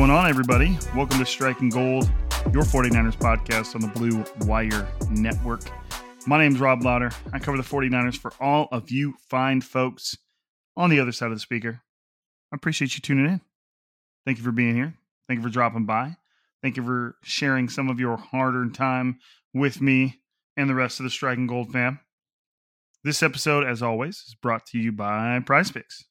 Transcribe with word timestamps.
Going 0.00 0.10
on, 0.12 0.30
everybody? 0.30 0.78
Welcome 0.96 1.18
to 1.18 1.26
Striking 1.26 1.68
Gold, 1.68 2.10
your 2.54 2.62
49ers 2.62 3.18
podcast 3.18 3.74
on 3.74 3.82
the 3.82 3.88
Blue 3.88 4.24
Wire 4.48 4.88
Network. 5.10 5.60
My 6.26 6.38
name 6.38 6.54
is 6.54 6.58
Rob 6.58 6.82
Lowder. 6.82 7.10
I 7.34 7.38
cover 7.38 7.58
the 7.58 7.62
49ers 7.62 8.16
for 8.16 8.32
all 8.40 8.66
of 8.72 8.90
you 8.90 9.12
fine 9.28 9.60
folks 9.60 10.16
on 10.74 10.88
the 10.88 11.00
other 11.00 11.12
side 11.12 11.26
of 11.26 11.34
the 11.34 11.38
speaker. 11.38 11.82
I 12.50 12.56
appreciate 12.56 12.94
you 12.94 13.02
tuning 13.02 13.26
in. 13.26 13.42
Thank 14.24 14.38
you 14.38 14.44
for 14.44 14.52
being 14.52 14.74
here. 14.74 14.94
Thank 15.28 15.36
you 15.36 15.42
for 15.42 15.52
dropping 15.52 15.84
by. 15.84 16.16
Thank 16.62 16.78
you 16.78 16.82
for 16.82 17.16
sharing 17.22 17.68
some 17.68 17.90
of 17.90 18.00
your 18.00 18.16
hard 18.16 18.54
earned 18.54 18.74
time 18.74 19.18
with 19.52 19.82
me 19.82 20.20
and 20.56 20.70
the 20.70 20.74
rest 20.74 20.98
of 20.98 21.04
the 21.04 21.10
Striking 21.10 21.46
Gold 21.46 21.72
fam. 21.72 22.00
This 23.04 23.22
episode, 23.22 23.66
as 23.66 23.82
always, 23.82 24.24
is 24.28 24.34
brought 24.34 24.64
to 24.68 24.78
you 24.78 24.92
by 24.92 25.40
Prize 25.40 25.70
Picks. 25.70 26.06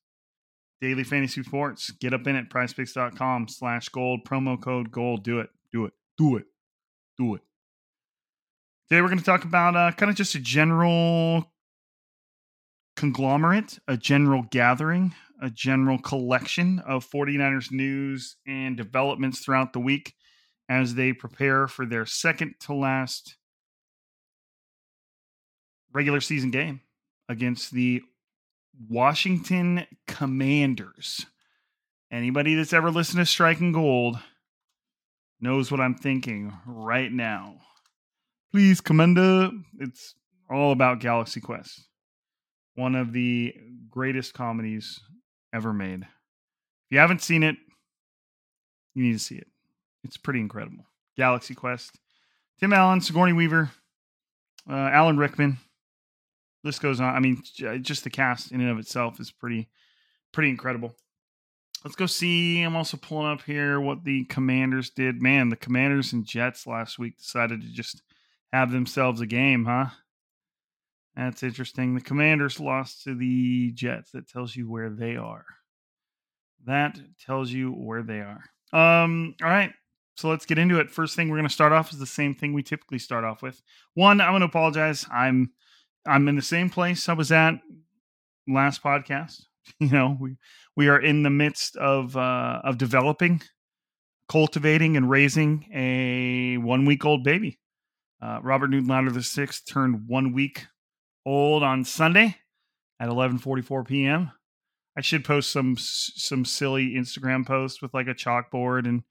Daily 0.82 1.04
fantasy 1.04 1.44
sports. 1.44 1.92
Get 1.92 2.14
up 2.14 2.26
in 2.28 2.36
it. 2.36 2.50
Prizepicks.com 2.50 3.48
slash 3.50 3.90
gold. 3.90 4.22
Promo 4.26 4.62
code 4.62 4.92
gold. 4.92 5.24
Do 5.24 5.40
it. 5.40 5.50
Do 5.72 5.86
it. 5.86 5.94
Do 6.18 6.38
it. 6.38 6.46
Do 7.18 7.36
it. 7.36 7.42
Today 8.90 9.02
we're 9.02 9.10
going 9.10 9.20
to 9.20 9.26
talk 9.26 9.44
about 9.44 9.76
uh, 9.76 9.92
kind 9.92 10.10
of 10.10 10.16
just 10.16 10.36
a 10.36 10.40
general 10.40 11.46
conglomerate, 12.96 13.78
a 13.88 13.98
general 13.98 14.46
gathering, 14.50 15.14
a 15.42 15.50
general 15.50 16.00
collection 16.00 16.80
of 16.80 17.10
49ers 17.10 17.72
news 17.72 18.38
and 18.48 18.76
developments 18.76 19.40
throughout 19.40 19.74
the 19.74 19.80
week 19.80 20.14
as 20.70 20.96
they 20.96 21.14
prepare 21.14 21.68
for 21.68 21.86
their 21.86 22.06
second 22.06 22.56
to 22.62 22.74
last 22.74 23.36
regular 25.94 26.22
season 26.22 26.52
game 26.52 26.82
against 27.28 27.72
the 27.72 28.02
Washington 28.88 29.86
Commanders. 30.08 31.26
Anybody 32.12 32.56
that's 32.56 32.74
ever 32.74 32.92
listened 32.92 33.20
to 33.20 33.26
Striking 33.26 33.72
Gold 33.72 34.18
knows 35.42 35.72
what 35.72 35.82
I'm 35.82 35.96
thinking 35.96 36.54
right 36.66 37.12
now. 37.12 37.58
Please, 38.52 38.82
Commander. 38.82 39.52
It's 39.80 40.16
all 40.50 40.72
about 40.72 41.00
Galaxy 41.00 41.40
Quest, 41.40 41.88
one 42.76 42.96
of 42.96 43.14
the 43.14 43.54
greatest 43.90 44.34
comedies 44.34 45.00
ever 45.54 45.74
made. 45.74 46.02
If 46.02 46.92
you 46.92 47.00
haven't 47.00 47.22
seen 47.22 47.44
it, 47.44 47.58
you 48.96 49.04
need 49.04 49.14
to 49.14 49.20
see 49.20 49.36
it. 49.36 49.48
It's 50.04 50.18
pretty 50.18 50.40
incredible. 50.40 50.86
Galaxy 51.16 51.54
Quest. 51.54 52.00
Tim 52.60 52.74
Allen, 52.74 53.02
Sigourney 53.02 53.34
Weaver, 53.34 53.72
uh, 54.70 54.74
Alan 54.74 55.18
Rickman, 55.18 55.58
list 56.64 56.82
goes 56.82 57.00
on. 57.00 57.16
I 57.16 57.20
mean, 57.20 57.42
just 57.82 58.04
the 58.04 58.10
cast 58.10 58.52
in 58.52 58.62
and 58.62 58.70
of 58.70 58.80
itself 58.80 59.20
is 59.20 59.32
pretty, 59.32 59.70
pretty 60.32 60.50
incredible. 60.50 60.96
Let's 61.84 61.96
go 61.96 62.08
see. 62.08 62.62
I'm 62.62 62.76
also 62.76 62.98
pulling 62.98 63.32
up 63.32 63.42
here 63.44 63.80
what 63.80 64.04
the 64.04 64.26
Commanders 64.26 64.90
did. 64.90 65.22
Man, 65.22 65.50
the 65.50 65.56
Commanders 65.56 66.12
and 66.12 66.26
Jets 66.26 66.68
last 66.68 67.00
week 67.00 67.18
decided 67.18 67.62
to 67.62 67.68
just 67.68 68.02
have 68.52 68.72
themselves 68.72 69.22
a 69.22 69.26
game, 69.26 69.66
huh? 69.66 69.88
That's 71.16 71.44
interesting. 71.44 71.96
The 71.96 72.02
Commanders 72.02 72.60
lost 72.60 73.04
to 73.04 73.16
the 73.16 73.72
Jets. 73.72 74.12
That 74.12 74.28
tells 74.28 74.56
you 74.56 74.70
where 74.70 74.90
they 74.90 75.16
are. 75.16 75.46
That 76.66 77.00
tells 77.26 77.52
you 77.52 77.72
where 77.72 78.04
they 78.04 78.20
are. 78.20 78.44
Um, 78.74 79.36
all 79.42 79.50
right. 79.50 79.72
So 80.16 80.28
let's 80.28 80.46
get 80.46 80.58
into 80.58 80.80
it. 80.80 80.92
First 80.92 81.16
thing 81.16 81.30
we're 81.30 81.38
going 81.38 81.48
to 81.48 81.54
start 81.54 81.72
off 81.72 81.94
is 81.94 82.00
the 82.00 82.06
same 82.06 82.36
thing 82.36 82.52
we 82.52 82.62
typically 82.62 83.00
start 83.00 83.24
off 83.24 83.42
with. 83.42 83.62
One, 83.94 84.20
I'm 84.20 84.32
going 84.32 84.42
to 84.42 84.48
apologize. 84.48 85.06
I'm 85.12 85.52
I'm 86.10 86.28
in 86.28 86.36
the 86.36 86.42
same 86.42 86.70
place 86.70 87.08
I 87.08 87.14
was 87.14 87.32
at 87.32 87.56
last 88.48 88.84
podcast. 88.84 89.42
You 89.80 89.90
know, 89.90 90.18
we 90.20 90.36
we 90.76 90.88
are 90.88 91.00
in 91.00 91.22
the 91.22 91.30
midst 91.30 91.76
of 91.76 92.18
uh, 92.18 92.60
of 92.64 92.80
developing, 92.80 93.44
cultivating, 94.28 94.98
and 94.98 95.08
raising 95.08 95.70
a 95.72 96.58
one 96.58 96.86
week 96.86 97.06
old 97.06 97.24
baby. 97.24 97.60
Uh, 98.20 98.40
Robert 98.42 98.72
Newton 98.72 99.14
the 99.14 99.22
sixth 99.22 99.68
turned 99.68 100.08
one 100.08 100.34
week 100.34 100.66
old 101.24 101.62
on 101.62 101.86
Sunday 101.86 102.36
at 103.00 103.10
11:44 103.10 103.88
p.m. 103.88 104.32
I 104.98 105.02
should 105.02 105.24
post 105.24 105.52
some 105.52 105.76
some 105.78 106.46
silly 106.46 106.96
Instagram 106.96 107.46
post 107.46 107.84
with 107.84 107.94
like 107.94 108.08
a 108.08 108.16
chalkboard 108.16 108.88
and 108.88 109.04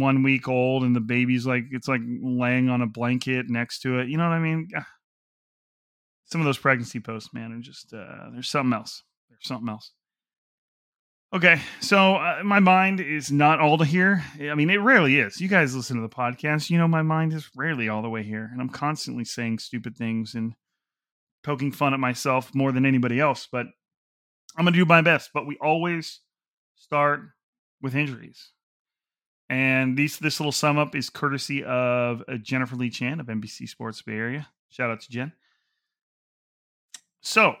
one 0.00 0.22
week 0.22 0.46
old 0.46 0.84
and 0.84 0.94
the 0.94 1.00
baby's 1.00 1.44
like 1.44 1.64
it's 1.72 1.88
like 1.88 2.02
laying 2.06 2.68
on 2.68 2.82
a 2.82 2.86
blanket 2.86 3.50
next 3.50 3.80
to 3.80 3.98
it. 3.98 4.08
You 4.08 4.16
know 4.16 4.28
what 4.28 4.36
I 4.36 4.38
mean? 4.38 4.68
Some 6.32 6.40
of 6.40 6.46
those 6.46 6.58
pregnancy 6.58 6.98
posts, 6.98 7.34
man, 7.34 7.52
are 7.52 7.60
just 7.60 7.92
uh, 7.92 8.30
there's 8.32 8.48
something 8.48 8.72
else. 8.72 9.02
There's 9.28 9.46
something 9.46 9.68
else. 9.68 9.92
Okay, 11.34 11.60
so 11.80 12.16
uh, 12.16 12.40
my 12.42 12.58
mind 12.58 13.00
is 13.00 13.30
not 13.30 13.60
all 13.60 13.78
to 13.78 13.84
here. 13.84 14.24
I 14.40 14.54
mean, 14.54 14.70
it 14.70 14.76
rarely 14.76 15.18
is. 15.18 15.40
You 15.40 15.48
guys 15.48 15.76
listen 15.76 15.96
to 15.96 16.02
the 16.02 16.08
podcast, 16.08 16.70
you 16.70 16.78
know, 16.78 16.88
my 16.88 17.02
mind 17.02 17.34
is 17.34 17.50
rarely 17.54 17.88
all 17.88 18.02
the 18.02 18.08
way 18.08 18.22
here, 18.22 18.48
and 18.50 18.60
I'm 18.60 18.70
constantly 18.70 19.24
saying 19.24 19.58
stupid 19.58 19.94
things 19.94 20.34
and 20.34 20.54
poking 21.44 21.70
fun 21.70 21.92
at 21.92 22.00
myself 22.00 22.54
more 22.54 22.72
than 22.72 22.86
anybody 22.86 23.20
else. 23.20 23.46
But 23.50 23.66
I'm 24.56 24.64
gonna 24.64 24.76
do 24.76 24.86
my 24.86 25.02
best. 25.02 25.30
But 25.34 25.46
we 25.46 25.58
always 25.60 26.20
start 26.76 27.20
with 27.82 27.94
injuries, 27.94 28.52
and 29.50 29.98
these 29.98 30.18
this 30.18 30.40
little 30.40 30.52
sum 30.52 30.78
up 30.78 30.94
is 30.94 31.10
courtesy 31.10 31.62
of 31.62 32.22
uh, 32.26 32.36
Jennifer 32.36 32.76
Lee 32.76 32.90
Chan 32.90 33.20
of 33.20 33.26
NBC 33.26 33.68
Sports 33.68 34.00
Bay 34.00 34.14
Area. 34.14 34.48
Shout 34.70 34.90
out 34.90 35.00
to 35.00 35.10
Jen. 35.10 35.32
So 37.22 37.54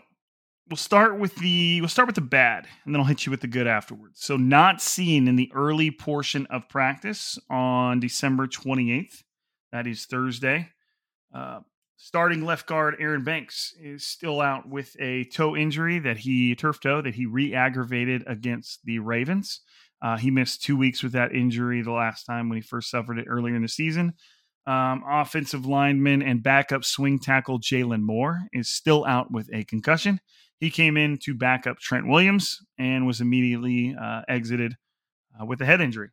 we'll 0.68 0.76
start 0.76 1.18
with 1.18 1.36
the 1.36 1.80
we'll 1.80 1.88
start 1.88 2.08
with 2.08 2.16
the 2.16 2.20
bad, 2.20 2.66
and 2.84 2.94
then 2.94 3.00
I'll 3.00 3.06
hit 3.06 3.24
you 3.24 3.30
with 3.30 3.40
the 3.40 3.46
good 3.46 3.66
afterwards. 3.66 4.20
So 4.20 4.36
not 4.36 4.82
seen 4.82 5.28
in 5.28 5.36
the 5.36 5.50
early 5.54 5.90
portion 5.90 6.46
of 6.46 6.68
practice 6.68 7.38
on 7.48 8.00
December 8.00 8.48
28th. 8.48 9.22
That 9.70 9.86
is 9.86 10.04
Thursday. 10.04 10.68
Uh, 11.32 11.60
starting 11.96 12.44
left 12.44 12.66
guard 12.66 12.96
Aaron 12.98 13.22
Banks 13.22 13.72
is 13.80 14.04
still 14.04 14.40
out 14.40 14.68
with 14.68 14.96
a 15.00 15.24
toe 15.24 15.56
injury 15.56 16.00
that 16.00 16.18
he 16.18 16.54
turf 16.56 16.80
toe 16.80 17.00
that 17.00 17.14
he 17.14 17.26
re-aggravated 17.26 18.24
against 18.26 18.84
the 18.84 18.98
Ravens. 18.98 19.60
Uh, 20.02 20.16
he 20.16 20.32
missed 20.32 20.62
two 20.62 20.76
weeks 20.76 21.02
with 21.04 21.12
that 21.12 21.32
injury 21.32 21.80
the 21.80 21.92
last 21.92 22.24
time 22.24 22.48
when 22.48 22.56
he 22.56 22.62
first 22.62 22.90
suffered 22.90 23.18
it 23.18 23.26
earlier 23.28 23.54
in 23.54 23.62
the 23.62 23.68
season. 23.68 24.14
Um, 24.64 25.02
offensive 25.08 25.66
lineman 25.66 26.22
and 26.22 26.42
backup 26.42 26.84
swing 26.84 27.18
tackle 27.18 27.58
Jaylon 27.58 28.02
Moore 28.02 28.42
is 28.52 28.68
still 28.68 29.04
out 29.04 29.32
with 29.32 29.50
a 29.52 29.64
concussion. 29.64 30.20
He 30.60 30.70
came 30.70 30.96
in 30.96 31.18
to 31.24 31.34
back 31.34 31.66
up 31.66 31.78
Trent 31.78 32.06
Williams 32.06 32.58
and 32.78 33.04
was 33.04 33.20
immediately 33.20 33.96
uh, 34.00 34.22
exited 34.28 34.76
uh, 35.40 35.44
with 35.44 35.60
a 35.60 35.64
head 35.64 35.80
injury. 35.80 36.10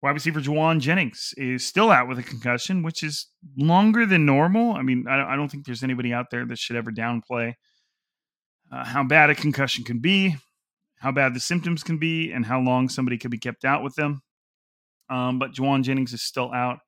Wide 0.00 0.12
receiver 0.12 0.40
Jauan 0.40 0.80
Jennings 0.80 1.34
is 1.36 1.66
still 1.66 1.90
out 1.90 2.08
with 2.08 2.18
a 2.18 2.22
concussion, 2.22 2.82
which 2.82 3.02
is 3.02 3.28
longer 3.58 4.06
than 4.06 4.24
normal. 4.24 4.72
I 4.72 4.82
mean, 4.82 5.04
I, 5.06 5.34
I 5.34 5.36
don't 5.36 5.48
think 5.48 5.66
there's 5.66 5.84
anybody 5.84 6.14
out 6.14 6.30
there 6.30 6.46
that 6.46 6.58
should 6.58 6.76
ever 6.76 6.90
downplay 6.90 7.54
uh, 8.72 8.84
how 8.84 9.04
bad 9.04 9.30
a 9.30 9.34
concussion 9.34 9.84
can 9.84 9.98
be, 9.98 10.36
how 10.96 11.12
bad 11.12 11.34
the 11.34 11.40
symptoms 11.40 11.82
can 11.82 11.98
be, 11.98 12.32
and 12.32 12.46
how 12.46 12.58
long 12.58 12.88
somebody 12.88 13.18
could 13.18 13.30
be 13.30 13.38
kept 13.38 13.64
out 13.64 13.82
with 13.84 13.94
them. 13.94 14.22
Um, 15.10 15.38
but 15.38 15.52
Jauan 15.52 15.82
Jennings 15.82 16.14
is 16.14 16.22
still 16.22 16.50
out. 16.52 16.78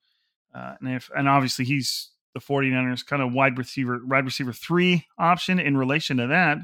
Uh, 0.55 0.75
and 0.81 0.97
if 0.97 1.11
and 1.17 1.29
obviously 1.29 1.65
he's 1.65 2.11
the 2.35 2.41
49ers 2.41 3.05
kind 3.05 3.23
of 3.23 3.33
wide 3.33 3.59
receiver 3.59 4.01
wide 4.05 4.25
receiver 4.25 4.53
three 4.53 5.07
option 5.19 5.59
in 5.59 5.77
relation 5.77 6.17
to 6.19 6.27
that. 6.29 6.59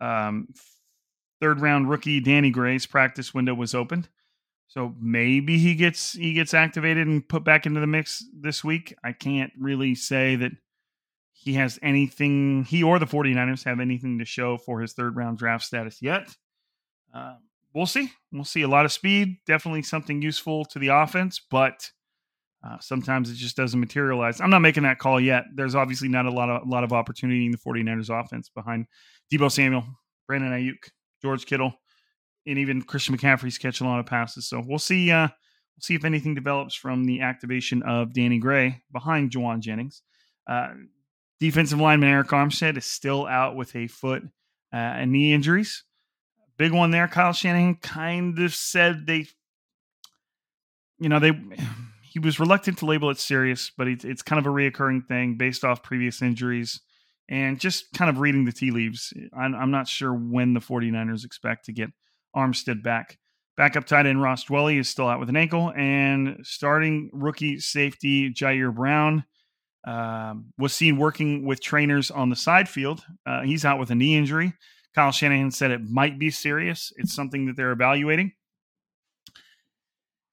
Um, 0.00 0.48
third 1.40 1.60
round 1.60 1.90
rookie 1.90 2.20
Danny 2.20 2.50
Gray's 2.50 2.86
practice 2.86 3.34
window 3.34 3.54
was 3.54 3.74
opened. 3.74 4.08
So 4.66 4.94
maybe 5.00 5.58
he 5.58 5.74
gets 5.74 6.12
he 6.12 6.32
gets 6.32 6.54
activated 6.54 7.06
and 7.06 7.26
put 7.26 7.44
back 7.44 7.66
into 7.66 7.80
the 7.80 7.86
mix 7.86 8.24
this 8.32 8.64
week. 8.64 8.94
I 9.04 9.12
can't 9.12 9.52
really 9.58 9.94
say 9.94 10.36
that 10.36 10.52
he 11.32 11.54
has 11.54 11.78
anything 11.82 12.64
he 12.64 12.82
or 12.82 12.98
the 12.98 13.06
49ers 13.06 13.64
have 13.64 13.78
anything 13.78 14.18
to 14.18 14.24
show 14.24 14.56
for 14.56 14.80
his 14.80 14.92
third 14.92 15.16
round 15.16 15.38
draft 15.38 15.64
status 15.64 16.00
yet. 16.00 16.34
Uh, 17.14 17.36
we'll 17.74 17.86
see. 17.86 18.10
We'll 18.32 18.44
see 18.44 18.62
a 18.62 18.68
lot 18.68 18.84
of 18.84 18.92
speed, 18.92 19.36
definitely 19.46 19.82
something 19.82 20.22
useful 20.22 20.64
to 20.66 20.78
the 20.78 20.88
offense, 20.88 21.40
but 21.50 21.90
uh, 22.64 22.78
sometimes 22.80 23.30
it 23.30 23.34
just 23.34 23.56
doesn't 23.56 23.78
materialize. 23.78 24.40
I'm 24.40 24.50
not 24.50 24.60
making 24.60 24.84
that 24.84 24.98
call 24.98 25.20
yet. 25.20 25.44
There's 25.54 25.74
obviously 25.74 26.08
not 26.08 26.26
a 26.26 26.30
lot 26.30 26.48
of 26.48 26.66
a 26.66 26.70
lot 26.70 26.84
of 26.84 26.92
opportunity 26.92 27.44
in 27.44 27.52
the 27.52 27.58
49ers 27.58 28.08
offense 28.08 28.48
behind 28.48 28.86
Deebo 29.32 29.50
Samuel, 29.50 29.84
Brandon 30.26 30.50
Aiyuk, 30.50 30.90
George 31.20 31.44
Kittle, 31.44 31.74
and 32.46 32.58
even 32.58 32.80
Christian 32.82 33.16
McCaffrey's 33.16 33.58
catching 33.58 33.86
a 33.86 33.90
lot 33.90 34.00
of 34.00 34.06
passes. 34.06 34.48
So 34.48 34.62
we'll 34.66 34.78
see. 34.78 35.10
Uh, 35.10 35.28
we'll 35.28 35.82
see 35.82 35.94
if 35.94 36.04
anything 36.04 36.34
develops 36.34 36.74
from 36.74 37.04
the 37.04 37.20
activation 37.20 37.82
of 37.82 38.14
Danny 38.14 38.38
Gray 38.38 38.82
behind 38.92 39.30
Jauan 39.30 39.60
Jennings. 39.60 40.02
Uh, 40.46 40.68
defensive 41.40 41.80
lineman 41.80 42.08
Arik 42.08 42.28
Armstead 42.28 42.78
is 42.78 42.86
still 42.86 43.26
out 43.26 43.56
with 43.56 43.76
a 43.76 43.88
foot 43.88 44.22
uh, 44.72 44.76
and 44.76 45.12
knee 45.12 45.34
injuries. 45.34 45.84
Big 46.56 46.72
one 46.72 46.92
there. 46.92 47.08
Kyle 47.08 47.32
Shanahan 47.32 47.74
kind 47.76 48.38
of 48.38 48.54
said 48.54 49.06
they, 49.06 49.26
you 50.98 51.08
know, 51.08 51.18
they 51.18 51.32
he 52.14 52.20
was 52.20 52.38
reluctant 52.38 52.78
to 52.78 52.86
label 52.86 53.10
it 53.10 53.18
serious, 53.18 53.72
but 53.76 53.88
it's, 53.88 54.04
it's 54.04 54.22
kind 54.22 54.38
of 54.38 54.46
a 54.46 54.54
reoccurring 54.54 55.04
thing 55.08 55.36
based 55.36 55.64
off 55.64 55.82
previous 55.82 56.22
injuries 56.22 56.80
and 57.28 57.58
just 57.58 57.92
kind 57.92 58.08
of 58.08 58.20
reading 58.20 58.44
the 58.44 58.52
tea 58.52 58.70
leaves. 58.70 59.12
I'm, 59.36 59.52
I'm 59.52 59.72
not 59.72 59.88
sure 59.88 60.14
when 60.14 60.54
the 60.54 60.60
49ers 60.60 61.24
expect 61.24 61.64
to 61.64 61.72
get 61.72 61.90
Armstead 62.36 62.84
back. 62.84 63.18
Backup 63.56 63.84
tight 63.84 64.06
end 64.06 64.22
Ross 64.22 64.44
Dwelley 64.44 64.78
is 64.78 64.88
still 64.88 65.08
out 65.08 65.18
with 65.18 65.28
an 65.28 65.36
ankle, 65.36 65.72
and 65.76 66.38
starting 66.44 67.10
rookie 67.12 67.58
safety 67.58 68.32
Ji'Ayir 68.32 68.72
Brown 68.72 69.24
um, 69.84 70.52
was 70.56 70.72
seen 70.72 70.96
working 70.96 71.44
with 71.44 71.60
trainers 71.60 72.12
on 72.12 72.30
the 72.30 72.36
side 72.36 72.68
field. 72.68 73.04
Uh, 73.26 73.42
he's 73.42 73.64
out 73.64 73.80
with 73.80 73.90
a 73.90 73.94
knee 73.96 74.16
injury. 74.16 74.54
Kyle 74.94 75.10
Shanahan 75.10 75.50
said 75.50 75.72
it 75.72 75.82
might 75.82 76.16
be 76.16 76.30
serious. 76.30 76.92
It's 76.96 77.12
something 77.12 77.46
that 77.46 77.56
they're 77.56 77.72
evaluating. 77.72 78.32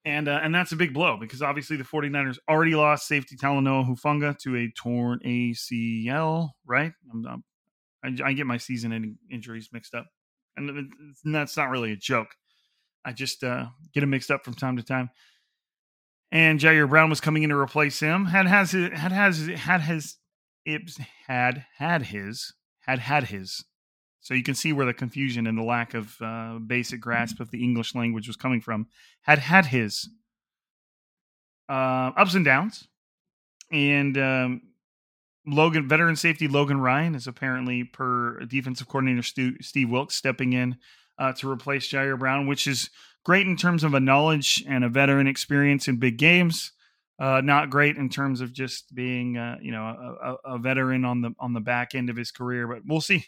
And 0.04 0.28
uh, 0.28 0.40
and 0.42 0.54
that's 0.54 0.72
a 0.72 0.76
big 0.76 0.94
blow 0.94 1.18
because 1.18 1.44
obviously 1.44 1.78
the 1.78 1.84
49ers 1.84 2.38
already 2.50 2.74
lost 2.74 3.08
safety 3.08 3.36
Talanoa 3.36 3.88
Hufanga 3.88 4.38
to 4.40 4.56
a 4.58 4.72
torn 4.76 5.20
ACL, 5.24 6.50
right? 6.66 6.92
I'm, 7.14 7.26
I'm, 7.28 7.44
I, 8.04 8.30
I 8.30 8.34
get 8.34 8.48
my 8.48 8.58
season 8.58 8.94
ending 8.94 9.18
injuries 9.30 9.70
mixed 9.72 9.94
up. 9.94 10.08
And 10.58 10.92
that's 11.24 11.56
not 11.56 11.70
really 11.70 11.92
a 11.92 11.96
joke. 11.96 12.30
I 13.06 13.14
just 13.14 13.44
uh, 13.44 13.68
get 13.94 14.02
them 14.02 14.10
mixed 14.10 14.32
up 14.32 14.44
from 14.44 14.54
time 14.54 14.78
to 14.78 14.84
time. 14.84 15.10
And 16.32 16.60
Ji'Ayir 16.60 16.90
Brown 16.90 17.10
was 17.10 17.22
coming 17.22 17.44
in 17.44 17.50
to 17.50 17.58
replace 17.58 18.00
him. 18.00 18.26
Had 18.26 18.48
has 18.48 18.72
had 18.72 19.12
has 19.12 19.48
had 19.48 19.82
his 19.82 20.18
it 20.66 20.82
had 21.28 21.66
had 21.78 22.04
his 22.04 22.54
had 22.82 23.00
had 23.00 23.26
his 23.26 23.66
so 24.22 24.36
you 24.36 24.44
can 24.44 24.56
see 24.56 24.72
where 24.72 24.86
the 24.86 24.94
confusion 24.94 25.48
and 25.48 25.58
the 25.58 25.64
lack 25.64 25.96
of 25.96 26.16
uh, 26.22 26.60
basic 26.60 27.02
grasp 27.02 27.40
of 27.40 27.50
the 27.50 27.64
English 27.64 27.96
language 27.96 28.28
was 28.28 28.38
coming 28.38 28.62
from. 28.62 28.88
Had 29.22 29.40
had 29.40 29.66
his 29.66 30.08
uh, 31.68 32.12
ups 32.16 32.36
and 32.36 32.46
downs, 32.46 32.88
and 33.72 34.18
um, 34.20 34.62
Logan 35.48 35.88
veteran 35.88 36.16
safety 36.16 36.48
Logan 36.48 36.80
Ryan 36.80 37.16
is 37.16 37.26
apparently 37.26 37.84
per 37.84 38.46
defensive 38.46 38.88
coordinator 38.88 39.24
Stu, 39.24 39.56
Steve 39.60 39.90
Wilks 39.90 40.16
stepping 40.16 40.54
in 40.54 40.78
uh, 41.18 41.34
to 41.34 41.50
replace 41.50 41.92
Ji'Ayir 41.92 42.20
Brown, 42.20 42.46
which 42.46 42.68
is 42.68 42.92
great 43.26 43.48
in 43.48 43.58
terms 43.58 43.84
of 43.84 43.96
a 43.96 44.00
knowledge 44.00 44.64
and 44.68 44.84
a 44.84 44.90
veteran 44.90 45.26
experience 45.26 45.88
in 45.88 45.98
big 45.98 46.18
games. 46.18 46.74
Uh, 47.20 47.42
not 47.42 47.70
great 47.70 47.98
in 47.98 48.10
terms 48.10 48.42
of 48.42 48.52
just 48.52 48.94
being, 48.96 49.38
uh, 49.38 49.56
you 49.62 49.72
know, 49.72 49.84
a, 49.84 50.56
a, 50.56 50.58
veteran 50.58 51.06
on 51.06 51.22
the 51.22 51.32
on 51.40 51.54
the 51.54 51.60
back 51.60 51.94
end 51.94 52.10
of 52.10 52.16
his 52.16 52.32
career, 52.32 52.68
but 52.68 52.80
we'll 52.84 53.00
see 53.00 53.26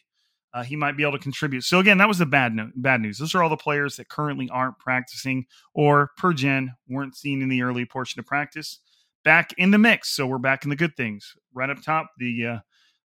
uh, 0.54 0.64
he 0.64 0.76
might 0.76 0.96
be 0.96 1.04
able 1.04 1.14
to 1.14 1.20
contribute. 1.20 1.64
So 1.64 1.80
again, 1.80 1.98
that 1.98 2.08
was 2.08 2.20
the 2.20 2.26
bad 2.26 2.54
no- 2.54 2.72
bad 2.76 3.02
news. 3.02 3.18
Those 3.18 3.34
are 3.34 3.42
all 3.42 3.50
the 3.50 3.58
players 3.58 3.98
that 3.98 4.10
currently 4.10 4.50
aren't 4.50 4.78
practicing 4.80 5.46
or 5.74 6.12
per 6.18 6.34
Jen 6.34 6.74
weren't 6.88 7.16
seen 7.16 7.42
in 7.42 7.50
the 7.50 7.62
early 7.64 7.86
portion 7.86 8.20
of 8.20 8.26
practice. 8.26 8.80
Back 9.24 9.54
in 9.58 9.72
the 9.72 9.78
mix, 9.78 10.10
so 10.10 10.28
we're 10.28 10.38
back 10.38 10.64
in 10.64 10.70
the 10.70 10.76
good 10.76 10.96
things. 10.98 11.34
Right 11.54 11.70
up 11.70 11.82
top, 11.82 12.12
the 12.18 12.46
uh, 12.46 12.60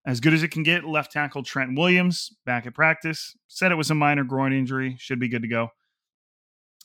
as 0.06 0.20
good 0.20 0.34
as 0.34 0.42
it 0.42 0.52
can 0.52 0.64
get. 0.64 0.84
Left 0.84 1.12
tackle 1.12 1.44
Trent 1.44 1.78
Williams 1.78 2.36
back 2.46 2.66
at 2.66 2.74
practice. 2.74 3.36
Said 3.48 3.72
it 3.72 3.76
was 3.76 3.92
a 3.92 3.96
minor 3.96 4.24
groin 4.24 4.52
injury. 4.52 4.96
Should 5.00 5.20
be 5.20 5.28
good 5.28 5.44
to 5.44 5.48
go. 5.48 5.70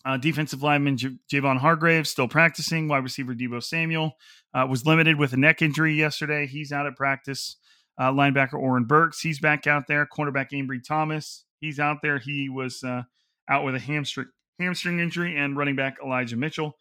Uh, 0.04 0.16
defensive 0.16 0.62
lineman 0.62 0.96
J- 0.96 1.16
Javon 1.32 1.58
Hargrave 1.58 2.08
still 2.08 2.28
practicing. 2.28 2.88
Wide 2.88 3.04
receiver 3.04 3.34
Deebo 3.34 3.62
Samuel 3.62 4.12
uh, 4.52 4.66
was 4.68 4.84
limited 4.84 5.16
with 5.16 5.32
a 5.32 5.36
neck 5.36 5.62
injury 5.62 5.94
yesterday. 5.94 6.46
He's 6.46 6.72
out 6.72 6.86
at 6.86 6.96
practice. 6.96 7.56
Uh, 8.02 8.10
linebacker 8.10 8.54
Oren 8.54 8.82
Burks, 8.82 9.20
he's 9.20 9.38
back 9.38 9.68
out 9.68 9.86
there. 9.86 10.08
Cornerback 10.12 10.50
Ambry 10.50 10.84
Thomas, 10.84 11.44
he's 11.60 11.78
out 11.78 11.98
there. 12.02 12.18
He 12.18 12.48
was 12.48 12.82
uh, 12.82 13.02
out 13.48 13.64
with 13.64 13.76
a 13.76 13.78
hamstring 13.78 14.26
hamstring 14.58 14.98
injury, 14.98 15.36
and 15.36 15.56
running 15.56 15.76
back 15.76 15.98
Elijah 16.04 16.36
Mitchell 16.36 16.76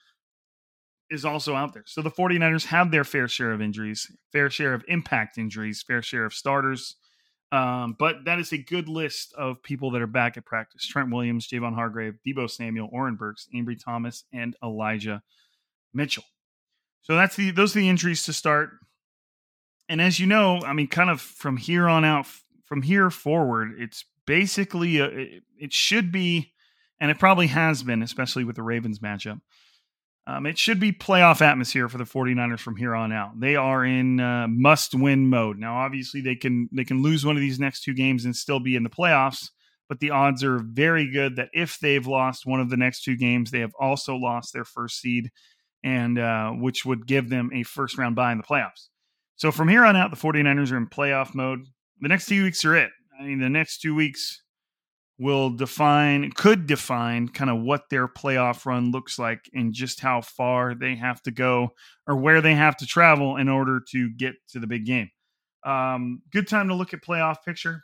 is 1.12 1.24
also 1.24 1.54
out 1.54 1.76
there. 1.76 1.84
So 1.86 2.02
the 2.02 2.10
49ers 2.10 2.66
have 2.66 2.90
their 2.90 3.04
fair 3.04 3.28
share 3.28 3.52
of 3.52 3.62
injuries, 3.62 4.12
fair 4.32 4.50
share 4.50 4.74
of 4.74 4.84
impact 4.88 5.38
injuries, 5.38 5.84
fair 5.86 6.02
share 6.02 6.26
of 6.26 6.34
starters. 6.34 6.96
Um, 7.52 7.96
but 8.00 8.25
that 8.25 8.40
is 8.40 8.51
a 8.51 8.58
good 8.58 8.90
list 8.90 9.32
of 9.34 9.62
people 9.62 9.92
that 9.92 10.01
are 10.01 10.08
back 10.08 10.38
at 10.38 10.46
practice. 10.46 10.88
Trent 10.88 11.12
Williams, 11.12 11.48
Javon 11.48 11.75
Hargrave, 11.75 12.16
Deebo 12.25 12.50
Samuel, 12.50 12.90
Oren 12.92 13.16
Burks, 13.16 13.48
Ambry 13.54 13.80
Thomas, 13.80 14.24
and 14.34 14.56
Elijah 14.63 15.22
Mitchell. 15.94 16.24
So 17.04 17.16
that's 17.16 17.36
the 17.36 17.51
those 17.51 17.75
are 17.75 17.80
the 17.80 17.90
injuries 17.90 18.24
to 18.24 18.34
start 18.34 18.72
and 19.91 20.01
as 20.01 20.21
you 20.21 20.25
know, 20.25 20.62
I 20.62 20.71
mean, 20.71 20.88
kind 20.88 21.10
of 21.10 21.19
from 21.19 21.57
here 21.57 21.89
on 21.89 22.05
out, 22.05 22.25
from 22.63 22.81
here 22.81 23.10
forward, 23.10 23.74
it's 23.77 24.05
basically 24.25 25.00
a, 25.00 25.41
it 25.60 25.74
should 25.74 26.13
be, 26.13 26.53
and 27.01 27.12
it 27.12 27.19
probably 27.19 27.48
has 27.48 27.83
been, 27.83 28.01
especially 28.01 28.45
with 28.45 28.55
the 28.55 28.63
Ravens 28.63 29.00
matchup. 29.00 29.41
Um, 30.25 30.45
it 30.45 30.57
should 30.57 30.79
be 30.79 30.93
playoff 30.93 31.41
atmosphere 31.41 31.89
for 31.89 31.98
the 31.98 32.05
49ers 32.05 32.62
from 32.62 32.77
here 32.77 32.95
on 32.95 33.12
out. 33.12 33.38
They 33.38 33.57
are 33.57 33.83
in 33.83 34.21
uh, 34.21 34.48
must-win 34.48 35.27
mode. 35.27 35.57
Now, 35.57 35.79
obviously, 35.79 36.21
they 36.21 36.36
can 36.36 36.69
they 36.71 36.86
can 36.86 37.03
lose 37.03 37.25
one 37.25 37.36
of 37.36 37.41
these 37.41 37.60
next 37.60 37.83
two 37.83 37.93
games 37.93 38.24
and 38.24 38.33
still 38.33 38.62
be 38.62 38.77
in 38.77 38.83
the 38.83 38.89
playoffs, 38.89 39.50
but 39.89 40.00
the 40.00 40.12
odds 40.12 40.41
are 40.41 40.60
very 40.60 41.12
good 41.12 41.36
that 41.36 41.50
if 41.51 41.79
they've 41.79 42.07
lost 42.07 42.45
one 42.45 42.62
of 42.62 42.69
the 42.69 42.77
next 42.77 43.03
two 43.03 43.17
games, 43.17 43.51
they 43.51 43.60
have 43.60 43.75
also 43.77 44.15
lost 44.15 44.53
their 44.53 44.63
first 44.63 45.01
seed, 45.01 45.31
and 45.83 46.17
uh, 46.17 46.51
which 46.51 46.86
would 46.86 47.05
give 47.05 47.27
them 47.27 47.50
a 47.53 47.63
first 47.63 47.98
round 47.98 48.15
bye 48.15 48.31
in 48.31 48.38
the 48.38 48.43
playoffs. 48.45 48.88
So 49.41 49.51
from 49.51 49.69
here 49.69 49.83
on 49.83 49.95
out, 49.95 50.12
the 50.12 50.17
49ers 50.17 50.71
are 50.71 50.77
in 50.77 50.86
playoff 50.86 51.33
mode. 51.33 51.65
The 52.00 52.07
next 52.07 52.27
two 52.27 52.43
weeks 52.43 52.63
are 52.63 52.75
it. 52.75 52.91
I 53.19 53.24
mean, 53.24 53.39
the 53.39 53.50
next 53.50 53.81
two 53.81 53.95
weeks 53.95 54.43
will 55.17 55.50
define, 55.50 56.31
could 56.33 56.67
define 56.67 57.27
kind 57.27 57.50
of 57.50 57.60
what 57.63 57.89
their 57.89 58.07
playoff 58.07 58.67
run 58.67 58.91
looks 58.91 59.17
like 59.17 59.50
and 59.51 59.74
just 59.74 60.00
how 60.00 60.21
far 60.21 60.75
they 60.75 60.93
have 60.93 61.24
to 61.24 61.31
go 61.31 61.69
or 62.05 62.17
where 62.17 62.39
they 62.39 62.53
have 62.53 62.77
to 62.77 62.86
travel 62.86 63.38
in 63.38 63.50
order 63.50 63.81
to 63.93 64.12
get 64.12 64.36
to 64.50 64.60
the 64.60 64.67
big 64.67 64.86
game. 64.86 65.10
Um, 65.65 66.21
good 66.31 66.48
time 66.48 66.67
to 66.67 66.75
look 66.75 66.93
at 66.93 67.01
playoff 67.01 67.38
picture. 67.43 67.81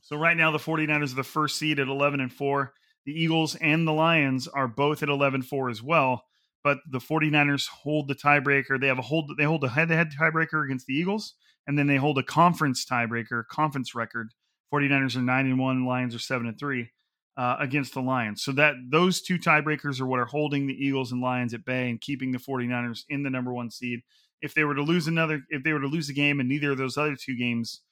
So 0.00 0.16
right 0.16 0.36
now, 0.36 0.50
the 0.50 0.58
49ers 0.58 1.12
are 1.12 1.14
the 1.14 1.22
first 1.22 1.58
seed 1.58 1.78
at 1.78 1.86
11 1.86 2.18
and 2.18 2.32
4. 2.32 2.72
The 3.04 3.12
Eagles 3.12 3.54
and 3.54 3.86
the 3.86 3.92
Lions 3.92 4.48
are 4.48 4.66
both 4.66 5.04
at 5.04 5.10
11 5.10 5.42
4 5.42 5.70
as 5.70 5.80
well 5.80 6.24
but 6.66 6.78
the 6.90 6.98
49ers 6.98 7.68
hold 7.68 8.08
the 8.08 8.14
tiebreaker. 8.16 8.80
They 8.80 8.88
have 8.88 8.98
a 8.98 9.02
hold 9.02 9.30
they 9.38 9.44
hold 9.44 9.62
a 9.62 9.68
head-to-head 9.68 10.10
tiebreaker 10.20 10.64
against 10.64 10.86
the 10.86 10.94
Eagles, 10.94 11.34
and 11.68 11.78
then 11.78 11.86
they 11.86 11.94
hold 11.94 12.18
a 12.18 12.24
conference 12.24 12.84
tiebreaker, 12.84 13.46
conference 13.46 13.94
record. 13.94 14.30
49ers 14.74 15.14
are 15.14 15.22
9 15.22 15.46
and 15.46 15.60
1, 15.60 15.86
Lions 15.86 16.12
are 16.12 16.18
7 16.18 16.44
and 16.44 16.58
3 16.58 16.90
uh, 17.36 17.56
against 17.60 17.94
the 17.94 18.02
Lions. 18.02 18.42
So 18.42 18.50
that 18.50 18.74
those 18.90 19.22
two 19.22 19.38
tiebreakers 19.38 20.00
are 20.00 20.06
what 20.06 20.18
are 20.18 20.24
holding 20.24 20.66
the 20.66 20.74
Eagles 20.74 21.12
and 21.12 21.20
Lions 21.20 21.54
at 21.54 21.64
bay 21.64 21.88
and 21.88 22.00
keeping 22.00 22.32
the 22.32 22.38
49ers 22.38 23.04
in 23.08 23.22
the 23.22 23.30
number 23.30 23.52
1 23.52 23.70
seed. 23.70 24.00
if 24.42 24.52
they 24.52 24.64
were 24.64 24.74
to 24.74 24.82
lose 24.82 25.06
another, 25.06 25.42
if 25.50 25.62
they 25.62 25.72
were 25.72 25.78
to 25.78 25.86
lose 25.86 26.08
a 26.08 26.14
game 26.14 26.40
and 26.40 26.48
neither 26.48 26.72
of 26.72 26.78
those 26.78 26.96
other 26.96 27.14
two 27.14 27.36
games, 27.36 27.82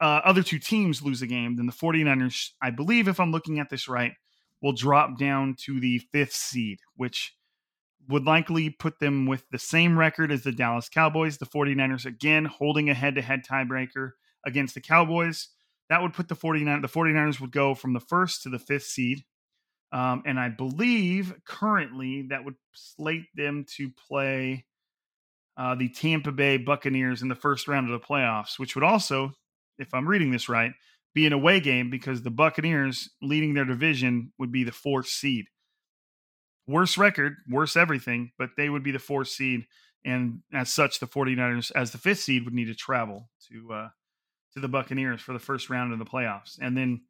uh, 0.00 0.20
other 0.24 0.44
two 0.44 0.60
teams 0.60 1.02
lose 1.02 1.20
a 1.20 1.26
game, 1.26 1.56
then 1.56 1.66
the 1.66 1.72
49ers, 1.72 2.50
I 2.62 2.70
believe, 2.70 3.08
if 3.08 3.18
I'm 3.18 3.32
looking 3.32 3.58
at 3.58 3.70
this 3.70 3.88
right, 3.88 4.12
will 4.62 4.72
drop 4.72 5.18
down 5.18 5.56
to 5.64 5.80
the 5.80 5.98
fifth 6.12 6.32
seed, 6.32 6.78
which 6.94 7.34
would 8.10 8.24
likely 8.24 8.70
put 8.70 8.98
them 8.98 9.26
with 9.26 9.44
the 9.50 9.58
same 9.58 9.98
record 9.98 10.32
as 10.32 10.42
the 10.42 10.52
Dallas 10.52 10.88
Cowboys. 10.88 11.38
The 11.38 11.46
49ers, 11.46 12.06
again, 12.06 12.44
holding 12.44 12.90
a 12.90 12.94
head 12.94 13.14
to 13.14 13.22
head 13.22 13.42
tiebreaker 13.48 14.12
against 14.44 14.74
the 14.74 14.80
Cowboys. 14.80 15.48
That 15.88 16.02
would 16.02 16.12
put 16.12 16.28
the 16.28 16.34
49 16.34 16.82
the 16.82 16.88
49ers 16.88 17.40
would 17.40 17.52
go 17.52 17.74
from 17.74 17.92
the 17.92 18.00
first 18.00 18.42
to 18.42 18.48
the 18.48 18.58
fifth 18.58 18.84
seed. 18.84 19.24
Um, 19.92 20.22
and 20.24 20.38
I 20.38 20.48
believe 20.48 21.34
currently 21.44 22.26
that 22.30 22.44
would 22.44 22.54
slate 22.72 23.26
them 23.34 23.64
to 23.76 23.90
play 24.08 24.66
uh, 25.56 25.74
the 25.74 25.88
Tampa 25.88 26.30
Bay 26.30 26.56
Buccaneers 26.58 27.22
in 27.22 27.28
the 27.28 27.34
first 27.34 27.66
round 27.66 27.90
of 27.90 28.00
the 28.00 28.06
playoffs, 28.06 28.58
which 28.58 28.74
would 28.74 28.84
also, 28.84 29.32
if 29.78 29.92
I'm 29.92 30.06
reading 30.06 30.30
this 30.30 30.48
right, 30.48 30.72
be 31.12 31.26
an 31.26 31.32
away 31.32 31.58
game 31.58 31.90
because 31.90 32.22
the 32.22 32.30
Buccaneers 32.30 33.10
leading 33.20 33.54
their 33.54 33.64
division 33.64 34.32
would 34.38 34.52
be 34.52 34.62
the 34.62 34.72
fourth 34.72 35.08
seed. 35.08 35.46
Worst 36.66 36.98
record, 36.98 37.36
worse 37.48 37.76
everything, 37.76 38.32
but 38.38 38.50
they 38.56 38.68
would 38.68 38.82
be 38.82 38.92
the 38.92 38.98
fourth 38.98 39.28
seed. 39.28 39.66
And 40.04 40.40
as 40.52 40.72
such, 40.72 41.00
the 41.00 41.06
49ers, 41.06 41.72
as 41.74 41.90
the 41.90 41.98
fifth 41.98 42.20
seed, 42.20 42.44
would 42.44 42.54
need 42.54 42.66
to 42.66 42.74
travel 42.74 43.28
to 43.48 43.72
uh, 43.72 43.88
to 44.54 44.60
the 44.60 44.68
Buccaneers 44.68 45.20
for 45.20 45.32
the 45.32 45.38
first 45.38 45.70
round 45.70 45.92
of 45.92 45.98
the 45.98 46.04
playoffs. 46.04 46.58
And 46.60 46.76
then 46.76 47.02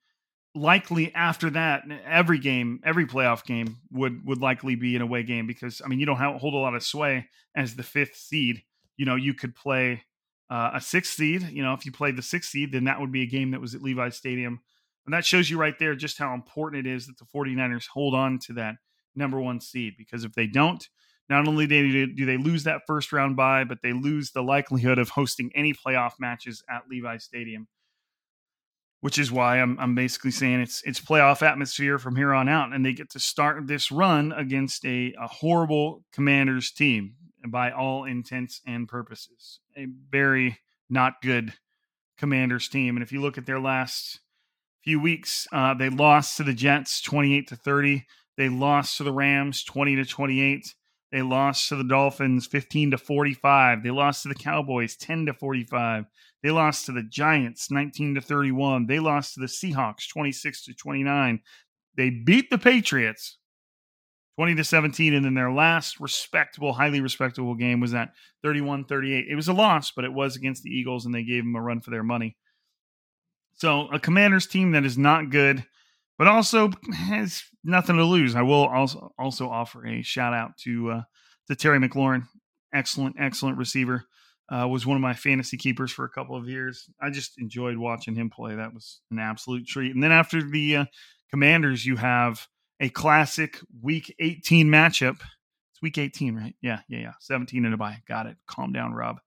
likely 0.54 1.14
after 1.14 1.50
that, 1.50 1.83
every 2.04 2.38
game, 2.38 2.80
every 2.85 3.07
playoff 3.07 3.45
game 3.45 3.76
would 3.92 4.26
would 4.26 4.40
likely 4.40 4.75
be 4.75 4.97
an 4.97 5.02
away 5.02 5.23
game 5.23 5.47
because 5.47 5.80
I 5.85 5.88
mean 5.88 6.00
you 6.00 6.07
don't 6.07 6.16
have, 6.16 6.40
hold 6.40 6.54
a 6.54 6.59
lot 6.59 6.75
of 6.75 6.83
sway 6.83 7.26
as 7.57 7.75
the 7.75 7.83
fifth 7.83 8.16
seed. 8.16 8.62
You 8.97 9.07
know, 9.07 9.16
you 9.16 9.35
could 9.35 9.54
play 9.54 10.02
uh, 10.50 10.73
a 10.75 10.80
sixth 10.80 11.14
seed. 11.14 11.42
You 11.50 11.62
know, 11.62 11.75
if 11.75 11.87
you 11.87 11.92
played 11.92 12.16
the 12.16 12.23
sixth 12.23 12.50
seed, 12.50 12.73
then 12.73 12.85
that 12.85 13.00
would 13.00 13.12
be 13.12 13.23
a 13.23 13.26
game 13.26 13.52
that 13.52 13.61
was 13.61 13.75
at 13.75 13.83
Levi 13.83 14.09
Stadium. 14.11 14.61
And 15.07 15.14
that 15.14 15.25
shows 15.25 15.49
you 15.49 15.59
right 15.59 15.78
there 15.78 15.95
just 15.95 16.19
how 16.19 16.35
important 16.35 16.87
it 16.87 16.90
is 16.90 17.07
that 17.07 17.19
the 17.19 17.25
49ers 17.25 17.87
hold 17.92 18.14
on 18.14 18.38
to 18.47 18.52
that 18.54 18.76
number 19.14 19.40
one 19.40 19.61
seed 19.61 19.95
because 19.99 20.25
if 20.25 20.33
they 20.33 20.47
don't, 20.47 20.88
not 21.29 21.47
only 21.47 21.67
do 21.67 22.26
they 22.26 22.37
lose 22.37 22.64
that 22.64 22.83
first 22.87 23.12
round 23.12 23.37
bye, 23.37 23.64
but 23.64 23.79
they 23.83 23.93
lose 23.93 24.33
the 24.33 24.43
likelihood 24.43 24.99
of 24.99 25.11
hosting 25.11 25.50
any 25.55 25.73
playoff 25.73 26.12
matches 26.19 26.62
at 26.69 26.88
Levi 26.88 27.19
Stadium 27.19 27.69
which 29.00 29.19
is 29.19 29.33
why 29.33 29.61
I'm 29.61 29.79
I'm 29.79 29.95
basically 29.95 30.31
saying 30.31 30.61
it's 30.61 30.83
it's 30.85 31.00
playoff 31.00 31.43
atmosphere 31.43 31.99
from 31.99 32.17
here 32.17 32.35
on 32.35 32.49
out, 32.49 32.73
and 32.73 32.85
they 32.85 32.93
get 32.93 33.11
to 33.11 33.21
start 33.21 33.67
this 33.67 33.90
run 33.90 34.33
against 34.33 34.85
a, 34.85 35.14
a 35.19 35.26
horrible 35.26 36.05
Commanders 36.12 36.71
team 36.71 37.14
by 37.47 37.71
all 37.71 38.05
intents 38.05 38.61
and 38.67 38.87
purposes, 38.87 39.61
a 39.76 39.87
very 40.11 40.59
not 40.88 41.23
good 41.23 41.55
Commanders 42.19 42.69
team. 42.69 42.97
And 42.97 43.02
if 43.02 43.12
you 43.12 43.21
look 43.21 43.38
at 43.38 43.47
their 43.47 43.61
last 43.61 44.21
few 44.85 45.00
weeks, 45.00 45.49
uh, 45.52 45.75
they 45.75 45.88
lost 45.88 46.37
to 46.37 46.43
the 46.43 46.52
Jets 46.52 47.00
28 47.00 47.49
to 47.49 47.57
30. 47.57 48.07
They 48.40 48.49
lost 48.49 48.97
to 48.97 49.04
the 49.04 49.12
Rams 49.12 49.62
20 49.64 49.97
to 49.97 50.06
28. 50.06 50.75
They 51.12 51.20
lost 51.20 51.68
to 51.68 51.76
the 51.76 51.85
Dolphins 51.85 52.47
15 52.47 52.92
to 52.92 52.97
45. 52.97 53.82
They 53.82 53.90
lost 53.90 54.23
to 54.23 54.30
the 54.30 54.35
Cowboys 54.35 54.97
10 54.97 55.26
to 55.26 55.35
45. 55.35 56.06
They 56.42 56.50
lost 56.50 56.87
to 56.87 56.92
the 56.92 57.02
Giants 57.02 57.70
19 57.70 58.14
to 58.14 58.23
31. 58.23 58.87
They 58.87 58.99
lost 58.99 59.35
to 59.35 59.40
the 59.40 59.47
Seahawks 59.47 60.09
26 60.09 60.64
to 60.64 60.75
29. 60.75 61.40
They 61.99 62.09
beat 62.09 62.49
the 62.49 62.56
Patriots 62.56 63.37
20 64.38 64.54
to 64.54 64.64
17 64.64 65.12
and 65.12 65.23
then 65.23 65.35
their 65.35 65.52
last 65.52 66.00
respectable, 66.00 66.73
highly 66.73 67.02
respectable 67.02 67.54
game 67.54 67.78
was 67.78 67.92
that 67.92 68.14
31-38. 68.42 69.26
It 69.28 69.37
was 69.37 69.49
a 69.49 69.52
loss, 69.52 69.90
but 69.90 70.06
it 70.06 70.14
was 70.14 70.37
against 70.37 70.62
the 70.62 70.70
Eagles 70.70 71.04
and 71.04 71.14
they 71.14 71.25
gave 71.25 71.44
them 71.44 71.56
a 71.56 71.61
run 71.61 71.82
for 71.82 71.90
their 71.90 72.02
money. 72.02 72.38
So, 73.56 73.88
a 73.88 74.00
Commanders 74.00 74.47
team 74.47 74.73
that 74.73 74.87
is 74.87 74.97
not 74.97 75.28
good 75.28 75.66
but 76.20 76.28
also 76.28 76.70
has 76.92 77.42
nothing 77.64 77.96
to 77.96 78.04
lose. 78.04 78.36
I 78.36 78.42
will 78.42 78.66
also 78.66 79.10
also 79.18 79.48
offer 79.48 79.86
a 79.86 80.02
shout 80.02 80.34
out 80.34 80.54
to 80.64 80.90
uh, 80.90 81.02
to 81.48 81.56
Terry 81.56 81.78
McLaurin, 81.78 82.24
excellent 82.74 83.16
excellent 83.18 83.56
receiver. 83.56 84.04
Uh, 84.52 84.68
was 84.68 84.84
one 84.84 84.96
of 84.96 85.00
my 85.00 85.14
fantasy 85.14 85.56
keepers 85.56 85.90
for 85.90 86.04
a 86.04 86.10
couple 86.10 86.36
of 86.36 86.46
years. 86.46 86.90
I 87.00 87.08
just 87.08 87.38
enjoyed 87.38 87.78
watching 87.78 88.14
him 88.16 88.28
play. 88.28 88.54
That 88.54 88.74
was 88.74 89.00
an 89.10 89.18
absolute 89.18 89.66
treat. 89.66 89.94
And 89.94 90.02
then 90.02 90.12
after 90.12 90.42
the 90.42 90.76
uh, 90.76 90.84
Commanders, 91.30 91.86
you 91.86 91.96
have 91.96 92.46
a 92.80 92.90
classic 92.90 93.58
Week 93.80 94.12
18 94.18 94.66
matchup. 94.66 95.20
It's 95.72 95.80
Week 95.80 95.96
18, 95.96 96.34
right? 96.34 96.56
Yeah, 96.60 96.80
yeah, 96.88 96.98
yeah. 96.98 97.12
17 97.20 97.64
and 97.64 97.72
a 97.72 97.76
bye. 97.76 98.02
Got 98.08 98.26
it. 98.26 98.36
Calm 98.48 98.72
down, 98.72 98.92
Rob. 98.92 99.20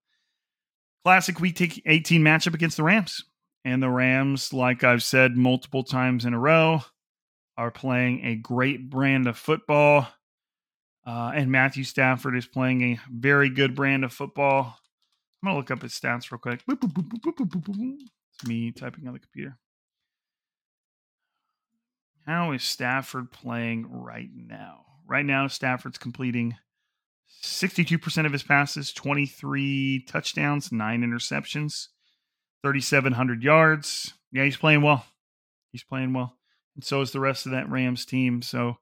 Classic 1.06 1.40
Week 1.40 1.82
18 1.86 2.22
matchup 2.22 2.54
against 2.54 2.76
the 2.76 2.84
Rams. 2.84 3.24
And 3.66 3.82
the 3.82 3.90
Rams, 3.90 4.52
like 4.52 4.84
I've 4.84 5.04
said 5.04 5.38
multiple 5.38 5.84
times 5.84 6.26
in 6.26 6.34
a 6.34 6.40
row, 6.40 6.82
are 7.58 7.72
playing 7.72 8.26
a 8.26 8.36
great 8.36 8.90
brand 8.90 9.28
of 9.28 9.38
football. 9.38 10.08
Uh, 11.06 11.32
and 11.36 11.52
Matthew 11.52 11.84
Stafford 11.84 12.36
is 12.36 12.46
playing 12.46 12.82
a 12.82 13.00
very 13.10 13.50
good 13.50 13.76
brand 13.76 14.04
of 14.04 14.14
football. 14.14 14.78
I'm 15.42 15.48
going 15.48 15.56
to 15.56 15.58
look 15.60 15.72
up 15.72 15.82
his 15.82 15.94
stats 15.94 16.32
real 16.32 16.40
quick. 16.40 16.62
It's 16.68 18.48
me 18.48 18.72
typing 18.72 19.08
on 19.08 19.14
the 19.14 19.20
computer. 19.20 19.58
How 22.26 22.54
is 22.54 22.64
Stafford 22.64 23.32
playing 23.32 23.88
right 23.90 24.30
now? 24.34 24.86
Right 25.06 25.26
now, 25.26 25.48
Stafford's 25.48 25.98
completing 25.98 26.56
62% 27.44 28.26
of 28.26 28.32
his 28.32 28.44
passes, 28.44 28.94
23 28.94 30.06
touchdowns, 30.08 30.72
nine 30.72 31.02
interceptions. 31.02 31.88
3,700 32.64 33.44
yards. 33.44 34.14
Yeah, 34.32 34.46
he's 34.46 34.58
playing 34.58 34.82
well. 34.82 35.06
He's 35.72 35.84
playing 35.84 36.14
well. 36.14 36.36
And 36.76 36.84
so 36.84 37.02
is 37.02 37.12
the 37.12 37.20
rest 37.20 37.46
of 37.46 37.52
that 37.52 37.70
Rams 37.70 38.06
team. 38.06 38.42
So 38.42 38.78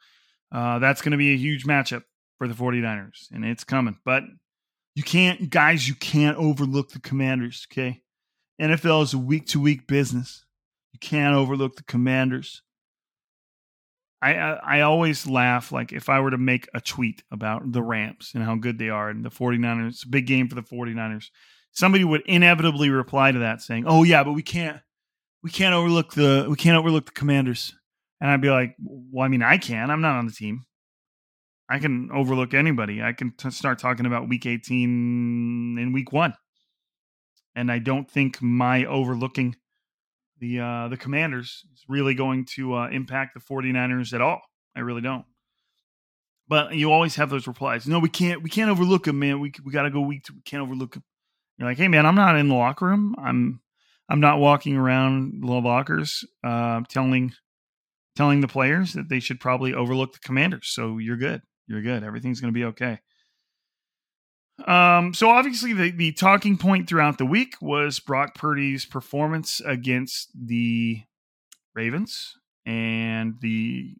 uh, 0.51 0.79
that's 0.79 1.01
going 1.01 1.11
to 1.11 1.17
be 1.17 1.33
a 1.33 1.37
huge 1.37 1.65
matchup 1.65 2.03
for 2.37 2.47
the 2.47 2.53
49ers, 2.53 3.31
and 3.31 3.45
it's 3.45 3.63
coming. 3.63 3.97
But 4.05 4.23
you 4.95 5.03
can't, 5.03 5.49
guys, 5.49 5.87
you 5.87 5.95
can't 5.95 6.37
overlook 6.37 6.91
the 6.91 6.99
commanders, 6.99 7.67
okay? 7.71 8.01
NFL 8.61 9.03
is 9.03 9.13
a 9.13 9.17
week 9.17 9.47
to 9.47 9.59
week 9.59 9.87
business. 9.87 10.45
You 10.93 10.99
can't 10.99 11.35
overlook 11.35 11.75
the 11.75 11.83
commanders. 11.83 12.61
I, 14.21 14.35
I, 14.35 14.51
I 14.77 14.81
always 14.81 15.25
laugh 15.25 15.71
like 15.71 15.91
if 15.91 16.09
I 16.09 16.19
were 16.19 16.31
to 16.31 16.37
make 16.37 16.67
a 16.73 16.81
tweet 16.81 17.23
about 17.31 17.71
the 17.71 17.81
Rams 17.81 18.31
and 18.35 18.43
how 18.43 18.55
good 18.55 18.77
they 18.77 18.89
are 18.89 19.09
and 19.09 19.25
the 19.25 19.31
49ers, 19.31 19.87
it's 19.89 20.03
a 20.03 20.09
big 20.09 20.27
game 20.27 20.47
for 20.47 20.55
the 20.55 20.61
49ers 20.61 21.29
somebody 21.71 22.03
would 22.03 22.21
inevitably 22.25 22.89
reply 22.89 23.31
to 23.31 23.39
that 23.39 23.61
saying, 23.61 23.85
"Oh 23.87 24.03
yeah, 24.03 24.23
but 24.23 24.33
we 24.33 24.43
can't 24.43 24.79
we 25.43 25.49
can't 25.49 25.73
overlook 25.73 26.13
the 26.13 26.47
we 26.49 26.55
can't 26.55 26.77
overlook 26.77 27.05
the 27.05 27.11
Commanders." 27.11 27.73
And 28.19 28.29
I'd 28.29 28.41
be 28.41 28.49
like, 28.49 28.75
"Well, 28.79 29.25
I 29.25 29.27
mean, 29.27 29.41
I 29.43 29.57
can. 29.57 29.89
I'm 29.89 30.01
not 30.01 30.17
on 30.17 30.27
the 30.27 30.33
team. 30.33 30.65
I 31.69 31.79
can 31.79 32.09
overlook 32.11 32.53
anybody. 32.53 33.01
I 33.01 33.13
can 33.13 33.31
t- 33.31 33.49
start 33.51 33.79
talking 33.79 34.05
about 34.05 34.29
Week 34.29 34.45
18 34.45 35.77
in 35.79 35.93
Week 35.93 36.11
One." 36.11 36.33
And 37.55 37.71
I 37.71 37.79
don't 37.79 38.09
think 38.09 38.41
my 38.41 38.85
overlooking 38.85 39.55
the 40.39 40.59
uh, 40.59 40.87
the 40.89 40.97
Commanders 40.97 41.63
is 41.73 41.83
really 41.87 42.15
going 42.15 42.45
to 42.55 42.75
uh, 42.75 42.89
impact 42.89 43.33
the 43.33 43.39
49ers 43.39 44.13
at 44.13 44.21
all. 44.21 44.41
I 44.75 44.79
really 44.81 45.01
don't. 45.01 45.25
But 46.47 46.73
you 46.73 46.91
always 46.91 47.15
have 47.15 47.29
those 47.29 47.47
replies. 47.47 47.87
No, 47.87 47.99
we 47.99 48.09
can't. 48.09 48.41
We 48.41 48.49
can't 48.49 48.69
overlook 48.69 49.05
them, 49.05 49.19
man. 49.19 49.39
We 49.39 49.53
we 49.63 49.71
got 49.71 49.83
to 49.83 49.89
go 49.89 50.01
week. 50.01 50.25
We 50.33 50.41
can't 50.41 50.63
overlook 50.63 50.93
them. 50.95 51.03
You're 51.61 51.69
like, 51.69 51.77
hey 51.77 51.89
man, 51.89 52.07
I'm 52.07 52.15
not 52.15 52.37
in 52.37 52.47
the 52.47 52.55
locker 52.55 52.87
room. 52.87 53.13
I'm 53.19 53.61
I'm 54.09 54.19
not 54.19 54.39
walking 54.39 54.75
around 54.75 55.43
the 55.43 55.45
lockers 55.45 56.25
uh, 56.43 56.81
telling 56.89 57.33
telling 58.15 58.41
the 58.41 58.47
players 58.47 58.93
that 58.93 59.09
they 59.09 59.19
should 59.19 59.39
probably 59.39 59.71
overlook 59.71 60.13
the 60.13 60.19
commanders. 60.19 60.69
So 60.69 60.97
you're 60.97 61.17
good. 61.17 61.43
You're 61.67 61.83
good. 61.83 62.03
Everything's 62.03 62.41
going 62.41 62.51
to 62.51 62.59
be 62.59 62.65
okay. 62.65 62.99
Um, 64.65 65.13
so 65.13 65.29
obviously 65.29 65.73
the, 65.73 65.91
the 65.91 66.13
talking 66.13 66.57
point 66.57 66.89
throughout 66.89 67.19
the 67.19 67.27
week 67.27 67.53
was 67.61 67.99
Brock 67.99 68.33
Purdy's 68.33 68.83
performance 68.83 69.61
against 69.63 70.31
the 70.33 71.03
Ravens 71.75 72.37
and 72.65 73.35
the 73.39 73.97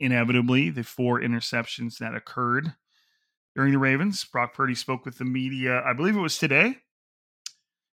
inevitably 0.00 0.70
the 0.70 0.82
four 0.82 1.20
interceptions 1.20 1.98
that 1.98 2.14
occurred 2.14 2.72
during 3.54 3.72
the 3.72 3.78
Ravens. 3.78 4.24
Brock 4.24 4.54
Purdy 4.54 4.74
spoke 4.74 5.04
with 5.04 5.18
the 5.18 5.24
media, 5.24 5.82
I 5.84 5.92
believe 5.92 6.16
it 6.16 6.20
was 6.20 6.38
today, 6.38 6.76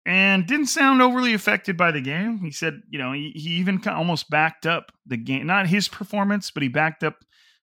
and 0.06 0.46
didn't 0.46 0.68
sound 0.68 1.02
overly 1.02 1.34
affected 1.34 1.78
by 1.78 1.92
the 1.92 2.02
game. 2.02 2.40
He 2.40 2.52
said, 2.52 2.82
you 2.90 3.00
know, 3.00 3.12
he, 3.12 3.32
he 3.36 3.52
even 3.52 3.82
almost 3.88 4.30
backed 4.30 4.66
up 4.66 4.92
the 5.06 5.18
game, 5.18 5.48
not 5.48 5.68
his 5.68 5.88
performance, 5.88 6.52
but 6.52 6.64
he 6.64 6.70
backed 6.70 7.04
up 7.04 7.16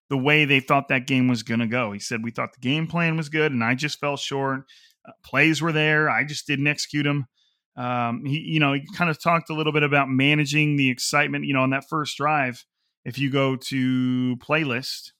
the 0.09 0.17
way 0.17 0.45
they 0.45 0.59
thought 0.59 0.89
that 0.89 1.07
game 1.07 1.27
was 1.27 1.43
going 1.43 1.59
to 1.59 1.67
go. 1.67 1.91
He 1.91 1.99
said, 1.99 2.23
we 2.23 2.31
thought 2.31 2.53
the 2.53 2.59
game 2.59 2.87
plan 2.87 3.17
was 3.17 3.29
good, 3.29 3.51
and 3.51 3.63
I 3.63 3.75
just 3.75 3.99
fell 3.99 4.17
short. 4.17 4.63
Uh, 5.07 5.11
plays 5.23 5.61
were 5.61 5.71
there, 5.71 6.09
I 6.09 6.23
just 6.23 6.47
didn't 6.47 6.67
execute 6.67 7.05
them. 7.05 7.27
Um, 7.75 8.23
he, 8.25 8.39
you 8.39 8.59
know, 8.59 8.73
he 8.73 8.85
kind 8.95 9.09
of 9.09 9.21
talked 9.21 9.49
a 9.49 9.53
little 9.53 9.73
bit 9.73 9.83
about 9.83 10.09
managing 10.09 10.75
the 10.75 10.89
excitement. 10.89 11.45
You 11.45 11.53
know, 11.53 11.61
on 11.61 11.71
that 11.71 11.89
first 11.89 12.17
drive, 12.17 12.63
if 13.03 13.17
you 13.17 13.29
go 13.31 13.55
to 13.55 14.37
playlist, 14.37 15.11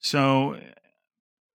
so 0.00 0.58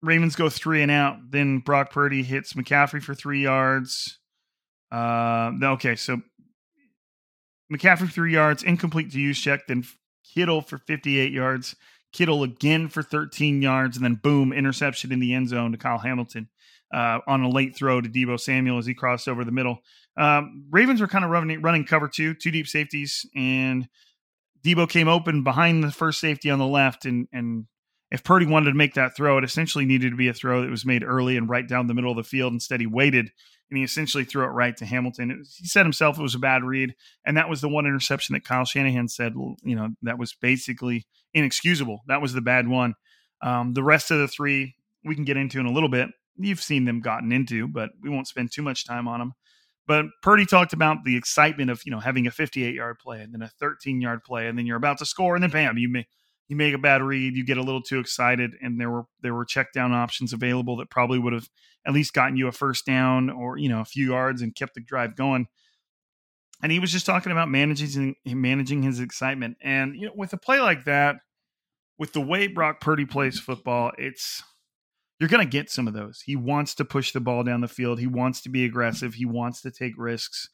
Ravens 0.01 0.35
go 0.35 0.49
three 0.49 0.81
and 0.81 0.91
out. 0.91 1.17
Then 1.29 1.59
Brock 1.59 1.91
Purdy 1.91 2.23
hits 2.23 2.53
McCaffrey 2.53 3.01
for 3.01 3.15
three 3.15 3.41
yards. 3.41 4.19
Uh, 4.91 5.51
okay, 5.61 5.95
so 5.95 6.21
McCaffrey 7.73 8.11
three 8.11 8.33
yards, 8.33 8.63
incomplete 8.63 9.11
to 9.11 9.17
Juszczyk. 9.17 9.61
Then 9.67 9.83
Kittle 10.33 10.61
for 10.61 10.77
58 10.77 11.31
yards. 11.31 11.75
Kittle 12.13 12.43
again 12.43 12.87
for 12.87 13.03
13 13.03 13.61
yards, 13.61 13.97
and 13.97 14.03
then 14.03 14.15
boom, 14.15 14.53
interception 14.53 15.11
in 15.11 15.19
the 15.19 15.33
end 15.33 15.49
zone 15.49 15.71
to 15.71 15.77
Kyle 15.77 15.97
Hamilton 15.97 16.49
uh, 16.93 17.19
on 17.27 17.41
a 17.41 17.49
late 17.49 17.75
throw 17.75 18.01
to 18.01 18.09
Deebo 18.09 18.39
Samuel 18.39 18.77
as 18.77 18.85
he 18.85 18.93
crossed 18.93 19.27
over 19.27 19.43
the 19.43 19.51
middle. 19.51 19.79
Um, 20.15 20.65
Ravens 20.69 21.01
were 21.01 21.07
kind 21.07 21.25
of 21.25 21.31
running, 21.31 21.61
running 21.61 21.85
cover 21.85 22.07
two, 22.07 22.33
two 22.33 22.51
deep 22.51 22.67
safeties, 22.67 23.25
and 23.35 23.87
Deebo 24.63 24.89
came 24.89 25.07
open 25.07 25.43
behind 25.43 25.83
the 25.83 25.91
first 25.91 26.19
safety 26.19 26.49
on 26.49 26.59
the 26.59 26.67
left, 26.67 27.05
and 27.05 27.27
and 27.31 27.65
if 28.09 28.23
Purdy 28.23 28.45
wanted 28.45 28.71
to 28.71 28.77
make 28.77 28.93
that 28.93 29.15
throw, 29.15 29.37
it 29.37 29.43
essentially 29.43 29.85
needed 29.85 30.11
to 30.11 30.15
be 30.15 30.29
a 30.29 30.33
throw 30.33 30.61
that 30.61 30.69
was 30.69 30.85
made 30.85 31.03
early 31.03 31.35
and 31.35 31.49
right 31.49 31.67
down 31.67 31.87
the 31.87 31.93
middle 31.93 32.11
of 32.11 32.17
the 32.17 32.23
field. 32.23 32.53
Instead, 32.53 32.79
he 32.79 32.87
waited 32.87 33.31
and 33.69 33.77
he 33.77 33.83
essentially 33.83 34.23
threw 34.23 34.43
it 34.45 34.47
right 34.47 34.77
to 34.77 34.85
Hamilton. 34.85 35.37
Was, 35.39 35.55
he 35.57 35.67
said 35.67 35.85
himself 35.85 36.17
it 36.17 36.21
was 36.21 36.35
a 36.35 36.39
bad 36.39 36.63
read, 36.63 36.95
and 37.25 37.35
that 37.35 37.49
was 37.49 37.59
the 37.59 37.69
one 37.69 37.85
interception 37.85 38.33
that 38.33 38.45
Kyle 38.45 38.63
Shanahan 38.63 39.09
said, 39.09 39.33
you 39.63 39.75
know, 39.75 39.89
that 40.03 40.17
was 40.17 40.33
basically 40.33 41.05
inexcusable. 41.33 42.03
That 42.07 42.21
was 42.21 42.33
the 42.33 42.41
bad 42.41 42.67
one. 42.67 42.95
Um, 43.41 43.73
the 43.73 43.83
rest 43.83 44.09
of 44.09 44.19
the 44.19 44.27
three 44.27 44.75
we 45.03 45.15
can 45.15 45.25
get 45.25 45.37
into 45.37 45.59
in 45.59 45.65
a 45.65 45.71
little 45.71 45.89
bit. 45.89 46.09
You've 46.37 46.61
seen 46.61 46.85
them 46.85 47.01
gotten 47.01 47.31
into, 47.31 47.67
but 47.67 47.89
we 48.01 48.09
won't 48.09 48.27
spend 48.27 48.51
too 48.51 48.61
much 48.61 48.85
time 48.85 49.07
on 49.07 49.19
them. 49.19 49.33
But 49.85 50.05
Purdy 50.21 50.45
talked 50.45 50.73
about 50.73 50.97
the 51.03 51.17
excitement 51.17 51.69
of 51.71 51.81
you 51.85 51.91
know 51.91 51.99
having 51.99 52.27
a 52.27 52.31
58 52.31 52.73
yard 52.73 52.99
play 52.99 53.21
and 53.21 53.33
then 53.33 53.41
a 53.41 53.49
13 53.59 53.99
yard 53.99 54.23
play, 54.23 54.47
and 54.47 54.57
then 54.57 54.65
you're 54.65 54.77
about 54.77 54.99
to 54.99 55.05
score, 55.05 55.35
and 55.35 55.43
then 55.43 55.49
bam, 55.49 55.77
you 55.77 55.89
may 55.89 56.05
you 56.47 56.55
make 56.55 56.73
a 56.73 56.79
bad 56.79 57.01
read, 57.01 57.35
you 57.35 57.45
get 57.45 57.57
a 57.57 57.63
little 57.63 57.81
too 57.81 57.99
excited, 57.99 58.55
and 58.61 58.79
there 58.79 58.89
were 58.89 59.03
there 59.21 59.33
were 59.33 59.45
check 59.45 59.73
down 59.73 59.93
options 59.93 60.33
available 60.33 60.77
that 60.77 60.89
probably 60.89 61.19
would 61.19 61.33
have 61.33 61.49
at 61.85 61.93
least 61.93 62.13
gotten 62.13 62.37
you 62.37 62.47
a 62.47 62.51
first 62.51 62.85
down 62.85 63.29
or 63.29 63.57
you 63.57 63.69
know 63.69 63.81
a 63.81 63.85
few 63.85 64.07
yards 64.07 64.41
and 64.41 64.55
kept 64.55 64.75
the 64.75 64.81
drive 64.81 65.15
going. 65.15 65.47
And 66.61 66.71
he 66.71 66.79
was 66.79 66.91
just 66.91 67.05
talking 67.05 67.31
about 67.31 67.49
managing 67.49 68.15
managing 68.25 68.83
his 68.83 68.99
excitement, 68.99 69.57
and 69.61 69.95
you 69.95 70.07
know 70.07 70.13
with 70.15 70.33
a 70.33 70.37
play 70.37 70.59
like 70.59 70.85
that, 70.85 71.17
with 71.97 72.13
the 72.13 72.21
way 72.21 72.47
Brock 72.47 72.79
Purdy 72.79 73.05
plays 73.05 73.39
football, 73.39 73.91
it's 73.97 74.43
you're 75.19 75.29
going 75.29 75.45
to 75.45 75.49
get 75.49 75.69
some 75.69 75.87
of 75.87 75.93
those. 75.93 76.21
He 76.21 76.35
wants 76.35 76.75
to 76.75 76.85
push 76.85 77.11
the 77.11 77.19
ball 77.19 77.43
down 77.43 77.61
the 77.61 77.67
field. 77.67 77.99
He 77.99 78.07
wants 78.07 78.41
to 78.41 78.49
be 78.49 78.65
aggressive. 78.65 79.15
He 79.15 79.25
wants 79.25 79.61
to 79.61 79.71
take 79.71 79.93
risks. 79.97 80.47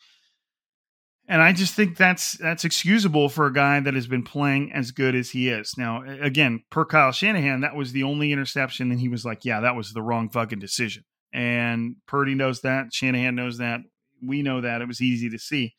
And 1.27 1.41
I 1.41 1.53
just 1.53 1.73
think 1.73 1.95
that's 1.95 2.33
that's 2.37 2.65
excusable 2.65 3.29
for 3.29 3.47
a 3.47 3.53
guy 3.53 3.79
that 3.79 3.93
has 3.93 4.07
been 4.07 4.23
playing 4.23 4.73
as 4.73 4.91
good 4.91 5.15
as 5.15 5.29
he 5.29 5.47
is. 5.47 5.73
Now, 5.77 6.03
again, 6.03 6.63
per 6.69 6.85
Kyle 6.85 7.13
Shanahan, 7.13 7.61
that 7.61 7.75
was 7.75 7.93
the 7.93 8.03
only 8.03 8.33
interception, 8.33 8.91
and 8.91 8.99
he 8.99 9.07
was 9.07 9.23
like, 9.23 9.45
"Yeah, 9.45 9.61
that 9.61 9.75
was 9.75 9.93
the 9.93 10.01
wrong 10.01 10.29
fucking 10.29 10.59
decision." 10.59 11.03
And 11.33 11.95
Purdy 12.07 12.35
knows 12.35 12.61
that. 12.61 12.93
Shanahan 12.93 13.35
knows 13.35 13.57
that. 13.57 13.79
We 14.21 14.41
know 14.41 14.61
that. 14.61 14.81
It 14.81 14.87
was 14.87 15.01
easy 15.01 15.29
to 15.29 15.39
see. 15.39 15.75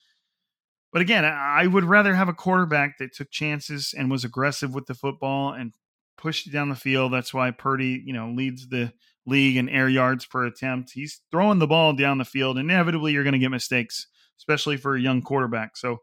But 0.92 1.02
again, 1.02 1.24
I 1.24 1.66
would 1.66 1.84
rather 1.84 2.14
have 2.14 2.28
a 2.28 2.34
quarterback 2.34 2.98
that 2.98 3.12
took 3.12 3.30
chances 3.30 3.94
and 3.96 4.10
was 4.10 4.24
aggressive 4.24 4.74
with 4.74 4.86
the 4.86 4.94
football 4.94 5.52
and 5.52 5.72
pushed 6.16 6.46
it 6.46 6.52
down 6.52 6.68
the 6.70 6.76
field. 6.76 7.12
That's 7.12 7.34
why 7.34 7.50
Purdy, 7.50 8.02
you 8.04 8.12
know, 8.12 8.30
leads 8.30 8.68
the 8.68 8.92
league 9.26 9.56
in 9.56 9.68
air 9.68 9.88
yards 9.88 10.24
per 10.24 10.44
attempt. 10.46 10.92
He's 10.94 11.20
throwing 11.30 11.58
the 11.58 11.66
ball 11.66 11.94
down 11.94 12.18
the 12.18 12.24
field. 12.24 12.58
Inevitably, 12.58 13.12
you're 13.12 13.24
going 13.24 13.32
to 13.32 13.38
get 13.38 13.50
mistakes 13.50 14.06
especially 14.38 14.76
for 14.76 14.96
a 14.96 15.00
young 15.00 15.22
quarterback. 15.22 15.76
So 15.76 15.98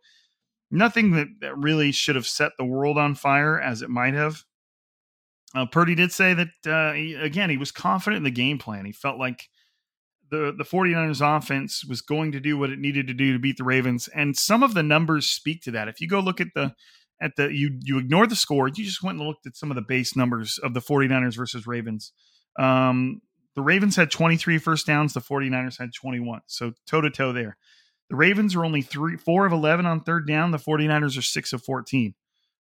nothing 0.69 1.11
that, 1.11 1.27
that 1.41 1.57
really 1.57 1.91
should 1.91 2.15
have 2.15 2.27
set 2.27 2.53
the 2.57 2.65
world 2.65 2.97
on 2.97 3.15
fire 3.15 3.59
as 3.59 3.81
it 3.81 3.89
might 3.89 4.13
have. 4.13 4.43
Uh, 5.53 5.65
Purdy 5.65 5.95
did 5.95 6.11
say 6.11 6.33
that, 6.33 6.49
uh, 6.65 6.93
he, 6.93 7.13
again, 7.13 7.49
he 7.49 7.57
was 7.57 7.71
confident 7.71 8.17
in 8.17 8.23
the 8.23 8.31
game 8.31 8.57
plan. 8.57 8.85
He 8.85 8.93
felt 8.93 9.19
like 9.19 9.49
the, 10.29 10.53
the 10.57 10.63
49ers 10.63 11.37
offense 11.37 11.83
was 11.83 12.01
going 12.01 12.31
to 12.31 12.39
do 12.39 12.57
what 12.57 12.69
it 12.69 12.79
needed 12.79 13.07
to 13.07 13.13
do 13.13 13.33
to 13.33 13.39
beat 13.39 13.57
the 13.57 13.65
Ravens. 13.65 14.07
And 14.07 14.37
some 14.37 14.63
of 14.63 14.73
the 14.73 14.83
numbers 14.83 15.27
speak 15.27 15.61
to 15.63 15.71
that. 15.71 15.89
If 15.89 15.99
you 15.99 16.07
go 16.07 16.21
look 16.21 16.39
at 16.39 16.47
the, 16.55 16.73
at 17.21 17.35
the, 17.35 17.53
you, 17.53 17.77
you 17.81 17.99
ignore 17.99 18.25
the 18.25 18.35
score, 18.35 18.69
you 18.69 18.85
just 18.85 19.03
went 19.03 19.19
and 19.19 19.27
looked 19.27 19.45
at 19.45 19.57
some 19.57 19.69
of 19.69 19.75
the 19.75 19.81
base 19.81 20.15
numbers 20.15 20.57
of 20.57 20.73
the 20.73 20.79
49ers 20.79 21.35
versus 21.35 21.67
Ravens. 21.67 22.13
Um, 22.57 23.21
the 23.55 23.61
Ravens 23.61 23.97
had 23.97 24.09
23 24.09 24.57
first 24.57 24.87
downs, 24.87 25.13
the 25.13 25.19
49ers 25.19 25.77
had 25.77 25.93
21. 25.93 26.41
So 26.47 26.71
toe 26.87 27.01
to 27.01 27.09
toe 27.09 27.33
there. 27.33 27.57
The 28.11 28.17
Ravens 28.17 28.55
are 28.57 28.65
only 28.65 28.81
three, 28.81 29.15
four 29.15 29.45
of 29.45 29.53
11 29.53 29.85
on 29.85 30.01
third 30.01 30.27
down. 30.27 30.51
The 30.51 30.57
49ers 30.57 31.17
are 31.17 31.21
six 31.21 31.53
of 31.53 31.63
14. 31.63 32.13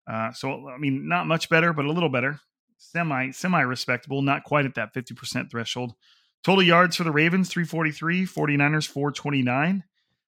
Uh, 0.07 0.31
so, 0.31 0.69
I 0.69 0.77
mean, 0.77 1.07
not 1.07 1.25
much 1.25 1.49
better, 1.49 1.73
but 1.73 1.85
a 1.85 1.91
little 1.91 2.07
better. 2.07 2.39
Semi, 2.77 3.31
semi 3.31 3.61
respectable, 3.61 4.21
not 4.21 4.43
quite 4.43 4.65
at 4.65 4.75
that 4.75 4.93
50% 4.93 5.49
threshold. 5.49 5.95
Total 6.43 6.61
yards 6.61 6.95
for 6.95 7.03
the 7.03 7.11
Ravens, 7.11 7.49
343, 7.49 8.27
49ers, 8.27 8.87
429. 8.87 9.83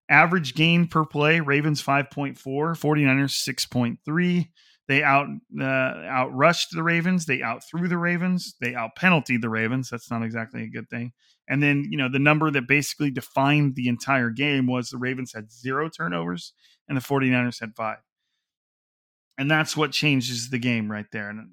Average 0.10 0.56
gain 0.56 0.88
per 0.88 1.06
play, 1.06 1.40
Ravens 1.40 1.84
5.4, 1.84 2.36
49ers 2.36 3.48
6.3. 3.48 4.48
They 4.88 5.04
out 5.04 5.28
uh, 5.60 5.64
out 5.64 6.34
rushed 6.34 6.70
the 6.72 6.84
Ravens. 6.84 7.26
They 7.26 7.42
out 7.42 7.64
threw 7.64 7.88
the 7.88 7.98
Ravens. 7.98 8.56
They 8.60 8.76
out 8.76 8.96
penaltied 8.98 9.42
the 9.42 9.50
Ravens. 9.50 9.90
That's 9.90 10.12
not 10.12 10.24
exactly 10.24 10.64
a 10.64 10.70
good 10.70 10.90
thing. 10.90 11.14
And 11.48 11.62
then, 11.62 11.86
you 11.90 11.98
know, 11.98 12.10
the 12.10 12.20
number 12.20 12.50
that 12.52 12.68
basically 12.68 13.12
defined 13.12 13.76
the 13.76 13.90
entire 13.90 14.30
game 14.30 14.68
was 14.68 14.90
the 14.90 14.98
Ravens 14.98 15.34
had 15.34 15.52
zero 15.52 15.90
turnovers 15.90 16.54
and 16.88 16.98
the 16.98 17.02
49ers 17.02 17.60
had 17.60 17.76
five. 17.76 17.98
And 19.38 19.50
that's 19.50 19.76
what 19.76 19.92
changes 19.92 20.50
the 20.50 20.60
game 20.60 20.92
right 20.92 21.08
there. 21.12 21.30
And, 21.30 21.50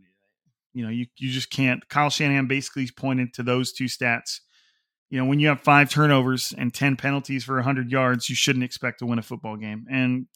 you 0.72 0.84
know, 0.84 0.90
you, 0.90 1.06
you 1.16 1.30
just 1.30 1.50
can't. 1.50 1.88
Kyle 1.88 2.10
Shanahan 2.10 2.46
basically 2.46 2.88
pointed 2.96 3.32
to 3.34 3.42
those 3.42 3.72
two 3.72 3.86
stats. 3.86 4.40
You 5.10 5.18
know, 5.18 5.24
when 5.24 5.40
you 5.40 5.48
have 5.48 5.60
five 5.60 5.90
turnovers 5.90 6.54
and 6.56 6.72
10 6.72 6.96
penalties 6.96 7.44
for 7.44 7.54
100 7.54 7.90
yards, 7.90 8.28
you 8.28 8.36
shouldn't 8.36 8.64
expect 8.64 8.98
to 8.98 9.06
win 9.06 9.18
a 9.18 9.22
football 9.22 9.56
game. 9.56 9.86
And 9.90 10.26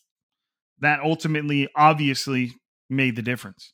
that 0.80 1.00
ultimately, 1.00 1.68
obviously, 1.76 2.52
made 2.92 3.16
the 3.16 3.22
difference. 3.22 3.72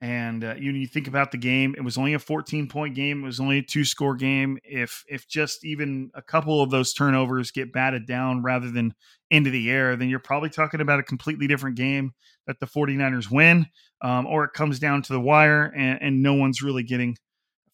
And 0.00 0.44
uh, 0.44 0.54
you, 0.58 0.72
you 0.72 0.86
think 0.86 1.08
about 1.08 1.32
the 1.32 1.38
game; 1.38 1.74
it 1.78 1.82
was 1.82 1.96
only 1.96 2.12
a 2.12 2.18
14 2.18 2.68
point 2.68 2.94
game. 2.94 3.22
It 3.22 3.26
was 3.26 3.40
only 3.40 3.58
a 3.58 3.62
two 3.62 3.84
score 3.84 4.14
game. 4.16 4.58
If 4.62 5.02
if 5.08 5.26
just 5.26 5.64
even 5.64 6.10
a 6.14 6.20
couple 6.20 6.60
of 6.60 6.70
those 6.70 6.92
turnovers 6.92 7.50
get 7.50 7.72
batted 7.72 8.06
down 8.06 8.42
rather 8.42 8.70
than 8.70 8.92
into 9.30 9.50
the 9.50 9.70
air, 9.70 9.96
then 9.96 10.10
you're 10.10 10.18
probably 10.18 10.50
talking 10.50 10.82
about 10.82 10.98
a 10.98 11.04
completely 11.04 11.46
different 11.46 11.76
game 11.76 12.12
that 12.46 12.60
the 12.60 12.66
49ers 12.66 13.30
win, 13.30 13.66
um, 14.02 14.26
or 14.26 14.44
it 14.44 14.52
comes 14.52 14.78
down 14.78 15.00
to 15.00 15.12
the 15.12 15.20
wire 15.20 15.72
and, 15.74 16.02
and 16.02 16.22
no 16.22 16.34
one's 16.34 16.60
really 16.60 16.82
getting, 16.82 17.16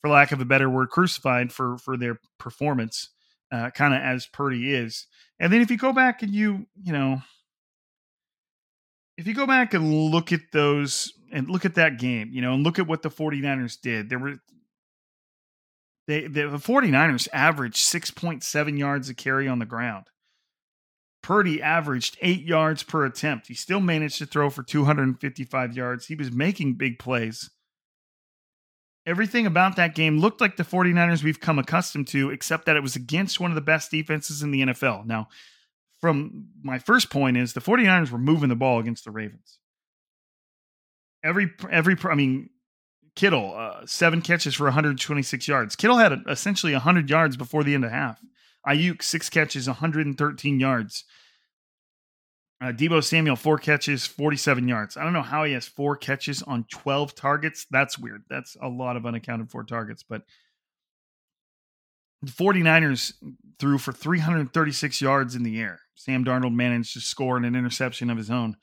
for 0.01 0.09
lack 0.09 0.31
of 0.31 0.41
a 0.41 0.45
better 0.45 0.71
word, 0.71 0.91
crucified 0.91 1.51
for 1.53 1.79
for 1.79 1.97
their 1.97 2.21
performance, 2.39 3.11
uh, 3.51 3.71
kind 3.71 3.93
of 3.93 4.01
as 4.03 4.27
Purdy 4.27 4.73
is. 4.73 5.07
And 5.41 5.53
then 5.53 5.63
if 5.63 5.71
you 5.71 5.77
go 5.77 5.93
back 5.93 6.23
and 6.23 6.33
you 6.33 6.67
you 6.81 6.93
know 6.93 7.23
if 9.21 9.27
you 9.27 9.35
go 9.35 9.47
back 9.47 9.75
and 9.75 9.93
look 9.93 10.33
at 10.33 10.41
those 10.51 11.13
and 11.31 11.49
look 11.51 11.67
at 11.67 11.75
that 11.75 11.99
game, 11.99 12.31
you 12.33 12.41
know, 12.41 12.55
and 12.55 12.65
look 12.65 12.79
at 12.79 12.87
what 12.87 13.03
the 13.03 13.11
49ers 13.11 13.79
did, 13.79 14.09
there 14.09 14.19
were 14.19 14.37
they 16.07 16.27
the 16.27 16.47
49ers 16.47 17.29
averaged 17.31 17.77
6.7 17.77 18.79
yards 18.79 19.11
a 19.11 19.15
carry 19.15 19.47
on 19.47 19.59
the 19.59 19.67
ground. 19.67 20.07
Purdy 21.23 21.61
averaged 21.61 22.17
8 22.23 22.41
yards 22.41 22.83
per 22.83 23.05
attempt. 23.05 23.49
He 23.49 23.55
still 23.55 23.81
managed 23.81 24.17
to 24.19 24.27
throw 24.27 24.49
for 24.49 24.63
255 24.63 25.77
yards. 25.77 26.07
He 26.07 26.15
was 26.15 26.33
making 26.33 26.75
big 26.75 26.99
plays. 26.99 27.51
Everything 29.05 29.47
about 29.47 29.77
that 29.77 29.95
game 29.95 30.19
looked 30.19 30.41
like 30.41 30.57
the 30.57 30.63
49ers 30.63 31.23
we've 31.23 31.41
come 31.41 31.59
accustomed 31.59 32.09
to, 32.09 32.31
except 32.31 32.65
that 32.65 32.77
it 32.77 32.83
was 32.83 32.97
against 32.97 33.39
one 33.39 33.51
of 33.51 33.55
the 33.55 33.61
best 33.61 33.91
defenses 33.91 34.43
in 34.43 34.51
the 34.51 34.63
NFL. 34.63 35.05
Now, 35.05 35.29
from 36.01 36.47
my 36.63 36.79
first 36.79 37.11
point 37.11 37.37
is 37.37 37.53
the 37.53 37.61
49ers 37.61 38.11
were 38.11 38.19
moving 38.19 38.49
the 38.49 38.57
ball 38.57 38.79
against 38.79 39.05
the 39.05 39.11
Ravens. 39.11 39.59
Every 41.23 41.51
every 41.71 41.97
I 42.05 42.15
mean 42.15 42.51
Kittle 43.17 43.55
uh, 43.55 43.87
seven 43.87 44.23
catches 44.23 44.55
for 44.55 44.65
126 44.65 45.47
yards. 45.47 45.77
Kittle 45.77 45.99
had 45.99 46.13
a, 46.13 46.23
essentially 46.29 46.73
100 46.73 47.11
yards 47.11 47.37
before 47.37 47.65
the 47.65 47.75
end 47.75 47.85
of 47.85 47.91
half. 47.91 48.21
Aiyuk, 48.67 49.03
six 49.03 49.29
catches, 49.29 49.67
113 49.67 50.61
yards. 50.61 51.05
Uh, 52.63 52.73
Deebo 52.73 53.03
Samuel 53.03 53.37
four 53.37 53.59
catches, 53.59 54.07
47 54.07 54.69
yards. 54.69 54.97
I 54.97 55.05
don't 55.05 55.15
know 55.15 55.23
how 55.23 55.45
he 55.45 55.55
has 55.55 55.67
four 55.67 55.97
catches 55.97 56.43
on 56.43 56.67
12 56.71 57.15
targets. 57.15 57.67
That's 57.71 57.99
weird. 57.99 58.23
That's 58.29 58.57
a 58.61 58.69
lot 58.69 58.97
of 58.97 59.07
unaccounted 59.07 59.51
for 59.51 59.65
targets, 59.65 60.03
but 60.03 60.23
the 62.23 62.33
49ers 62.33 63.15
threw 63.59 63.79
for 63.79 63.93
336 63.93 65.01
yards 65.01 65.35
in 65.35 65.43
the 65.43 65.61
air. 65.61 65.81
Sam 65.95 66.25
Darnold 66.25 66.55
managed 66.55 66.95
to 66.95 67.01
score 67.01 67.37
an 67.37 67.45
interception 67.45 68.11
of 68.11 68.17
his 68.17 68.31
own. 68.31 68.57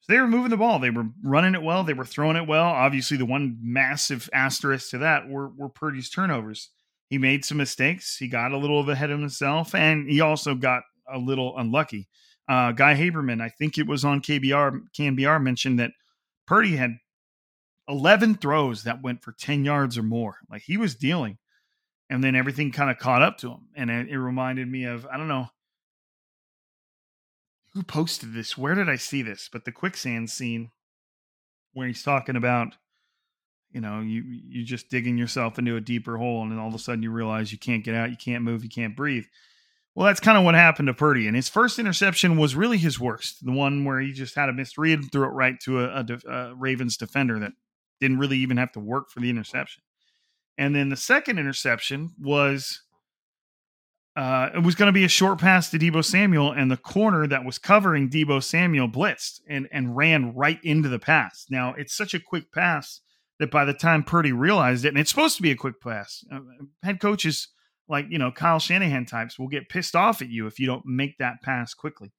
So 0.00 0.12
they 0.12 0.20
were 0.20 0.26
moving 0.26 0.50
the 0.50 0.56
ball. 0.56 0.80
They 0.80 0.90
were 0.90 1.06
running 1.22 1.54
it 1.54 1.62
well. 1.62 1.84
They 1.84 1.92
were 1.92 2.04
throwing 2.04 2.36
it 2.36 2.48
well. 2.48 2.64
Obviously, 2.64 3.16
the 3.16 3.24
one 3.24 3.58
massive 3.62 4.28
asterisk 4.32 4.90
to 4.90 4.98
that 4.98 5.28
were, 5.28 5.48
were 5.48 5.68
Purdy's 5.68 6.10
turnovers. 6.10 6.70
He 7.08 7.18
made 7.18 7.44
some 7.44 7.58
mistakes. 7.58 8.16
He 8.16 8.26
got 8.26 8.52
a 8.52 8.58
little 8.58 8.88
ahead 8.90 9.10
of 9.10 9.20
himself, 9.20 9.74
and 9.74 10.08
he 10.08 10.20
also 10.20 10.54
got 10.54 10.82
a 11.12 11.18
little 11.18 11.56
unlucky. 11.56 12.08
Uh, 12.48 12.72
Guy 12.72 12.94
Haberman, 12.94 13.40
I 13.40 13.48
think 13.48 13.78
it 13.78 13.86
was 13.86 14.04
on 14.04 14.20
KBR, 14.20 14.80
KNBR, 14.98 15.42
mentioned 15.42 15.78
that 15.78 15.92
Purdy 16.46 16.76
had 16.76 16.96
11 17.88 18.36
throws 18.36 18.84
that 18.84 19.02
went 19.02 19.22
for 19.22 19.32
10 19.32 19.64
yards 19.64 19.96
or 19.96 20.02
more. 20.02 20.38
Like 20.50 20.62
he 20.62 20.76
was 20.76 20.94
dealing. 20.94 21.38
And 22.12 22.22
then 22.22 22.36
everything 22.36 22.70
kind 22.70 22.90
of 22.90 22.98
caught 22.98 23.22
up 23.22 23.38
to 23.38 23.48
him, 23.48 23.68
and 23.74 23.90
it, 23.90 24.10
it 24.10 24.18
reminded 24.18 24.68
me 24.68 24.84
of 24.84 25.06
I 25.06 25.16
don't 25.16 25.28
know 25.28 25.48
who 27.72 27.82
posted 27.82 28.34
this. 28.34 28.56
Where 28.58 28.74
did 28.74 28.90
I 28.90 28.96
see 28.96 29.22
this? 29.22 29.48
But 29.50 29.64
the 29.64 29.72
quicksand 29.72 30.28
scene 30.28 30.72
where 31.72 31.86
he's 31.86 32.02
talking 32.02 32.36
about 32.36 32.74
you 33.70 33.80
know 33.80 34.00
you 34.00 34.22
you 34.26 34.62
just 34.62 34.90
digging 34.90 35.16
yourself 35.16 35.58
into 35.58 35.76
a 35.76 35.80
deeper 35.80 36.18
hole 36.18 36.42
and 36.42 36.52
then 36.52 36.58
all 36.58 36.68
of 36.68 36.74
a 36.74 36.78
sudden 36.78 37.02
you 37.02 37.10
realize 37.10 37.50
you 37.50 37.58
can't 37.58 37.82
get 37.82 37.94
out 37.94 38.10
you 38.10 38.16
can't 38.18 38.44
move 38.44 38.62
you 38.62 38.68
can't 38.68 38.94
breathe 38.94 39.24
well 39.94 40.06
that's 40.06 40.20
kind 40.20 40.36
of 40.36 40.44
what 40.44 40.54
happened 40.54 40.88
to 40.88 40.92
purdy 40.92 41.26
and 41.26 41.34
his 41.34 41.48
first 41.48 41.78
interception 41.78 42.36
was 42.36 42.54
really 42.54 42.76
his 42.76 43.00
worst 43.00 43.42
the 43.42 43.50
one 43.50 43.86
where 43.86 43.98
he 43.98 44.12
just 44.12 44.34
had 44.34 44.50
a 44.50 44.52
misread 44.52 44.98
and 44.98 45.10
threw 45.10 45.24
it 45.24 45.28
right 45.28 45.58
to 45.58 45.80
a, 45.80 45.84
a, 45.86 46.30
a 46.30 46.54
ravens 46.54 46.98
defender 46.98 47.38
that 47.38 47.52
didn't 47.98 48.18
really 48.18 48.36
even 48.36 48.58
have 48.58 48.72
to 48.72 48.80
work 48.80 49.10
for 49.10 49.20
the 49.20 49.30
interception 49.30 49.82
and 50.58 50.74
then 50.74 50.88
the 50.88 50.96
second 50.96 51.38
interception 51.38 52.10
was 52.20 52.82
uh, 54.14 54.50
it 54.54 54.62
was 54.62 54.74
going 54.74 54.88
to 54.88 54.92
be 54.92 55.04
a 55.04 55.08
short 55.08 55.38
pass 55.38 55.70
to 55.70 55.78
Deebo 55.78 56.04
Samuel, 56.04 56.52
and 56.52 56.70
the 56.70 56.76
corner 56.76 57.26
that 57.26 57.44
was 57.44 57.58
covering 57.58 58.10
Deebo 58.10 58.42
Samuel 58.42 58.88
blitzed 58.88 59.40
and 59.48 59.68
and 59.72 59.96
ran 59.96 60.34
right 60.34 60.60
into 60.62 60.88
the 60.88 60.98
pass. 60.98 61.46
Now 61.48 61.74
it's 61.78 61.94
such 61.94 62.12
a 62.12 62.20
quick 62.20 62.52
pass 62.52 63.00
that 63.38 63.50
by 63.50 63.64
the 63.64 63.74
time 63.74 64.04
Purdy 64.04 64.32
realized 64.32 64.84
it, 64.84 64.88
and 64.88 64.98
it's 64.98 65.10
supposed 65.10 65.36
to 65.36 65.42
be 65.42 65.50
a 65.50 65.56
quick 65.56 65.80
pass, 65.80 66.24
uh, 66.30 66.40
head 66.82 67.00
coaches 67.00 67.48
like 67.88 68.06
you 68.10 68.18
know 68.18 68.30
Kyle 68.30 68.58
Shanahan 68.58 69.06
types 69.06 69.38
will 69.38 69.48
get 69.48 69.70
pissed 69.70 69.96
off 69.96 70.20
at 70.20 70.28
you 70.28 70.46
if 70.46 70.60
you 70.60 70.66
don't 70.66 70.84
make 70.84 71.16
that 71.18 71.40
pass 71.42 71.72
quickly. 71.72 72.12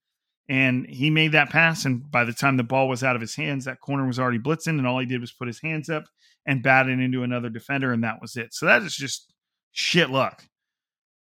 And 0.50 0.86
he 0.88 1.10
made 1.10 1.32
that 1.32 1.50
pass, 1.50 1.86
and 1.86 2.10
by 2.12 2.26
the 2.26 2.34
time 2.34 2.58
the 2.58 2.64
ball 2.64 2.90
was 2.90 3.04
out 3.04 3.16
of 3.16 3.22
his 3.22 3.36
hands, 3.36 3.66
that 3.66 3.80
corner 3.80 4.06
was 4.06 4.20
already 4.20 4.40
blitzing, 4.40 4.78
and 4.78 4.86
all 4.86 5.00
he 5.00 5.06
did 5.06 5.22
was 5.22 5.32
put 5.32 5.48
his 5.48 5.62
hands 5.62 5.90
up 5.90 6.04
and 6.46 6.62
bat 6.62 6.90
it 6.90 7.00
into 7.00 7.24
another 7.24 7.50
defender, 7.50 7.94
and 7.94 8.04
that 8.04 8.22
was 8.22 8.36
it. 8.36 8.54
So 8.54 8.66
that 8.66 8.82
is 8.82 8.96
just 8.96 9.32
shit 9.72 10.10
luck. 10.10 10.44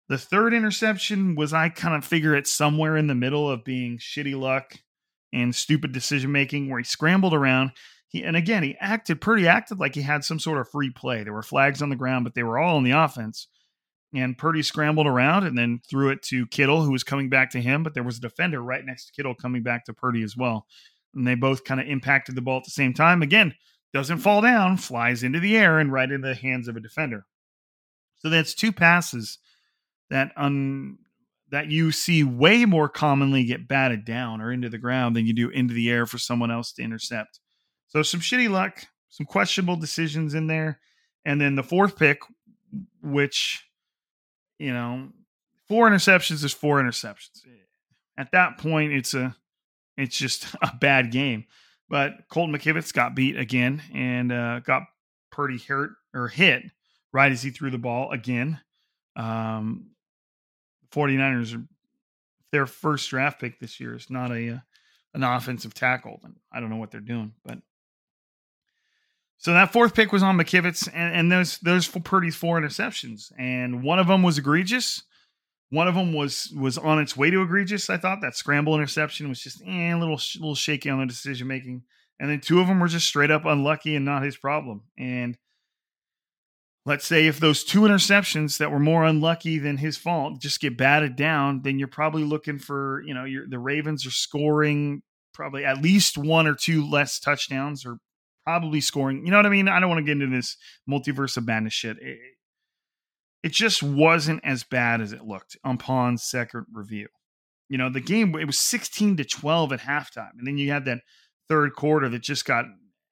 The 0.09 0.17
third 0.17 0.53
interception 0.53 1.35
was 1.35 1.53
I 1.53 1.69
kind 1.69 1.95
of 1.95 2.03
figure 2.03 2.35
it's 2.35 2.51
somewhere 2.51 2.97
in 2.97 3.07
the 3.07 3.15
middle 3.15 3.49
of 3.49 3.63
being 3.63 3.97
shitty 3.97 4.37
luck 4.37 4.79
and 5.31 5.55
stupid 5.55 5.91
decision 5.91 6.31
making 6.31 6.69
where 6.69 6.79
he 6.79 6.83
scrambled 6.83 7.33
around. 7.33 7.71
He 8.09 8.23
and 8.23 8.35
again 8.35 8.63
he 8.63 8.75
acted 8.79 9.21
pretty 9.21 9.47
acted 9.47 9.79
like 9.79 9.95
he 9.95 10.01
had 10.01 10.23
some 10.23 10.39
sort 10.39 10.59
of 10.59 10.69
free 10.69 10.91
play. 10.91 11.23
There 11.23 11.33
were 11.33 11.41
flags 11.41 11.81
on 11.81 11.89
the 11.89 11.95
ground, 11.95 12.25
but 12.25 12.35
they 12.35 12.43
were 12.43 12.59
all 12.59 12.77
on 12.77 12.83
the 12.83 12.91
offense. 12.91 13.47
And 14.15 14.37
Purdy 14.37 14.61
scrambled 14.61 15.07
around 15.07 15.45
and 15.45 15.57
then 15.57 15.81
threw 15.89 16.09
it 16.09 16.21
to 16.23 16.45
Kittle, 16.47 16.83
who 16.83 16.91
was 16.91 17.03
coming 17.03 17.29
back 17.29 17.49
to 17.51 17.61
him, 17.61 17.81
but 17.81 17.95
there 17.95 18.03
was 18.03 18.17
a 18.17 18.21
defender 18.21 18.61
right 18.61 18.85
next 18.85 19.07
to 19.07 19.13
Kittle 19.13 19.33
coming 19.33 19.63
back 19.63 19.85
to 19.85 19.93
Purdy 19.93 20.21
as 20.21 20.37
well. 20.37 20.67
And 21.15 21.25
they 21.27 21.35
both 21.35 21.63
kind 21.63 21.81
of 21.81 21.87
impacted 21.87 22.35
the 22.35 22.41
ball 22.41 22.57
at 22.57 22.63
the 22.63 22.71
same 22.71 22.93
time. 22.93 23.21
Again, 23.21 23.55
doesn't 23.93 24.19
fall 24.19 24.41
down, 24.41 24.77
flies 24.77 25.23
into 25.23 25.39
the 25.39 25.57
air 25.57 25.79
and 25.79 25.91
right 25.91 26.11
into 26.11 26.27
the 26.27 26.35
hands 26.35 26.67
of 26.67 26.75
a 26.75 26.79
defender. 26.79 27.25
So 28.17 28.29
that's 28.29 28.53
two 28.53 28.71
passes 28.71 29.39
that 30.09 30.31
un 30.35 30.97
that 31.51 31.69
you 31.69 31.91
see 31.91 32.23
way 32.23 32.65
more 32.65 32.89
commonly 32.89 33.43
get 33.43 33.67
batted 33.67 34.05
down 34.05 34.41
or 34.41 34.51
into 34.51 34.69
the 34.69 34.79
ground 34.79 35.15
than 35.15 35.27
you 35.27 35.33
do 35.33 35.49
into 35.49 35.73
the 35.73 35.89
air 35.91 36.07
for 36.07 36.17
someone 36.17 36.49
else 36.49 36.71
to 36.73 36.81
intercept. 36.81 37.39
So 37.89 38.01
some 38.01 38.21
shitty 38.21 38.49
luck, 38.49 38.85
some 39.09 39.27
questionable 39.27 39.75
decisions 39.75 40.33
in 40.33 40.47
there, 40.47 40.79
and 41.25 41.39
then 41.39 41.53
the 41.53 41.61
fourth 41.61 41.95
pick, 41.95 42.21
which 43.03 43.63
you 44.59 44.73
know, 44.73 45.09
four 45.67 45.89
interceptions 45.89 46.43
is 46.43 46.53
four 46.53 46.81
interceptions. 46.81 47.41
At 48.17 48.31
that 48.31 48.57
point, 48.57 48.93
it's 48.93 49.13
a 49.13 49.35
it's 49.97 50.17
just 50.17 50.45
a 50.61 50.75
bad 50.79 51.11
game. 51.11 51.45
But 51.89 52.27
Colton 52.29 52.55
McKivitz 52.55 52.93
got 52.93 53.15
beat 53.15 53.37
again 53.37 53.81
and 53.93 54.31
uh, 54.31 54.59
got 54.61 54.83
pretty 55.31 55.57
hurt 55.57 55.91
or 56.13 56.27
hit 56.27 56.63
right 57.11 57.31
as 57.31 57.43
he 57.43 57.51
threw 57.51 57.69
the 57.69 57.77
ball 57.77 58.11
again. 58.11 58.59
Um, 59.15 59.91
49ers 60.91 61.55
are 61.55 61.63
their 62.51 62.65
first 62.65 63.09
draft 63.09 63.39
pick 63.41 63.59
this 63.59 63.79
year 63.79 63.95
is 63.95 64.09
not 64.09 64.31
a 64.31 64.55
uh, 64.55 64.59
an 65.13 65.23
offensive 65.23 65.73
tackle. 65.73 66.19
And 66.23 66.35
I 66.51 66.59
don't 66.59 66.69
know 66.69 66.77
what 66.77 66.91
they're 66.91 66.99
doing, 66.99 67.33
but 67.43 67.59
so 69.43 69.51
that 69.51 69.73
fourth 69.73 69.93
pick 69.93 70.13
was 70.13 70.23
on 70.23 70.37
McKivitz, 70.37 70.87
and, 70.93 71.13
and 71.13 71.31
those 71.31 71.57
those 71.57 71.85
Purdy's 71.85 72.35
four 72.35 72.57
interceptions, 72.59 73.29
and 73.37 73.83
one 73.83 73.99
of 73.99 74.07
them 74.07 74.23
was 74.23 74.37
egregious. 74.37 75.03
One 75.69 75.85
of 75.89 75.95
them 75.95 76.13
was 76.13 76.53
was 76.57 76.77
on 76.77 76.99
its 76.99 77.17
way 77.17 77.29
to 77.29 77.41
egregious. 77.41 77.89
I 77.89 77.97
thought 77.97 78.21
that 78.21 78.37
scramble 78.37 78.73
interception 78.73 79.27
was 79.27 79.41
just 79.41 79.61
eh, 79.67 79.93
a 79.93 79.99
little 79.99 80.17
little 80.35 80.55
shaky 80.55 80.89
on 80.89 81.01
the 81.01 81.07
decision 81.07 81.47
making, 81.47 81.83
and 82.21 82.29
then 82.29 82.39
two 82.39 82.61
of 82.61 82.67
them 82.67 82.79
were 82.79 82.87
just 82.87 83.05
straight 83.05 83.31
up 83.31 83.43
unlucky 83.43 83.97
and 83.97 84.05
not 84.05 84.23
his 84.23 84.37
problem. 84.37 84.83
And 84.97 85.37
let's 86.85 87.05
say 87.05 87.27
if 87.27 87.41
those 87.41 87.65
two 87.65 87.81
interceptions 87.81 88.59
that 88.59 88.71
were 88.71 88.79
more 88.79 89.03
unlucky 89.03 89.59
than 89.59 89.75
his 89.75 89.97
fault 89.97 90.39
just 90.39 90.61
get 90.61 90.77
batted 90.77 91.17
down, 91.17 91.63
then 91.63 91.79
you're 91.79 91.89
probably 91.89 92.23
looking 92.23 92.59
for, 92.59 93.03
you 93.05 93.13
know, 93.13 93.25
the 93.49 93.59
Ravens 93.59 94.07
are 94.07 94.11
scoring 94.11 95.01
probably 95.33 95.65
at 95.65 95.81
least 95.81 96.17
one 96.17 96.47
or 96.47 96.55
two 96.55 96.89
less 96.89 97.19
touchdowns 97.19 97.85
or 97.85 97.97
probably 98.45 98.81
scoring. 98.81 99.25
You 99.25 99.31
know 99.31 99.37
what 99.37 99.45
I 99.45 99.49
mean? 99.49 99.67
I 99.67 99.79
don't 99.79 99.89
want 99.89 99.99
to 99.99 100.05
get 100.05 100.21
into 100.21 100.35
this 100.35 100.57
multiverse 100.89 101.37
of 101.37 101.45
madness 101.45 101.73
shit. 101.73 101.97
It, 102.01 102.17
it 103.43 103.51
just 103.51 103.83
wasn't 103.83 104.41
as 104.43 104.63
bad 104.63 105.01
as 105.01 105.11
it 105.11 105.25
looked 105.25 105.57
upon 105.63 106.17
second 106.17 106.65
review. 106.71 107.07
You 107.69 107.77
know, 107.77 107.89
the 107.89 108.01
game, 108.01 108.35
it 108.35 108.45
was 108.45 108.59
16 108.59 109.17
to 109.17 109.25
12 109.25 109.73
at 109.73 109.79
halftime. 109.81 110.31
And 110.37 110.47
then 110.47 110.57
you 110.57 110.71
had 110.71 110.85
that 110.85 110.99
third 111.49 111.73
quarter 111.75 112.07
that 112.09 112.21
just 112.21 112.45
got 112.45 112.65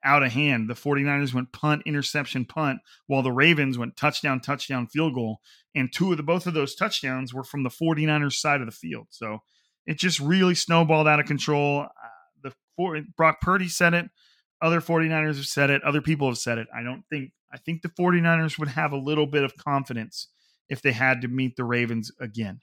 out 0.03 0.23
of 0.23 0.31
hand. 0.31 0.69
The 0.69 0.73
49ers 0.73 1.33
went 1.33 1.51
punt, 1.51 1.83
interception, 1.85 2.45
punt, 2.45 2.79
while 3.07 3.21
the 3.21 3.31
Ravens 3.31 3.77
went 3.77 3.97
touchdown, 3.97 4.39
touchdown, 4.39 4.87
field 4.87 5.15
goal. 5.15 5.39
And 5.75 5.91
two 5.91 6.11
of 6.11 6.17
the 6.17 6.23
both 6.23 6.47
of 6.47 6.53
those 6.53 6.75
touchdowns 6.75 7.33
were 7.33 7.43
from 7.43 7.63
the 7.63 7.69
49ers 7.69 8.33
side 8.33 8.61
of 8.61 8.67
the 8.67 8.71
field. 8.71 9.07
So 9.09 9.39
it 9.85 9.97
just 9.97 10.19
really 10.19 10.55
snowballed 10.55 11.07
out 11.07 11.19
of 11.19 11.25
control. 11.25 11.81
Uh, 11.81 12.07
the 12.43 12.53
four, 12.75 12.99
Brock 13.15 13.41
Purdy 13.41 13.67
said 13.67 13.93
it. 13.93 14.09
Other 14.61 14.81
49ers 14.81 15.37
have 15.37 15.45
said 15.45 15.69
it. 15.69 15.83
Other 15.83 16.01
people 16.01 16.27
have 16.27 16.37
said 16.37 16.57
it. 16.57 16.67
I 16.75 16.83
don't 16.83 17.03
think 17.09 17.31
I 17.53 17.57
think 17.57 17.81
the 17.81 17.89
49ers 17.89 18.57
would 18.59 18.69
have 18.69 18.91
a 18.91 18.97
little 18.97 19.27
bit 19.27 19.43
of 19.43 19.57
confidence 19.57 20.27
if 20.69 20.81
they 20.81 20.91
had 20.93 21.21
to 21.21 21.27
meet 21.27 21.55
the 21.55 21.65
Ravens 21.65 22.11
again. 22.19 22.61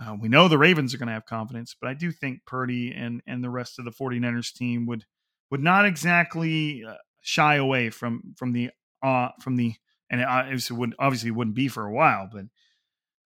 Uh, 0.00 0.16
we 0.18 0.28
know 0.28 0.48
the 0.48 0.58
Ravens 0.58 0.94
are 0.94 0.98
going 0.98 1.08
to 1.08 1.12
have 1.12 1.26
confidence, 1.26 1.76
but 1.78 1.88
I 1.88 1.94
do 1.94 2.12
think 2.12 2.46
Purdy 2.46 2.92
and 2.92 3.22
and 3.26 3.42
the 3.42 3.50
rest 3.50 3.78
of 3.78 3.84
the 3.84 3.90
49ers 3.90 4.52
team 4.52 4.86
would 4.86 5.04
would 5.50 5.62
not 5.62 5.84
exactly 5.84 6.84
uh, 6.84 6.94
shy 7.20 7.56
away 7.56 7.90
from 7.90 8.34
from 8.36 8.52
the 8.52 8.70
uh 9.02 9.28
from 9.40 9.56
the 9.56 9.74
and 10.12 10.20
it 10.20 10.28
obviously 10.28 10.76
wouldn't, 10.76 10.96
obviously 10.98 11.30
wouldn't 11.30 11.56
be 11.56 11.68
for 11.68 11.86
a 11.86 11.92
while, 11.92 12.28
but 12.30 12.44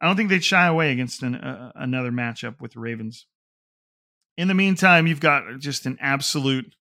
I 0.01 0.07
don't 0.07 0.17
think 0.17 0.29
they'd 0.29 0.45
shy 0.45 0.67
away 0.67 0.93
against 0.93 1.23
an, 1.23 1.35
uh, 1.35 1.73
another 1.75 2.13
matchup 2.13 2.61
with 2.61 2.73
the 2.73 2.81
Ravens. 2.81 3.27
In 4.37 4.49
the 4.49 4.55
meantime, 4.55 5.07
you've 5.07 5.19
got 5.19 5.45
just 5.59 5.87
an 5.87 5.97
absolute, 5.99 6.77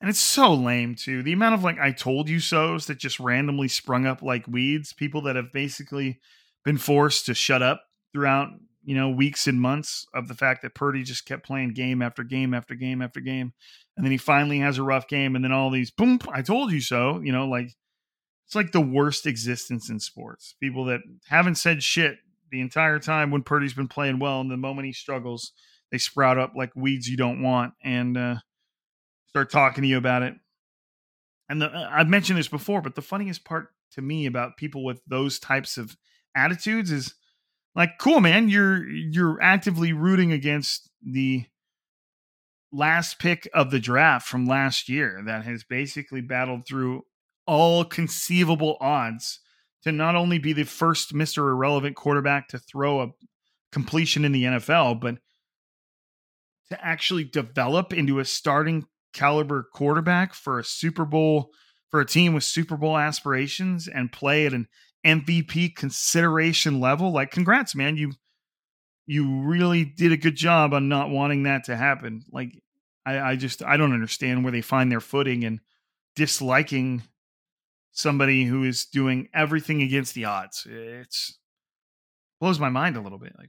and 0.00 0.08
it's 0.08 0.20
so 0.20 0.54
lame 0.54 0.94
too. 0.94 1.22
The 1.22 1.32
amount 1.32 1.54
of 1.54 1.64
like 1.64 1.78
I 1.78 1.92
told 1.92 2.28
you 2.28 2.40
so's 2.40 2.86
that 2.86 2.98
just 2.98 3.18
randomly 3.20 3.68
sprung 3.68 4.06
up 4.06 4.22
like 4.22 4.46
weeds. 4.46 4.92
People 4.92 5.22
that 5.22 5.36
have 5.36 5.52
basically 5.52 6.20
been 6.64 6.78
forced 6.78 7.26
to 7.26 7.34
shut 7.34 7.62
up 7.62 7.82
throughout 8.12 8.50
you 8.88 8.94
know, 8.94 9.10
weeks 9.10 9.46
and 9.46 9.60
months 9.60 10.06
of 10.14 10.28
the 10.28 10.34
fact 10.34 10.62
that 10.62 10.74
Purdy 10.74 11.02
just 11.02 11.26
kept 11.26 11.44
playing 11.44 11.74
game 11.74 12.00
after 12.00 12.24
game 12.24 12.54
after 12.54 12.74
game 12.74 13.02
after 13.02 13.20
game. 13.20 13.52
And 13.94 14.02
then 14.02 14.10
he 14.10 14.16
finally 14.16 14.60
has 14.60 14.78
a 14.78 14.82
rough 14.82 15.08
game. 15.08 15.36
And 15.36 15.44
then 15.44 15.52
all 15.52 15.70
these, 15.70 15.90
boom, 15.90 16.18
I 16.32 16.40
told 16.40 16.72
you 16.72 16.80
so. 16.80 17.20
You 17.20 17.30
know, 17.30 17.46
like 17.46 17.66
it's 18.46 18.54
like 18.54 18.72
the 18.72 18.80
worst 18.80 19.26
existence 19.26 19.90
in 19.90 20.00
sports. 20.00 20.54
People 20.58 20.86
that 20.86 21.00
haven't 21.26 21.56
said 21.56 21.82
shit 21.82 22.16
the 22.50 22.62
entire 22.62 22.98
time 22.98 23.30
when 23.30 23.42
Purdy's 23.42 23.74
been 23.74 23.88
playing 23.88 24.20
well. 24.20 24.40
And 24.40 24.50
the 24.50 24.56
moment 24.56 24.86
he 24.86 24.94
struggles, 24.94 25.52
they 25.92 25.98
sprout 25.98 26.38
up 26.38 26.52
like 26.56 26.74
weeds 26.74 27.08
you 27.08 27.18
don't 27.18 27.42
want 27.42 27.74
and 27.84 28.16
uh, 28.16 28.36
start 29.38 29.50
talking 29.52 29.82
to 29.82 29.88
you 29.88 29.96
about 29.98 30.22
it. 30.22 30.34
And 31.48 31.62
the, 31.62 31.66
uh, 31.66 31.88
I've 31.92 32.08
mentioned 32.08 32.40
this 32.40 32.48
before, 32.48 32.82
but 32.82 32.96
the 32.96 33.02
funniest 33.02 33.44
part 33.44 33.68
to 33.92 34.02
me 34.02 34.26
about 34.26 34.56
people 34.56 34.84
with 34.84 35.00
those 35.06 35.38
types 35.38 35.78
of 35.78 35.96
attitudes 36.34 36.90
is 36.90 37.14
like 37.74 37.98
cool 37.98 38.20
man 38.20 38.48
you're 38.48 38.86
you're 38.86 39.40
actively 39.40 39.92
rooting 39.92 40.30
against 40.30 40.90
the 41.02 41.44
last 42.70 43.18
pick 43.18 43.48
of 43.54 43.70
the 43.70 43.80
draft 43.80 44.28
from 44.28 44.46
last 44.46 44.88
year 44.88 45.22
that 45.24 45.44
has 45.44 45.64
basically 45.64 46.20
battled 46.20 46.66
through 46.66 47.02
all 47.46 47.84
conceivable 47.84 48.76
odds 48.80 49.40
to 49.84 49.92
not 49.92 50.16
only 50.16 50.38
be 50.38 50.52
the 50.52 50.64
first 50.64 51.14
Mr. 51.14 51.38
Irrelevant 51.38 51.96
quarterback 51.96 52.48
to 52.48 52.58
throw 52.58 53.00
a 53.00 53.12
completion 53.72 54.24
in 54.24 54.32
the 54.32 54.44
NFL, 54.44 55.00
but 55.00 55.16
to 56.68 56.84
actually 56.84 57.24
develop 57.24 57.92
into 57.92 58.18
a 58.18 58.24
starting 58.24 58.86
caliber 59.12 59.68
quarterback 59.74 60.34
for 60.34 60.58
a 60.58 60.64
Super 60.64 61.04
Bowl 61.04 61.50
for 61.90 62.00
a 62.00 62.06
team 62.06 62.34
with 62.34 62.44
Super 62.44 62.76
Bowl 62.76 62.98
aspirations 62.98 63.88
and 63.88 64.12
play 64.12 64.46
at 64.46 64.52
an 64.52 64.68
MVP 65.06 65.74
consideration 65.74 66.80
level, 66.80 67.12
like 67.12 67.30
congrats, 67.30 67.74
man. 67.74 67.96
You 67.96 68.12
you 69.06 69.40
really 69.42 69.84
did 69.84 70.12
a 70.12 70.18
good 70.18 70.36
job 70.36 70.74
on 70.74 70.88
not 70.88 71.08
wanting 71.08 71.44
that 71.44 71.64
to 71.64 71.76
happen. 71.76 72.22
Like 72.30 72.52
I, 73.06 73.18
I 73.20 73.36
just 73.36 73.62
I 73.62 73.76
don't 73.76 73.94
understand 73.94 74.44
where 74.44 74.52
they 74.52 74.60
find 74.60 74.92
their 74.92 75.00
footing 75.00 75.44
and 75.44 75.60
disliking 76.14 77.02
somebody 77.92 78.44
who 78.44 78.64
is 78.64 78.84
doing 78.84 79.28
everything 79.32 79.82
against 79.82 80.14
the 80.14 80.26
odds. 80.26 80.66
It's 80.68 81.38
blows 82.40 82.60
my 82.60 82.68
mind 82.68 82.96
a 82.96 83.00
little 83.00 83.18
bit. 83.18 83.34
Like, 83.38 83.48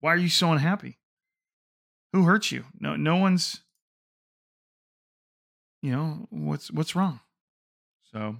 why 0.00 0.12
are 0.12 0.18
you 0.18 0.28
so 0.28 0.52
unhappy? 0.52 0.98
Who 2.12 2.24
hurt 2.24 2.50
you? 2.52 2.64
No, 2.78 2.96
no 2.96 3.16
one's. 3.16 3.62
You 5.82 5.92
know 5.92 6.26
what's 6.30 6.70
what's 6.70 6.94
wrong. 6.96 7.20
So, 8.12 8.36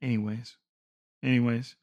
anyways, 0.00 0.56
anyways. 1.22 1.76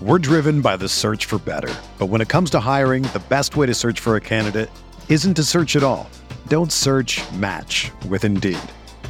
We're 0.00 0.18
driven 0.18 0.62
by 0.62 0.76
the 0.76 0.88
search 0.88 1.26
for 1.26 1.38
better. 1.38 1.72
But 1.98 2.06
when 2.06 2.20
it 2.20 2.28
comes 2.28 2.50
to 2.50 2.60
hiring, 2.60 3.04
the 3.04 3.22
best 3.28 3.56
way 3.56 3.66
to 3.66 3.74
search 3.74 4.00
for 4.00 4.16
a 4.16 4.20
candidate 4.20 4.68
isn't 5.08 5.34
to 5.34 5.44
search 5.44 5.76
at 5.76 5.84
all. 5.84 6.10
Don't 6.48 6.72
search 6.72 7.20
match 7.34 7.92
with 8.08 8.24
Indeed. 8.24 8.58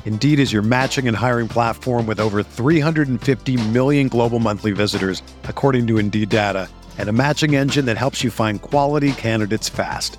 Indeed 0.05 0.39
is 0.39 0.53
your 0.53 0.63
matching 0.63 1.09
and 1.09 1.17
hiring 1.17 1.49
platform 1.49 2.07
with 2.07 2.21
over 2.21 2.43
350 2.43 3.69
million 3.71 4.09
global 4.09 4.39
monthly 4.39 4.73
visitors, 4.73 5.23
according 5.45 5.87
to 5.87 5.99
Indeed 5.99 6.29
data, 6.29 6.69
and 6.99 7.09
a 7.09 7.13
matching 7.13 7.57
engine 7.57 7.87
that 7.87 7.97
helps 7.97 8.23
you 8.23 8.31
find 8.31 8.61
quality 8.61 9.13
candidates 9.13 9.71
fast. 9.71 10.19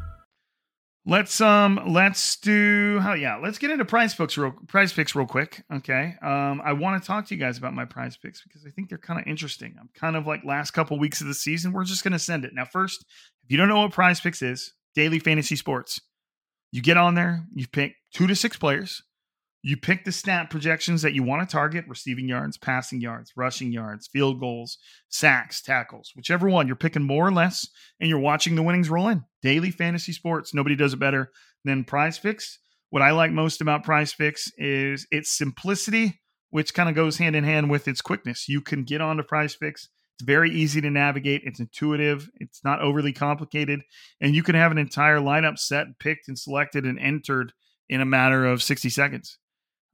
Let's 1.03 1.41
um 1.41 1.79
let's 1.87 2.35
do 2.35 2.99
how 2.99 3.13
yeah 3.13 3.37
let's 3.37 3.57
get 3.57 3.71
into 3.71 3.85
prize 3.85 4.13
picks 4.13 4.37
real 4.37 4.53
prize 4.67 4.93
picks 4.93 5.15
real 5.15 5.25
quick 5.25 5.63
okay? 5.73 6.13
Um 6.21 6.61
I 6.63 6.73
want 6.73 7.01
to 7.01 7.07
talk 7.07 7.25
to 7.27 7.35
you 7.35 7.41
guys 7.41 7.57
about 7.57 7.73
my 7.73 7.85
prize 7.85 8.17
picks 8.17 8.43
because 8.43 8.65
I 8.67 8.69
think 8.69 8.89
they're 8.89 8.99
kind 8.99 9.19
of 9.19 9.25
interesting. 9.25 9.75
I'm 9.79 9.89
kind 9.95 10.15
of 10.15 10.27
like 10.27 10.43
last 10.45 10.71
couple 10.71 10.99
weeks 10.99 11.19
of 11.19 11.25
the 11.27 11.33
season 11.33 11.71
we're 11.71 11.85
just 11.85 12.03
gonna 12.03 12.19
send 12.19 12.45
it. 12.45 12.53
Now 12.53 12.65
first 12.65 13.03
if 13.43 13.49
you 13.49 13.57
don't 13.57 13.67
know 13.67 13.81
what 13.81 13.91
prize 13.91 14.19
picks 14.19 14.43
is 14.43 14.73
daily 14.93 15.17
fantasy 15.17 15.55
sports. 15.55 15.99
You 16.71 16.83
get 16.83 16.97
on 16.97 17.15
there 17.15 17.45
you 17.55 17.67
pick 17.67 17.95
two 18.13 18.27
to 18.27 18.35
six 18.35 18.55
players 18.55 19.01
you 19.63 19.77
pick 19.77 20.05
the 20.05 20.11
stat 20.11 20.49
projections 20.49 21.01
that 21.03 21.13
you 21.13 21.23
want 21.23 21.47
to 21.47 21.51
target 21.51 21.85
receiving 21.87 22.27
yards 22.27 22.57
passing 22.57 22.99
yards 22.99 23.31
rushing 23.35 23.71
yards 23.71 24.07
field 24.07 24.39
goals 24.39 24.77
sacks 25.09 25.61
tackles 25.61 26.11
whichever 26.15 26.49
one. 26.49 26.67
You're 26.67 26.75
picking 26.75 27.03
more 27.03 27.27
or 27.27 27.31
less 27.31 27.67
and 27.99 28.09
you're 28.09 28.19
watching 28.19 28.55
the 28.55 28.63
winnings 28.63 28.89
roll 28.89 29.07
in. 29.07 29.23
Daily 29.41 29.71
fantasy 29.71 30.13
sports 30.13 30.53
nobody 30.53 30.75
does 30.75 30.93
it 30.93 30.99
better 30.99 31.31
than 31.63 31.83
Prize 31.83 32.17
Picks. 32.17 32.59
What 32.89 33.01
i 33.01 33.11
like 33.11 33.31
most 33.31 33.61
about 33.61 33.83
Prize 33.83 34.13
Picks 34.13 34.51
is 34.57 35.07
its 35.11 35.31
simplicity 35.31 36.19
which 36.49 36.73
kind 36.73 36.89
of 36.89 36.95
goes 36.95 37.17
hand 37.17 37.35
in 37.35 37.45
hand 37.45 37.69
with 37.69 37.87
its 37.87 38.01
quickness. 38.01 38.49
You 38.49 38.59
can 38.59 38.83
get 38.83 38.99
onto 38.99 39.23
Prize 39.23 39.55
Picks. 39.55 39.87
It's 40.15 40.25
very 40.25 40.51
easy 40.51 40.81
to 40.81 40.89
navigate. 40.89 41.43
It's 41.45 41.61
intuitive. 41.61 42.29
It's 42.35 42.61
not 42.63 42.81
overly 42.81 43.13
complicated. 43.13 43.79
And 44.19 44.35
you 44.35 44.43
can 44.43 44.55
have 44.55 44.71
an 44.71 44.77
entire 44.77 45.19
lineup 45.19 45.57
set 45.57 45.87
picked 45.97 46.27
and 46.27 46.37
selected 46.37 46.85
and 46.85 46.99
entered 46.99 47.53
in 47.87 48.01
a 48.01 48.05
matter 48.05 48.45
of 48.45 48.61
60 48.61 48.89
seconds 48.89 49.37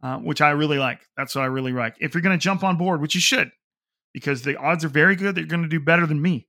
uh, 0.03 0.17
which 0.17 0.41
I 0.41 0.51
really 0.51 0.77
like. 0.77 1.01
That's 1.15 1.35
what 1.35 1.41
I 1.41 1.47
really 1.47 1.71
like. 1.71 1.95
If 1.99 2.13
you're 2.13 2.21
going 2.21 2.37
to 2.37 2.43
jump 2.43 2.63
on 2.63 2.77
board, 2.77 3.01
which 3.01 3.15
you 3.15 3.21
should, 3.21 3.51
because 4.13 4.41
the 4.41 4.57
odds 4.57 4.85
are 4.85 4.89
very 4.89 5.15
good 5.15 5.35
that 5.35 5.41
you're 5.41 5.47
going 5.47 5.63
to 5.63 5.69
do 5.69 5.79
better 5.79 6.05
than 6.05 6.21
me. 6.21 6.47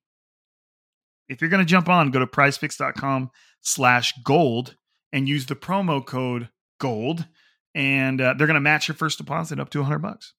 If 1.29 1.41
you're 1.41 1.51
going 1.51 1.65
to 1.65 1.71
jump 1.71 1.89
on, 1.89 2.11
go 2.11 2.19
to 2.19 2.27
prizepicks.com 2.27 3.31
slash 3.61 4.15
gold 4.25 4.77
and 5.13 5.29
use 5.29 5.47
the 5.47 5.57
promo 5.57 6.05
code 6.05 6.49
gold, 6.81 7.27
and 7.75 8.21
uh, 8.21 8.35
they're 8.35 8.47
going 8.47 8.55
to 8.55 8.61
match 8.61 8.89
your 8.89 8.95
first 8.95 9.19
deposit 9.19 9.61
up 9.61 9.71
to 9.71 9.81
100 9.81 9.99
bucks. 9.99 10.35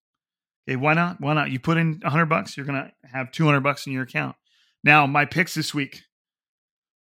Okay, 0.68 0.76
why 0.76 0.94
not? 0.94 1.20
Why 1.20 1.34
not? 1.34 1.50
You 1.50 1.60
put 1.60 1.78
in 1.78 2.00
100 2.02 2.26
bucks, 2.26 2.56
you're 2.56 2.66
going 2.66 2.82
to 2.82 2.92
have 3.12 3.32
200 3.32 3.60
bucks 3.60 3.86
in 3.86 3.92
your 3.92 4.02
account. 4.02 4.36
Now, 4.82 5.06
my 5.06 5.24
picks 5.24 5.54
this 5.54 5.74
week. 5.74 6.02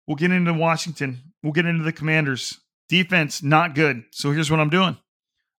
We'll 0.07 0.15
get 0.15 0.31
into 0.31 0.53
Washington. 0.53 1.33
We'll 1.43 1.53
get 1.53 1.65
into 1.65 1.83
the 1.83 1.91
Commanders. 1.91 2.59
Defense, 2.89 3.43
not 3.43 3.75
good. 3.75 4.03
So 4.11 4.31
here's 4.31 4.49
what 4.49 4.61
I'm 4.61 4.69
doing. 4.69 4.97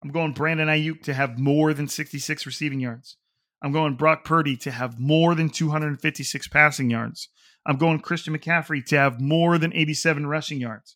I'm 0.03 0.11
going 0.11 0.33
Brandon 0.33 0.67
Aiyuk 0.67 1.01
to 1.03 1.13
have 1.13 1.39
more 1.39 1.73
than 1.73 1.87
66 1.87 2.45
receiving 2.45 2.79
yards. 2.79 3.17
I'm 3.61 3.71
going 3.71 3.95
Brock 3.95 4.23
Purdy 4.23 4.55
to 4.57 4.71
have 4.71 4.99
more 4.99 5.33
than 5.33 5.49
256 5.49 6.47
passing 6.49 6.89
yards. 6.89 7.29
I'm 7.65 7.77
going 7.77 7.99
Christian 7.99 8.37
McCaffrey 8.37 8.85
to 8.85 8.97
have 8.97 9.19
more 9.19 9.57
than 9.57 9.73
87 9.73 10.27
rushing 10.27 10.59
yards. 10.59 10.95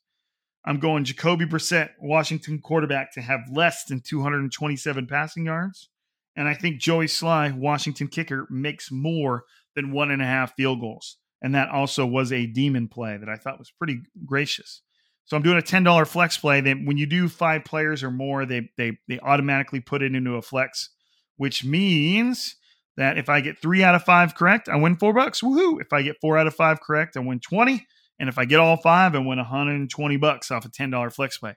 I'm 0.63 0.79
going 0.79 1.03
Jacoby 1.03 1.45
Brissett, 1.45 1.89
Washington 1.99 2.59
quarterback, 2.59 3.11
to 3.13 3.21
have 3.21 3.41
less 3.51 3.83
than 3.85 3.99
227 3.99 5.07
passing 5.07 5.45
yards. 5.45 5.89
And 6.35 6.47
I 6.47 6.53
think 6.53 6.79
Joey 6.79 7.07
Slye, 7.07 7.53
Washington 7.57 8.07
kicker, 8.07 8.47
makes 8.49 8.91
more 8.91 9.43
than 9.75 9.91
one 9.91 10.11
and 10.11 10.21
a 10.21 10.25
half 10.25 10.53
field 10.55 10.79
goals. 10.79 11.17
And 11.41 11.55
that 11.55 11.69
also 11.69 12.05
was 12.05 12.31
a 12.31 12.45
demon 12.45 12.87
play 12.87 13.17
that 13.17 13.27
I 13.27 13.35
thought 13.35 13.57
was 13.57 13.71
pretty 13.71 14.01
gracious. 14.25 14.83
So 15.25 15.38
I'm 15.38 15.43
doing 15.43 15.57
a 15.57 15.62
ten 15.62 15.84
dollar 15.84 16.05
flex 16.05 16.38
play. 16.38 16.62
That 16.62 16.77
when 16.84 16.97
you 16.97 17.05
do 17.05 17.29
five 17.29 17.63
players 17.63 18.03
or 18.03 18.12
more, 18.12 18.45
they 18.45 18.69
they 18.77 18.97
they 19.07 19.19
automatically 19.19 19.79
put 19.79 20.01
it 20.01 20.15
into 20.15 20.36
a 20.36 20.41
flex, 20.41 20.89
which 21.38 21.63
means 21.63 22.55
that 22.97 23.17
if 23.17 23.29
I 23.29 23.41
get 23.41 23.62
three 23.62 23.84
out 23.84 23.95
of 23.95 24.03
five 24.03 24.36
correct, 24.36 24.67
I 24.67 24.75
win 24.75 24.97
four 24.97 25.13
bucks. 25.13 25.41
Woohoo! 25.41 25.79
If 25.79 25.93
I 25.93 26.01
get 26.01 26.17
four 26.21 26.38
out 26.38 26.47
of 26.47 26.55
five 26.55 26.81
correct, 26.81 27.15
I 27.15 27.21
win 27.21 27.39
twenty. 27.39 27.88
And 28.19 28.29
if 28.29 28.38
I 28.38 28.45
get 28.45 28.60
all 28.60 28.77
five, 28.77 29.15
I 29.15 29.17
win 29.17 29.39
120 29.39 30.17
bucks 30.17 30.51
off 30.51 30.63
a 30.63 30.69
ten 30.69 30.91
dollar 30.91 31.10
flex 31.10 31.39
play. 31.39 31.55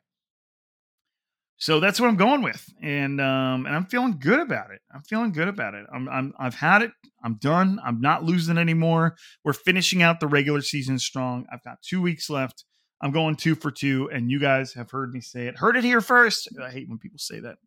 So 1.57 1.79
that's 1.79 2.01
what 2.01 2.09
I'm 2.09 2.17
going 2.17 2.43
with, 2.43 2.67
and 2.83 3.21
um, 3.21 3.67
and 3.67 3.75
I'm 3.75 3.87
feeling 3.87 4.19
good 4.19 4.41
about 4.41 4.71
it. 4.73 4.81
I'm 4.93 5.03
feeling 5.03 5.33
good 5.33 5.47
about 5.47 5.75
it. 5.75 5.87
I'm, 5.95 6.09
I'm 6.09 6.33
I've 6.39 6.55
had 6.55 6.83
it. 6.83 6.91
I'm 7.23 7.37
done. 7.37 7.81
I'm 7.85 8.01
not 8.01 8.25
losing 8.25 8.59
anymore. 8.59 9.17
We're 9.45 9.53
finishing 9.53 10.03
out 10.03 10.21
the 10.21 10.27
regular 10.27 10.63
season 10.63 10.99
strong. 10.99 11.47
I've 11.53 11.63
got 11.63 11.81
two 11.81 12.03
weeks 12.03 12.29
left. 12.29 12.65
I'm 13.05 13.11
going 13.11 13.37
two 13.37 13.55
for 13.55 13.71
two, 13.71 14.09
and 14.11 14.31
you 14.31 14.41
guys 14.41 14.73
have 14.73 14.91
heard 14.91 15.13
me 15.13 15.21
say 15.21 15.47
it. 15.47 15.59
Heard 15.59 15.77
it 15.77 15.85
here 15.85 16.01
first. 16.01 16.49
I 16.61 16.71
hate 16.71 16.89
when 16.89 16.97
people 16.97 17.19
say 17.19 17.39
that 17.41 17.59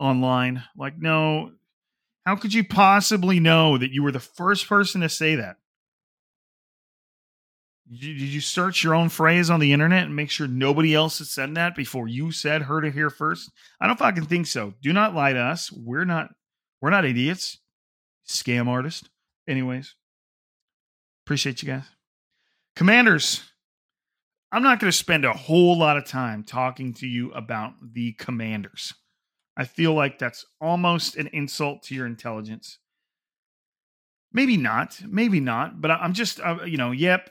online. 0.00 0.64
Like, 0.78 0.96
no, 0.96 1.50
how 2.24 2.36
could 2.36 2.54
you 2.54 2.64
possibly 2.64 3.38
know 3.38 3.76
that 3.76 3.90
you 3.90 4.02
were 4.02 4.12
the 4.12 4.18
first 4.18 4.66
person 4.66 5.02
to 5.02 5.10
say 5.10 5.34
that? 5.34 5.56
Did 7.90 8.02
you, 8.02 8.40
search 8.40 8.82
your 8.82 8.94
own 8.94 9.10
phrase 9.10 9.50
on 9.50 9.60
the 9.60 9.74
internet 9.74 10.04
and 10.04 10.16
make 10.16 10.30
sure 10.30 10.46
nobody 10.46 10.94
else 10.94 11.18
had 11.18 11.26
said 11.26 11.54
that 11.54 11.76
before 11.76 12.08
you 12.08 12.32
said 12.32 12.62
heard 12.62 12.86
it 12.86 12.94
here 12.94 13.10
first? 13.10 13.50
I 13.82 13.86
don't 13.86 13.98
fucking 13.98 14.24
think 14.24 14.46
so. 14.46 14.72
Do 14.82 14.94
not 14.94 15.14
lie 15.14 15.34
to 15.34 15.38
us. 15.38 15.70
We're 15.70 16.06
not 16.06 16.30
we're 16.80 16.90
not 16.90 17.04
idiots. 17.04 17.58
Scam 18.26 18.68
artist. 18.68 19.10
Anyways, 19.46 19.94
appreciate 21.26 21.62
you 21.62 21.68
guys. 21.68 21.84
Commanders, 22.76 23.42
I'm 24.50 24.62
not 24.62 24.80
going 24.80 24.90
to 24.90 24.96
spend 24.96 25.24
a 25.24 25.32
whole 25.32 25.78
lot 25.78 25.96
of 25.96 26.06
time 26.06 26.42
talking 26.42 26.94
to 26.94 27.06
you 27.06 27.30
about 27.32 27.72
the 27.92 28.12
commanders. 28.14 28.94
I 29.56 29.64
feel 29.64 29.92
like 29.92 30.18
that's 30.18 30.46
almost 30.60 31.16
an 31.16 31.28
insult 31.32 31.82
to 31.84 31.94
your 31.94 32.06
intelligence. 32.06 32.78
Maybe 34.32 34.56
not, 34.56 35.00
maybe 35.06 35.40
not, 35.40 35.80
but 35.80 35.90
I'm 35.90 36.12
just, 36.12 36.40
uh, 36.40 36.58
you 36.64 36.76
know, 36.76 36.92
yep, 36.92 37.30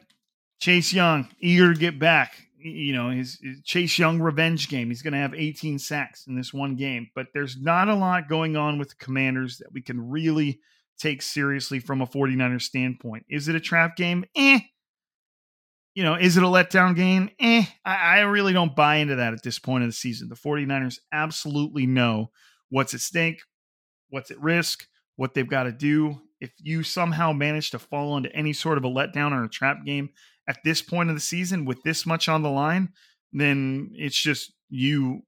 Chase 0.59 0.91
Young, 0.93 1.27
eager 1.39 1.73
to 1.73 1.79
get 1.79 1.99
back. 1.99 2.47
you 2.59 2.93
know, 2.93 3.09
his, 3.11 3.39
his 3.41 3.61
Chase 3.61 3.97
Young 3.97 4.19
revenge 4.19 4.67
game. 4.67 4.89
He's 4.89 5.01
going 5.03 5.13
to 5.13 5.19
have 5.19 5.33
18 5.33 5.79
sacks 5.79 6.25
in 6.27 6.35
this 6.35 6.53
one 6.53 6.75
game, 6.75 7.09
but 7.15 7.27
there's 7.33 7.57
not 7.57 7.87
a 7.87 7.95
lot 7.95 8.27
going 8.27 8.57
on 8.57 8.77
with 8.77 8.89
the 8.89 8.95
Commanders 8.95 9.59
that 9.59 9.71
we 9.71 9.81
can 9.81 10.09
really 10.09 10.59
take 10.99 11.21
seriously 11.21 11.79
from 11.79 12.01
a 12.01 12.07
49er 12.07 12.61
standpoint. 12.61 13.25
Is 13.29 13.47
it 13.47 13.55
a 13.55 13.59
trap 13.59 13.95
game? 13.95 14.25
Eh. 14.35 14.59
You 15.97 16.03
know, 16.03 16.13
is 16.13 16.37
it 16.37 16.43
a 16.43 16.45
letdown 16.45 16.95
game? 16.95 17.31
Eh. 17.39 17.65
I, 17.83 17.95
I 17.95 18.19
really 18.19 18.53
don't 18.53 18.75
buy 18.75 18.97
into 18.97 19.15
that 19.15 19.33
at 19.33 19.41
this 19.41 19.57
point 19.57 19.83
of 19.83 19.89
the 19.89 19.93
season. 19.93 20.29
The 20.29 20.35
49ers 20.35 20.99
absolutely 21.11 21.87
know 21.87 22.29
what's 22.69 22.93
at 22.93 22.99
stake, 22.99 23.39
what's 24.11 24.29
at 24.29 24.39
risk, 24.39 24.85
what 25.15 25.33
they've 25.33 25.49
got 25.49 25.63
to 25.63 25.71
do. 25.71 26.21
If 26.39 26.51
you 26.59 26.83
somehow 26.83 27.33
manage 27.33 27.71
to 27.71 27.79
fall 27.79 28.15
into 28.15 28.31
any 28.35 28.53
sort 28.53 28.77
of 28.77 28.83
a 28.83 28.89
letdown 28.89 29.31
or 29.31 29.43
a 29.43 29.49
trap 29.49 29.85
game 29.87 30.09
at 30.47 30.59
this 30.63 30.83
point 30.83 31.09
of 31.09 31.15
the 31.15 31.19
season 31.19 31.65
with 31.65 31.81
this 31.81 32.05
much 32.05 32.29
on 32.29 32.43
the 32.43 32.51
line, 32.51 32.89
then 33.33 33.89
it's 33.93 34.21
just 34.21 34.53
you 34.69 35.23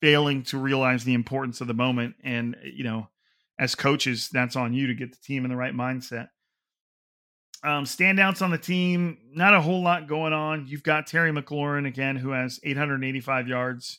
failing 0.00 0.42
to 0.44 0.56
realize 0.56 1.04
the 1.04 1.12
importance 1.12 1.60
of 1.60 1.66
the 1.66 1.74
moment. 1.74 2.14
And, 2.24 2.56
you 2.64 2.84
know, 2.84 3.08
as 3.58 3.74
coaches, 3.74 4.30
that's 4.32 4.56
on 4.56 4.72
you 4.72 4.86
to 4.86 4.94
get 4.94 5.10
the 5.10 5.18
team 5.22 5.44
in 5.44 5.50
the 5.50 5.56
right 5.58 5.74
mindset. 5.74 6.28
Um, 7.62 7.84
standouts 7.84 8.40
on 8.40 8.50
the 8.50 8.58
team, 8.58 9.18
not 9.32 9.54
a 9.54 9.60
whole 9.60 9.82
lot 9.82 10.08
going 10.08 10.32
on. 10.32 10.66
You've 10.66 10.82
got 10.82 11.06
Terry 11.06 11.30
McLaurin 11.30 11.86
again, 11.86 12.16
who 12.16 12.30
has 12.30 12.58
885 12.64 13.48
yards, 13.48 13.98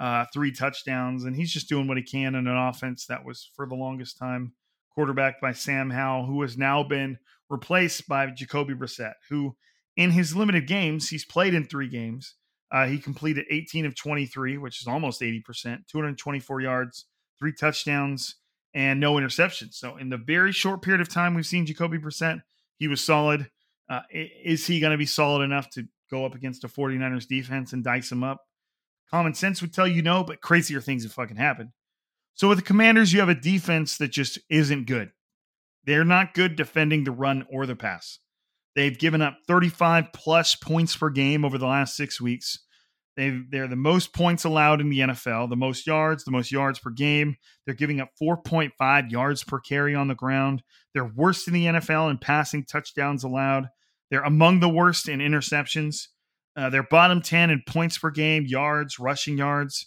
uh, 0.00 0.24
three 0.32 0.50
touchdowns, 0.50 1.24
and 1.24 1.36
he's 1.36 1.52
just 1.52 1.68
doing 1.68 1.86
what 1.86 1.98
he 1.98 2.02
can 2.02 2.34
in 2.34 2.46
an 2.46 2.56
offense 2.56 3.06
that 3.06 3.24
was 3.24 3.50
for 3.54 3.66
the 3.66 3.74
longest 3.74 4.18
time 4.18 4.54
quarterbacked 4.94 5.42
by 5.42 5.52
Sam 5.52 5.90
Howell, 5.90 6.26
who 6.26 6.40
has 6.42 6.56
now 6.56 6.82
been 6.82 7.18
replaced 7.50 8.08
by 8.08 8.26
Jacoby 8.30 8.74
Brissett, 8.74 9.14
who 9.28 9.56
in 9.96 10.10
his 10.10 10.34
limited 10.34 10.66
games, 10.66 11.08
he's 11.08 11.24
played 11.24 11.54
in 11.54 11.64
three 11.64 11.88
games. 11.88 12.34
Uh, 12.70 12.86
he 12.86 12.98
completed 12.98 13.44
18 13.50 13.84
of 13.84 13.94
23, 13.94 14.56
which 14.56 14.80
is 14.80 14.86
almost 14.86 15.20
80%, 15.20 15.86
224 15.86 16.60
yards, 16.62 17.06
three 17.38 17.52
touchdowns, 17.52 18.36
and 18.74 18.98
no 18.98 19.14
interceptions. 19.14 19.74
So, 19.74 19.98
in 19.98 20.08
the 20.08 20.16
very 20.16 20.52
short 20.52 20.80
period 20.80 21.02
of 21.02 21.10
time 21.10 21.34
we've 21.34 21.44
seen 21.44 21.66
Jacoby 21.66 21.98
Brissett, 21.98 22.40
he 22.82 22.88
was 22.88 23.00
solid. 23.00 23.48
Uh, 23.88 24.00
is 24.10 24.66
he 24.66 24.80
going 24.80 24.90
to 24.90 24.98
be 24.98 25.06
solid 25.06 25.44
enough 25.44 25.70
to 25.70 25.86
go 26.10 26.26
up 26.26 26.34
against 26.34 26.64
a 26.64 26.68
49ers 26.68 27.28
defense 27.28 27.72
and 27.72 27.84
dice 27.84 28.10
him 28.10 28.24
up? 28.24 28.40
Common 29.08 29.34
sense 29.34 29.60
would 29.60 29.72
tell 29.72 29.86
you 29.86 30.02
no, 30.02 30.24
but 30.24 30.40
crazier 30.40 30.80
things 30.80 31.04
have 31.04 31.12
fucking 31.12 31.36
happened. 31.36 31.68
So, 32.34 32.48
with 32.48 32.58
the 32.58 32.64
Commanders, 32.64 33.12
you 33.12 33.20
have 33.20 33.28
a 33.28 33.36
defense 33.36 33.98
that 33.98 34.10
just 34.10 34.40
isn't 34.50 34.88
good. 34.88 35.12
They're 35.84 36.04
not 36.04 36.34
good 36.34 36.56
defending 36.56 37.04
the 37.04 37.12
run 37.12 37.46
or 37.48 37.66
the 37.66 37.76
pass. 37.76 38.18
They've 38.74 38.98
given 38.98 39.22
up 39.22 39.36
35 39.46 40.06
plus 40.12 40.56
points 40.56 40.96
per 40.96 41.08
game 41.08 41.44
over 41.44 41.56
the 41.56 41.66
last 41.66 41.94
six 41.94 42.20
weeks. 42.20 42.58
They've, 43.16 43.44
they're 43.50 43.68
the 43.68 43.76
most 43.76 44.14
points 44.14 44.44
allowed 44.44 44.80
in 44.80 44.88
the 44.88 45.00
NFL, 45.00 45.50
the 45.50 45.56
most 45.56 45.86
yards, 45.86 46.24
the 46.24 46.30
most 46.30 46.50
yards 46.50 46.78
per 46.78 46.90
game. 46.90 47.36
They're 47.64 47.74
giving 47.74 48.00
up 48.00 48.10
4.5 48.20 49.10
yards 49.10 49.44
per 49.44 49.60
carry 49.60 49.94
on 49.94 50.08
the 50.08 50.14
ground. 50.14 50.62
They're 50.94 51.04
worst 51.04 51.46
in 51.46 51.54
the 51.54 51.66
NFL 51.66 52.10
in 52.10 52.18
passing 52.18 52.64
touchdowns 52.64 53.24
allowed. 53.24 53.68
They're 54.10 54.22
among 54.22 54.60
the 54.60 54.68
worst 54.68 55.08
in 55.08 55.20
interceptions. 55.20 56.08
Uh, 56.56 56.70
they're 56.70 56.82
bottom 56.82 57.22
10 57.22 57.50
in 57.50 57.62
points 57.66 57.98
per 57.98 58.10
game, 58.10 58.44
yards, 58.46 58.98
rushing 58.98 59.38
yards. 59.38 59.86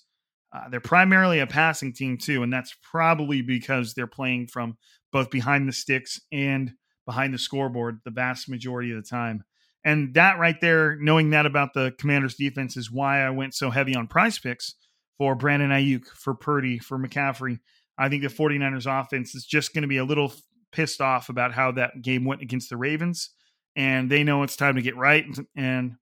Uh, 0.53 0.69
they're 0.69 0.79
primarily 0.79 1.39
a 1.39 1.47
passing 1.47 1.93
team, 1.93 2.17
too, 2.17 2.41
and 2.41 2.51
that's 2.51 2.75
probably 2.81 3.41
because 3.41 3.93
they're 3.93 4.07
playing 4.07 4.47
from 4.47 4.77
both 5.11 5.29
behind 5.29 5.67
the 5.67 5.73
sticks 5.73 6.19
and 6.31 6.71
behind 7.05 7.33
the 7.33 7.37
scoreboard 7.37 7.99
the 8.03 8.11
vast 8.11 8.49
majority 8.49 8.91
of 8.91 8.97
the 8.97 9.07
time. 9.07 9.43
And 9.85 10.15
that 10.15 10.39
right 10.39 10.59
there, 10.59 10.97
knowing 10.99 11.29
that 11.29 11.45
about 11.45 11.75
the 11.75 11.93
Commanders 11.99 12.33
defense 12.35 12.75
is 12.75 12.91
why 12.91 13.21
I 13.21 13.29
went 13.29 13.53
so 13.53 13.69
heavy 13.69 13.95
on 13.95 14.07
Prize 14.07 14.39
Picks 14.39 14.73
for 15.19 15.35
Brandon 15.35 15.69
Aiyuk, 15.69 16.07
for 16.07 16.33
Purdy, 16.33 16.79
for 16.79 16.97
McCaffrey. 16.97 17.59
I 17.95 18.09
think 18.09 18.23
the 18.23 18.29
49ers 18.29 19.01
offense 19.01 19.35
is 19.35 19.45
just 19.45 19.73
going 19.73 19.83
to 19.83 19.87
be 19.87 19.97
a 19.97 20.03
little 20.03 20.33
pissed 20.71 21.01
off 21.01 21.29
about 21.29 21.53
how 21.53 21.71
that 21.73 22.01
game 22.01 22.25
went 22.25 22.41
against 22.41 22.71
the 22.71 22.77
Ravens. 22.77 23.29
And 23.75 24.09
they 24.09 24.23
know 24.23 24.41
it's 24.41 24.55
time 24.55 24.75
to 24.75 24.81
get 24.81 24.97
right. 24.97 25.25
And 25.55 25.93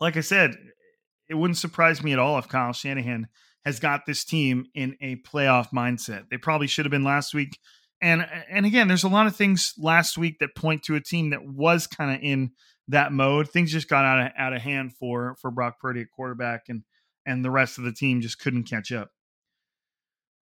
like 0.00 0.16
I 0.16 0.20
said, 0.20 0.56
it 1.28 1.34
wouldn't 1.34 1.58
surprise 1.58 2.02
me 2.02 2.12
at 2.12 2.18
all 2.20 2.38
if 2.38 2.48
Kyle 2.48 2.72
Shanahan 2.72 3.26
has 3.64 3.80
got 3.80 4.06
this 4.06 4.24
team 4.24 4.66
in 4.74 4.96
a 5.00 5.16
playoff 5.16 5.70
mindset. 5.74 6.28
They 6.30 6.36
probably 6.36 6.68
should 6.68 6.84
have 6.84 6.92
been 6.92 7.04
last 7.04 7.34
week 7.34 7.58
and 8.04 8.26
and 8.50 8.66
again, 8.66 8.86
there's 8.86 9.04
a 9.04 9.08
lot 9.08 9.26
of 9.26 9.34
things 9.34 9.72
last 9.78 10.18
week 10.18 10.38
that 10.40 10.54
point 10.54 10.82
to 10.84 10.94
a 10.94 11.00
team 11.00 11.30
that 11.30 11.42
was 11.42 11.86
kind 11.86 12.14
of 12.14 12.22
in 12.22 12.50
that 12.88 13.12
mode. 13.12 13.48
Things 13.48 13.72
just 13.72 13.88
got 13.88 14.04
out 14.04 14.26
of 14.26 14.32
out 14.36 14.52
of 14.52 14.62
hand 14.62 14.94
for 14.94 15.36
for 15.40 15.50
Brock 15.50 15.80
Purdy 15.80 16.02
at 16.02 16.10
quarterback, 16.10 16.68
and 16.68 16.82
and 17.26 17.44
the 17.44 17.50
rest 17.50 17.78
of 17.78 17.84
the 17.84 17.92
team 17.92 18.20
just 18.20 18.38
couldn't 18.38 18.64
catch 18.64 18.92
up. 18.92 19.10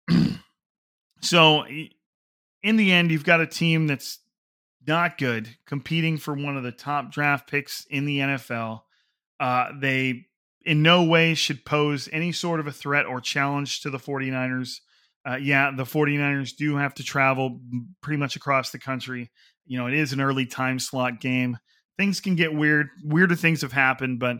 so, 1.21 1.65
in 1.65 2.75
the 2.75 2.91
end, 2.91 3.11
you've 3.11 3.23
got 3.23 3.41
a 3.41 3.47
team 3.47 3.87
that's 3.87 4.19
not 4.87 5.17
good, 5.17 5.49
competing 5.65 6.17
for 6.17 6.33
one 6.33 6.57
of 6.57 6.63
the 6.63 6.71
top 6.71 7.11
draft 7.11 7.49
picks 7.49 7.85
in 7.89 8.05
the 8.05 8.19
NFL. 8.19 8.81
Uh, 9.39 9.69
they 9.79 10.25
in 10.63 10.81
no 10.81 11.03
way 11.03 11.33
should 11.33 11.65
pose 11.65 12.09
any 12.11 12.31
sort 12.31 12.59
of 12.59 12.67
a 12.67 12.71
threat 12.71 13.05
or 13.05 13.21
challenge 13.21 13.81
to 13.81 13.89
the 13.89 13.99
49ers 13.99 14.79
uh, 15.27 15.37
yeah, 15.37 15.71
the 15.75 15.83
49ers 15.83 16.55
do 16.55 16.77
have 16.77 16.93
to 16.95 17.03
travel 17.03 17.59
pretty 18.01 18.17
much 18.17 18.35
across 18.35 18.69
the 18.69 18.79
country. 18.79 19.31
You 19.65 19.79
know, 19.79 19.87
it 19.87 19.95
is 19.95 20.13
an 20.13 20.21
early 20.21 20.45
time 20.45 20.77
slot 20.77 21.19
game. 21.19 21.57
Things 21.97 22.19
can 22.19 22.35
get 22.35 22.53
weird. 22.53 22.87
Weirder 23.03 23.35
things 23.35 23.61
have 23.61 23.71
happened, 23.71 24.19
but 24.19 24.37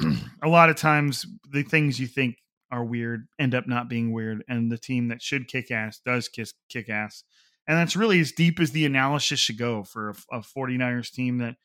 a 0.42 0.48
lot 0.48 0.70
of 0.70 0.76
times 0.76 1.26
the 1.50 1.62
things 1.62 2.00
you 2.00 2.06
think 2.06 2.36
are 2.70 2.84
weird 2.84 3.26
end 3.38 3.54
up 3.54 3.66
not 3.66 3.88
being 3.88 4.12
weird. 4.12 4.42
And 4.48 4.70
the 4.70 4.78
team 4.78 5.08
that 5.08 5.22
should 5.22 5.48
kick 5.48 5.70
ass 5.70 6.00
does 6.04 6.28
kiss, 6.28 6.54
kick 6.68 6.88
ass. 6.88 7.24
And 7.66 7.78
that's 7.78 7.96
really 7.96 8.20
as 8.20 8.32
deep 8.32 8.60
as 8.60 8.72
the 8.72 8.84
analysis 8.84 9.40
should 9.40 9.58
go 9.58 9.84
for 9.84 10.10
a, 10.10 10.38
a 10.38 10.40
49ers 10.40 11.10
team 11.10 11.38
that 11.38 11.56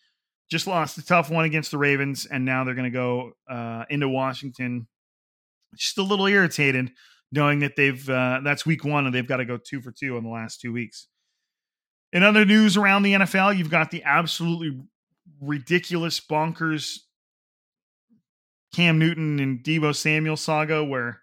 just 0.49 0.67
lost 0.67 0.97
a 0.97 1.05
tough 1.05 1.29
one 1.29 1.45
against 1.45 1.71
the 1.71 1.77
Ravens. 1.77 2.25
And 2.25 2.45
now 2.45 2.63
they're 2.63 2.75
going 2.75 2.83
to 2.85 2.89
go 2.89 3.31
uh, 3.49 3.85
into 3.89 4.07
Washington 4.07 4.88
just 5.75 5.97
a 5.97 6.03
little 6.03 6.25
irritated 6.25 6.91
knowing 7.31 7.59
that 7.59 7.75
they've 7.75 8.09
uh, 8.09 8.41
that's 8.43 8.65
week 8.65 8.83
one 8.83 9.05
and 9.05 9.13
they've 9.13 9.27
got 9.27 9.38
to 9.38 9.45
go 9.45 9.57
two 9.57 9.81
for 9.81 9.91
two 9.91 10.17
in 10.17 10.23
the 10.23 10.29
last 10.29 10.62
two 10.62 10.73
weeks. 10.73 11.07
In 12.11 12.23
other 12.23 12.45
news 12.45 12.75
around 12.75 13.03
the 13.03 13.13
NFL, 13.13 13.57
you've 13.57 13.69
got 13.69 13.91
the 13.91 14.03
absolutely 14.03 14.81
ridiculous 15.41 16.19
bonkers 16.19 16.99
Cam 18.73 18.99
Newton 18.99 19.39
and 19.39 19.63
Deebo 19.63 19.95
Samuel 19.95 20.37
saga 20.37 20.83
where 20.83 21.21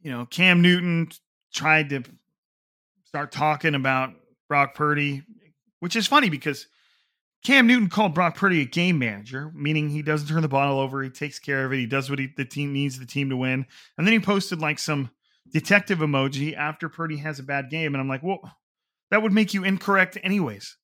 you 0.00 0.10
know 0.10 0.26
Cam 0.26 0.62
Newton 0.62 1.08
tried 1.52 1.90
to 1.90 2.02
start 3.04 3.32
talking 3.32 3.74
about 3.74 4.12
Brock 4.48 4.74
Purdy, 4.74 5.22
which 5.80 5.96
is 5.96 6.06
funny 6.06 6.30
because 6.30 6.66
Cam 7.44 7.66
Newton 7.66 7.88
called 7.88 8.14
Brock 8.14 8.36
Purdy 8.36 8.62
a 8.62 8.64
game 8.64 8.98
manager, 8.98 9.50
meaning 9.54 9.88
he 9.88 10.02
doesn't 10.02 10.28
turn 10.28 10.42
the 10.42 10.48
bottle 10.48 10.78
over. 10.78 11.02
He 11.02 11.10
takes 11.10 11.38
care 11.38 11.64
of 11.64 11.72
it. 11.72 11.78
He 11.78 11.86
does 11.86 12.10
what 12.10 12.18
he, 12.18 12.28
the 12.36 12.44
team 12.44 12.72
needs 12.72 12.98
the 12.98 13.06
team 13.06 13.30
to 13.30 13.36
win. 13.36 13.66
And 13.96 14.06
then 14.06 14.12
he 14.12 14.20
posted 14.20 14.60
like 14.60 14.78
some 14.78 15.10
detective 15.52 15.98
emoji 15.98 16.56
after 16.56 16.88
Purdy 16.88 17.18
has 17.18 17.38
a 17.38 17.44
bad 17.44 17.70
game. 17.70 17.94
And 17.94 18.00
I'm 18.00 18.08
like, 18.08 18.22
well, 18.22 18.57
that 19.10 19.22
would 19.22 19.32
make 19.32 19.54
you 19.54 19.64
incorrect 19.64 20.18
anyways, 20.22 20.76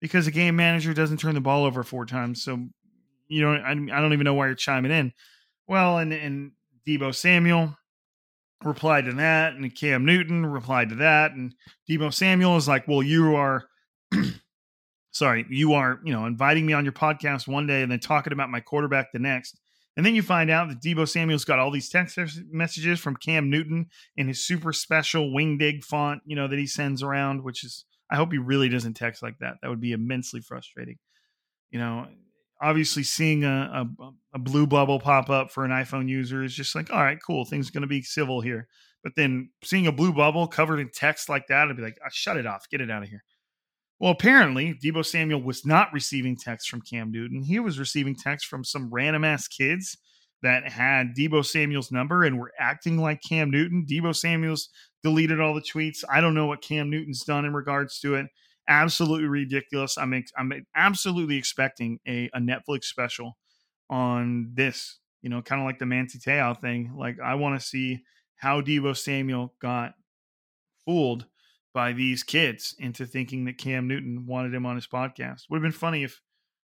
because 0.00 0.26
a 0.26 0.30
game 0.30 0.56
manager 0.56 0.94
doesn't 0.94 1.18
turn 1.18 1.34
the 1.34 1.40
ball 1.40 1.64
over 1.64 1.82
four 1.82 2.06
times. 2.06 2.42
So, 2.42 2.68
you 3.28 3.42
know, 3.42 3.52
I, 3.52 3.70
I 3.70 3.74
don't 3.74 4.12
even 4.12 4.24
know 4.24 4.34
why 4.34 4.46
you're 4.46 4.54
chiming 4.54 4.92
in. 4.92 5.12
Well, 5.66 5.98
and, 5.98 6.12
and 6.12 6.52
Deebo 6.86 7.14
Samuel 7.14 7.76
replied 8.64 9.06
to 9.06 9.12
that, 9.14 9.54
and 9.54 9.74
Cam 9.74 10.04
Newton 10.04 10.44
replied 10.44 10.90
to 10.90 10.96
that. 10.96 11.32
And 11.32 11.54
Deebo 11.88 12.12
Samuel 12.12 12.56
is 12.56 12.68
like, 12.68 12.88
well, 12.88 13.02
you 13.02 13.36
are 13.36 13.64
sorry, 15.10 15.46
you 15.48 15.74
are, 15.74 16.00
you 16.04 16.12
know, 16.12 16.26
inviting 16.26 16.66
me 16.66 16.72
on 16.72 16.84
your 16.84 16.92
podcast 16.92 17.48
one 17.48 17.66
day 17.66 17.82
and 17.82 17.90
then 17.90 18.00
talking 18.00 18.32
about 18.32 18.50
my 18.50 18.60
quarterback 18.60 19.12
the 19.12 19.18
next. 19.18 19.58
And 19.96 20.06
then 20.06 20.14
you 20.14 20.22
find 20.22 20.50
out 20.50 20.68
that 20.68 20.80
Deebo 20.80 21.08
Samuel's 21.08 21.44
got 21.44 21.58
all 21.58 21.70
these 21.70 21.88
text 21.88 22.18
messages 22.50 23.00
from 23.00 23.16
Cam 23.16 23.50
Newton 23.50 23.86
in 24.16 24.28
his 24.28 24.46
super 24.46 24.72
special 24.72 25.30
wingding 25.30 25.84
font, 25.84 26.22
you 26.24 26.36
know, 26.36 26.46
that 26.48 26.58
he 26.58 26.66
sends 26.66 27.02
around, 27.02 27.42
which 27.42 27.64
is, 27.64 27.84
I 28.10 28.16
hope 28.16 28.32
he 28.32 28.38
really 28.38 28.68
doesn't 28.68 28.94
text 28.94 29.22
like 29.22 29.38
that. 29.40 29.56
That 29.60 29.68
would 29.68 29.80
be 29.80 29.92
immensely 29.92 30.40
frustrating. 30.40 30.98
You 31.70 31.80
know, 31.80 32.06
obviously 32.60 33.02
seeing 33.02 33.44
a, 33.44 33.86
a, 34.00 34.10
a 34.34 34.38
blue 34.38 34.66
bubble 34.66 35.00
pop 35.00 35.28
up 35.28 35.50
for 35.50 35.64
an 35.64 35.70
iPhone 35.70 36.08
user 36.08 36.44
is 36.44 36.54
just 36.54 36.74
like, 36.74 36.92
all 36.92 37.02
right, 37.02 37.18
cool. 37.24 37.44
Things 37.44 37.70
going 37.70 37.82
to 37.82 37.88
be 37.88 38.02
civil 38.02 38.40
here. 38.40 38.68
But 39.02 39.12
then 39.16 39.50
seeing 39.64 39.86
a 39.86 39.92
blue 39.92 40.12
bubble 40.12 40.46
covered 40.46 40.78
in 40.78 40.90
text 40.92 41.28
like 41.28 41.46
that, 41.48 41.68
I'd 41.68 41.76
be 41.76 41.82
like, 41.82 41.98
oh, 42.04 42.10
shut 42.12 42.36
it 42.36 42.46
off. 42.46 42.68
Get 42.70 42.80
it 42.80 42.90
out 42.90 43.02
of 43.02 43.08
here. 43.08 43.24
Well, 44.00 44.12
apparently, 44.12 44.74
Deebo 44.82 45.04
Samuel 45.04 45.42
was 45.42 45.66
not 45.66 45.92
receiving 45.92 46.34
text 46.34 46.70
from 46.70 46.80
Cam 46.80 47.10
Newton. 47.12 47.42
He 47.42 47.60
was 47.60 47.78
receiving 47.78 48.16
text 48.16 48.46
from 48.46 48.64
some 48.64 48.88
random 48.90 49.24
ass 49.24 49.46
kids 49.46 49.98
that 50.42 50.66
had 50.66 51.08
Deebo 51.14 51.44
Samuel's 51.44 51.92
number 51.92 52.24
and 52.24 52.38
were 52.38 52.52
acting 52.58 52.96
like 52.96 53.20
Cam 53.20 53.50
Newton. 53.50 53.84
Deebo 53.88 54.16
Samuel's 54.16 54.70
deleted 55.02 55.38
all 55.38 55.52
the 55.54 55.60
tweets. 55.60 56.02
I 56.10 56.22
don't 56.22 56.34
know 56.34 56.46
what 56.46 56.62
Cam 56.62 56.88
Newton's 56.88 57.24
done 57.24 57.44
in 57.44 57.52
regards 57.52 58.00
to 58.00 58.14
it. 58.14 58.26
Absolutely 58.68 59.28
ridiculous. 59.28 59.98
I'm 59.98 60.24
I'm 60.38 60.52
absolutely 60.74 61.36
expecting 61.36 61.98
a, 62.08 62.30
a 62.32 62.38
Netflix 62.38 62.84
special 62.84 63.36
on 63.90 64.52
this. 64.54 64.98
You 65.20 65.28
know, 65.28 65.42
kind 65.42 65.60
of 65.60 65.66
like 65.66 65.78
the 65.78 65.84
Manti 65.84 66.18
Te'o 66.18 66.58
thing. 66.58 66.94
Like 66.96 67.18
I 67.22 67.34
want 67.34 67.60
to 67.60 67.66
see 67.66 68.00
how 68.36 68.62
Deebo 68.62 68.96
Samuel 68.96 69.52
got 69.60 69.92
fooled 70.86 71.26
by 71.72 71.92
these 71.92 72.22
kids 72.22 72.74
into 72.78 73.06
thinking 73.06 73.44
that 73.44 73.58
Cam 73.58 73.86
Newton 73.86 74.26
wanted 74.26 74.54
him 74.54 74.66
on 74.66 74.76
his 74.76 74.86
podcast. 74.86 75.42
Would 75.48 75.58
have 75.58 75.62
been 75.62 75.72
funny 75.72 76.04
if 76.04 76.20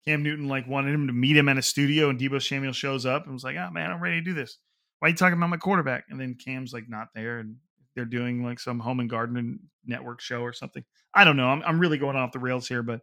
Cam 0.07 0.23
Newton 0.23 0.49
like 0.49 0.67
wanted 0.67 0.95
him 0.95 1.07
to 1.07 1.13
meet 1.13 1.37
him 1.37 1.49
at 1.49 1.59
a 1.59 1.63
studio 1.63 2.11
and 2.11 2.19
Deebo 2.19 2.43
Samuel 2.43 2.73
shows 2.73 3.07
up 3.07 3.25
and 3.25 3.33
was 3.33 3.45
like, 3.45 3.57
"Oh 3.57 3.71
man, 3.71 3.91
I'm 3.91 4.03
ready 4.03 4.17
to 4.17 4.25
do 4.25 4.35
this. 4.35 4.59
Why 4.99 5.07
are 5.07 5.11
you 5.11 5.17
talking 5.17 5.37
about 5.37 5.51
my 5.51 5.57
quarterback?" 5.57 6.05
And 6.11 6.21
then 6.21 6.37
Cam's 6.43 6.73
like 6.73 6.89
not 6.89 7.09
there 7.15 7.39
and 7.39 7.57
they're 7.95 8.05
doing 8.05 8.45
like 8.45 8.61
some 8.61 8.79
home 8.79 9.01
and 9.01 9.09
garden 9.11 9.61
network 9.85 10.21
show 10.21 10.41
or 10.41 10.53
something. 10.53 10.85
I 11.15 11.25
don't 11.25 11.37
know. 11.37 11.49
I'm 11.49 11.63
I'm 11.63 11.81
really 11.81 11.99
going 11.99 12.17
off 12.17 12.33
the 12.33 12.39
rails 12.39 12.69
here, 12.69 12.83
but 12.83 13.01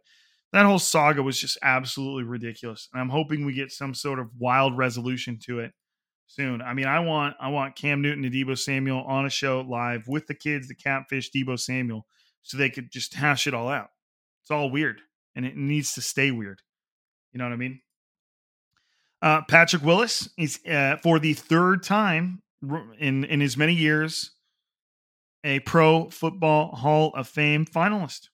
that 0.52 0.66
whole 0.66 0.78
saga 0.78 1.22
was 1.22 1.38
just 1.38 1.58
absolutely 1.62 2.24
ridiculous. 2.24 2.88
And 2.92 3.00
I'm 3.00 3.08
hoping 3.08 3.44
we 3.44 3.54
get 3.54 3.72
some 3.72 3.94
sort 3.94 4.18
of 4.18 4.28
wild 4.38 4.76
resolution 4.76 5.38
to 5.46 5.60
it 5.60 5.72
soon. 6.34 6.62
I 6.62 6.72
mean, 6.74 6.86
I 6.86 7.00
want 7.00 7.36
I 7.40 7.48
want 7.48 7.76
Cam 7.76 8.00
Newton 8.00 8.24
and 8.24 8.32
Deebo 8.32 8.58
Samuel 8.58 9.02
on 9.02 9.26
a 9.26 9.30
show 9.30 9.60
live 9.60 10.08
with 10.08 10.26
the 10.26 10.34
kids, 10.34 10.68
the 10.68 10.74
catfish 10.74 11.30
Deebo 11.30 11.58
Samuel, 11.58 12.06
so 12.42 12.56
they 12.56 12.70
could 12.70 12.90
just 12.90 13.14
hash 13.14 13.46
it 13.46 13.54
all 13.54 13.68
out. 13.68 13.88
It's 14.42 14.50
all 14.50 14.70
weird, 14.70 15.00
and 15.36 15.44
it 15.44 15.56
needs 15.56 15.92
to 15.94 16.00
stay 16.00 16.30
weird. 16.30 16.60
You 17.32 17.38
know 17.38 17.44
what 17.44 17.52
I 17.52 17.56
mean? 17.56 17.80
Uh, 19.20 19.42
Patrick 19.48 19.82
Willis 19.82 20.28
is 20.38 20.58
uh, 20.68 20.96
for 21.02 21.18
the 21.18 21.34
third 21.34 21.82
time 21.82 22.42
in 22.98 23.24
in 23.24 23.42
as 23.42 23.56
many 23.56 23.74
years 23.74 24.32
a 25.44 25.60
Pro 25.60 26.08
Football 26.10 26.74
Hall 26.76 27.12
of 27.14 27.28
Fame 27.28 27.66
finalist. 27.66 28.28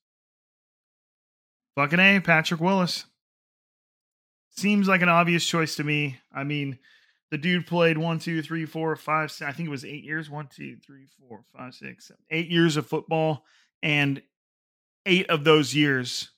Fucking 1.75 2.01
A, 2.01 2.21
Patrick 2.21 2.61
Willis. 2.61 3.05
Seems 4.51 4.89
like 4.89 5.03
an 5.03 5.09
obvious 5.09 5.47
choice 5.47 5.77
to 5.77 5.85
me. 5.85 6.19
I 6.35 6.43
mean, 6.43 6.79
the 7.31 7.39
dude 7.39 7.67
played 7.67 7.99
one, 7.99 8.19
two, 8.19 8.43
three, 8.43 8.65
four, 8.65 8.95
five, 8.97 9.31
six, 9.31 9.49
I 9.49 9.53
think 9.53 9.69
it 9.69 9.71
was 9.71 9.85
eight 9.85 10.05
years. 10.05 10.31
One, 10.31 10.49
two, 10.49 10.77
three, 10.85 11.07
four, 11.19 11.45
five, 11.57 11.75
six, 11.75 12.09
seven, 12.09 12.23
eight 12.31 12.49
years 12.49 12.77
of 12.77 12.87
football. 12.87 13.45
And 13.83 14.23
eight 15.07 15.29
of 15.31 15.45
those 15.45 15.75
years, 15.75 16.31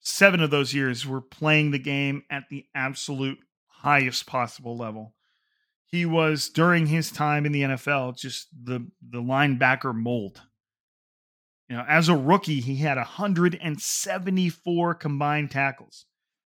seven 0.00 0.40
of 0.40 0.50
those 0.50 0.74
years 0.74 1.06
were 1.06 1.20
playing 1.20 1.70
the 1.70 1.78
game 1.78 2.22
at 2.30 2.44
the 2.50 2.64
absolute 2.74 3.38
highest 3.66 4.26
possible 4.26 4.76
level 4.76 5.14
he 5.86 6.04
was 6.04 6.48
during 6.48 6.86
his 6.86 7.10
time 7.10 7.46
in 7.46 7.52
the 7.52 7.62
NFL 7.62 8.18
just 8.18 8.48
the 8.64 8.86
the 9.08 9.22
linebacker 9.22 9.94
mold. 9.94 10.42
You 11.68 11.76
know, 11.76 11.84
as 11.88 12.08
a 12.08 12.16
rookie, 12.16 12.60
he 12.60 12.76
had 12.76 12.96
174 12.96 14.94
combined 14.94 15.50
tackles, 15.50 16.06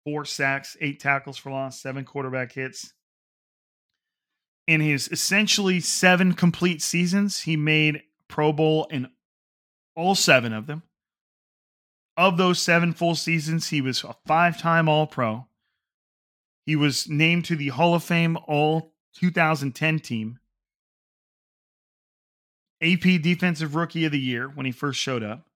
four 0.06 0.24
sacks, 0.24 0.78
eight 0.80 1.00
tackles 1.02 1.38
for 1.38 1.52
loss, 1.52 1.82
seven 1.82 2.06
quarterback 2.06 2.54
hits. 2.54 2.94
In 4.72 4.80
his 4.80 5.10
essentially 5.10 5.82
seven 5.82 6.32
complete 6.32 6.82
seasons, 6.82 7.42
he 7.42 7.58
made 7.58 8.04
Pro 8.30 8.54
Bowl 8.54 8.88
in 8.90 9.10
all 9.98 10.16
seven 10.16 10.54
of 10.54 10.66
them. 10.66 10.84
Of 12.16 12.38
those 12.38 12.58
seven 12.58 12.94
full 12.94 13.16
seasons, 13.16 13.68
he 13.68 13.82
was 13.82 14.06
a 14.06 14.16
five 14.26 14.62
time 14.62 14.88
All 14.88 15.08
Pro. 15.08 15.46
He 16.66 16.78
was 16.78 17.10
named 17.10 17.44
to 17.46 17.58
the 17.58 17.68
Hall 17.68 17.94
of 17.94 18.06
Fame 18.06 18.38
All 18.48 18.94
2010 19.16 20.00
team. 20.00 20.40
AP 22.82 23.22
Defensive 23.22 23.76
Rookie 23.76 24.06
of 24.06 24.14
the 24.14 24.20
Year 24.20 24.48
when 24.48 24.66
he 24.66 24.72
first 24.72 25.02
showed 25.02 25.22
up. 25.22 25.50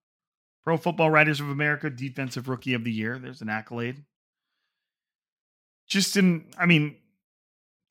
Pro 0.61 0.75
Football 0.75 1.09
Writers 1.09 1.39
of 1.39 1.47
America 1.47 1.89
Defensive 1.89 2.49
Rookie 2.49 2.73
of 2.73 2.83
the 2.83 2.91
Year. 2.91 3.17
There's 3.17 3.41
an 3.41 3.47
accolade. 3.47 4.03
Just 5.87 6.17
in, 6.17 6.47
I 6.57 6.65
mean, 6.65 6.97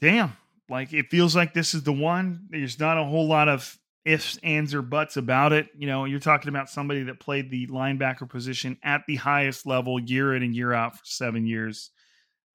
damn. 0.02 0.36
Like 0.68 0.92
it 0.92 1.10
feels 1.10 1.36
like 1.36 1.54
this 1.54 1.74
is 1.74 1.82
the 1.82 1.92
one. 1.92 2.46
There's 2.50 2.78
not 2.78 2.98
a 2.98 3.04
whole 3.04 3.28
lot 3.28 3.48
of 3.48 3.78
ifs, 4.04 4.38
ands, 4.42 4.74
or 4.74 4.82
buts 4.82 5.16
about 5.16 5.52
it. 5.52 5.68
You 5.76 5.86
know, 5.86 6.04
you're 6.04 6.20
talking 6.20 6.48
about 6.48 6.68
somebody 6.68 7.04
that 7.04 7.20
played 7.20 7.50
the 7.50 7.66
linebacker 7.68 8.28
position 8.28 8.78
at 8.82 9.02
the 9.06 9.16
highest 9.16 9.66
level 9.66 9.98
year 10.00 10.34
in 10.34 10.42
and 10.42 10.54
year 10.54 10.72
out 10.72 10.94
for 10.96 11.04
seven 11.04 11.46
years. 11.46 11.90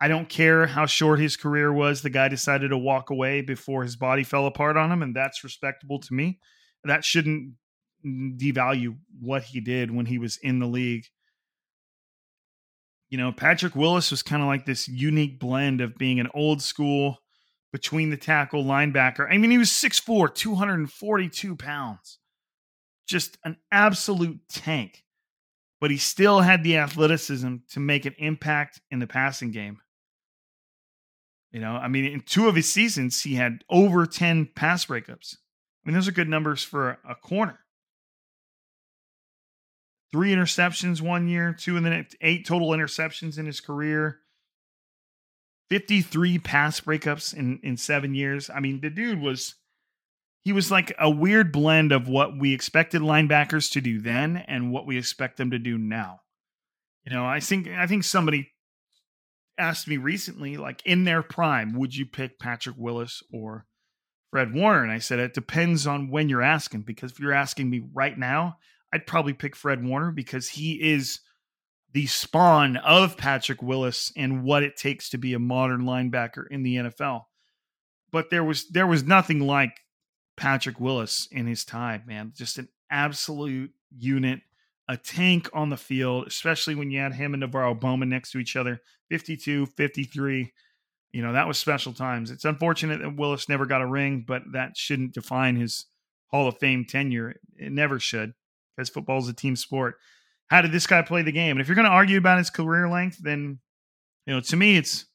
I 0.02 0.08
don't 0.08 0.30
care 0.30 0.66
how 0.66 0.86
short 0.86 1.20
his 1.20 1.36
career 1.36 1.74
was. 1.74 2.02
The 2.02 2.10
guy 2.10 2.30
decided 2.30 2.70
to 2.70 2.78
walk 2.78 3.10
away 3.10 3.42
before 3.42 3.84
his 3.84 3.96
body 3.96 4.24
fell 4.24 4.46
apart 4.46 4.78
on 4.78 4.92
him, 4.92 5.04
and 5.04 5.16
that's 5.16 5.44
respectable 5.44 6.00
to 6.00 6.14
me. 6.14 6.40
That 6.86 7.04
shouldn't 7.04 7.56
devalue 8.06 8.96
what 9.20 9.44
he 9.44 9.60
did 9.60 9.92
when 9.92 10.06
he 10.06 10.18
was 10.18 10.38
in 10.38 10.60
the 10.60 10.68
league. 10.68 11.06
You 13.10 13.18
know, 13.18 13.32
Patrick 13.32 13.76
Willis 13.76 14.12
was 14.12 14.24
kind 14.24 14.42
of 14.42 14.48
like 14.48 14.66
this 14.66 14.88
unique 14.88 15.40
blend 15.40 15.82
of 15.82 15.98
being 15.98 16.20
an 16.20 16.30
old 16.34 16.62
school 16.62 17.18
between 17.72 18.10
the 18.10 18.18
tackle 18.18 18.64
linebacker. 18.64 19.28
I 19.30 19.38
mean, 19.38 19.52
he 19.52 19.58
was 19.58 19.70
6'4, 19.70 20.34
242 20.34 21.56
pounds. 21.56 22.18
Just 23.08 23.38
an 23.44 23.58
absolute 23.72 24.40
tank. 24.50 25.04
But 25.82 25.92
he 25.92 25.98
still 25.98 26.42
had 26.42 26.64
the 26.64 26.78
athleticism 26.78 27.56
to 27.72 27.80
make 27.80 28.06
an 28.06 28.16
impact 28.18 28.82
in 28.92 29.00
the 29.00 29.08
passing 29.08 29.52
game. 29.52 29.80
You 31.52 31.62
know, 31.62 31.76
I 31.76 31.88
mean, 31.88 32.06
in 32.06 32.22
two 32.22 32.48
of 32.48 32.56
his 32.56 32.72
seasons, 32.72 33.22
he 33.22 33.36
had 33.36 33.64
over 33.70 34.06
10 34.06 34.50
pass 34.56 34.86
breakups. 34.86 35.36
I 35.36 35.90
mean, 35.90 35.96
those 35.96 36.08
are 36.08 36.12
good 36.12 36.30
numbers 36.30 36.64
for 36.64 37.00
a 37.08 37.16
corner. 37.16 37.60
Three 40.12 40.32
interceptions 40.32 41.02
one 41.02 41.28
year, 41.28 41.54
two 41.54 41.78
in 41.78 41.84
the 41.84 41.92
next, 41.92 42.16
eight 42.22 42.46
total 42.46 42.70
interceptions 42.70 43.38
in 43.38 43.46
his 43.46 43.62
career. 43.62 44.20
53 45.70 46.40
pass 46.40 46.80
breakups 46.80 47.34
in, 47.34 47.60
in 47.64 47.78
seven 47.78 48.14
years. 48.14 48.50
I 48.50 48.60
mean, 48.60 48.82
the 48.82 48.90
dude 48.90 49.22
was, 49.22 49.56
he 50.44 50.52
was 50.52 50.72
like 50.72 50.94
a 51.00 51.10
weird 51.10 51.52
blend 51.52 51.92
of 51.92 52.08
what 52.08 52.38
we 52.38 52.54
expected 52.54 53.02
linebackers 53.02 53.72
to 53.74 53.82
do 53.82 54.02
then 54.02 54.38
and 54.48 54.72
what 54.72 54.88
we 54.88 54.98
expect 54.98 55.38
them 55.38 55.52
to 55.52 55.60
do 55.60 55.78
now. 55.78 56.22
You 57.06 57.14
know, 57.14 57.26
I 57.26 57.40
think, 57.40 57.68
I 57.68 57.88
think 57.88 58.04
somebody 58.04 58.52
asked 59.58 59.88
me 59.88 59.98
recently, 59.98 60.58
like 60.58 60.82
in 60.86 61.04
their 61.04 61.22
prime, 61.22 61.74
would 61.74 61.96
you 61.96 62.06
pick 62.06 62.40
Patrick 62.40 62.76
Willis 62.78 63.22
or 63.32 63.66
Fred 64.32 64.54
Warner? 64.54 64.84
And 64.84 64.92
I 64.92 65.00
said, 65.00 65.20
it 65.20 65.34
depends 65.34 65.86
on 65.86 66.10
when 66.10 66.30
you're 66.30 66.42
asking, 66.42 66.82
because 66.82 67.12
if 67.12 67.20
you're 67.20 67.34
asking 67.34 67.70
me 67.70 67.84
right 67.94 68.18
now, 68.18 68.58
I'd 68.92 69.06
probably 69.06 69.34
pick 69.34 69.56
Fred 69.56 69.84
Warner 69.86 70.12
because 70.12 70.50
he 70.50 70.92
is 70.94 71.20
the 71.92 72.06
spawn 72.06 72.78
of 72.78 73.18
Patrick 73.18 73.62
Willis 73.62 74.12
and 74.16 74.44
what 74.44 74.64
it 74.64 74.78
takes 74.78 75.10
to 75.10 75.18
be 75.18 75.34
a 75.34 75.40
modern 75.40 75.82
linebacker 75.82 76.46
in 76.50 76.64
the 76.64 76.76
NFL. 76.76 77.26
But 78.12 78.30
there 78.30 78.44
was 78.44 78.68
there 78.70 78.88
was 78.88 79.04
nothing 79.04 79.40
like 79.40 79.82
Patrick 80.38 80.80
Willis 80.80 81.28
in 81.32 81.48
his 81.48 81.66
time, 81.66 82.04
man. 82.08 82.34
Just 82.36 82.58
an 82.58 82.70
absolute 82.90 83.72
unit 83.96 84.42
a 84.90 84.98
tank 84.98 85.48
on 85.54 85.70
the 85.70 85.78
field, 85.78 86.26
especially 86.26 86.74
when 86.74 86.90
you 86.90 87.00
had 87.00 87.14
him 87.14 87.36
and 87.36 87.44
NaVorro 87.44 87.80
Bowman 87.80 88.10
next 88.10 88.32
to 88.32 88.40
each 88.40 88.56
other, 88.56 88.82
52, 89.10 89.68
53. 89.68 90.52
You 91.12 91.22
know, 91.22 91.34
that 91.34 91.48
was 91.48 91.60
special 91.60 91.94
times. 91.94 92.32
It's 92.32 92.44
unfortunate 92.44 93.00
that 93.02 93.16
Willis 93.16 93.48
never 93.48 93.68
got 93.68 93.84
a 93.84 93.88
ring, 93.88 94.26
but 94.28 94.42
that 94.54 94.76
shouldn't 94.76 95.14
define 95.14 95.58
his 95.58 95.86
Hall 96.28 96.48
of 96.48 96.58
Fame 96.58 96.86
tenure. 96.86 97.36
It 97.56 97.72
never 97.72 98.00
should, 98.00 98.34
because 98.76 98.90
football 98.90 99.20
is 99.20 99.28
a 99.28 99.34
team 99.34 99.56
sport. 99.56 99.98
How 100.50 100.62
did 100.62 100.72
this 100.72 100.88
guy 100.88 101.02
play 101.02 101.22
the 101.22 101.32
game? 101.32 101.52
And 101.52 101.62
if 101.62 101.68
you're 101.68 101.76
going 101.76 101.86
to 101.86 101.92
argue 101.92 102.18
about 102.18 102.38
his 102.38 102.50
career 102.50 102.90
length, 102.90 103.18
then, 103.22 103.60
you 104.26 104.34
know, 104.34 104.42
to 104.42 104.56
me, 104.56 104.78
it's 104.78 105.06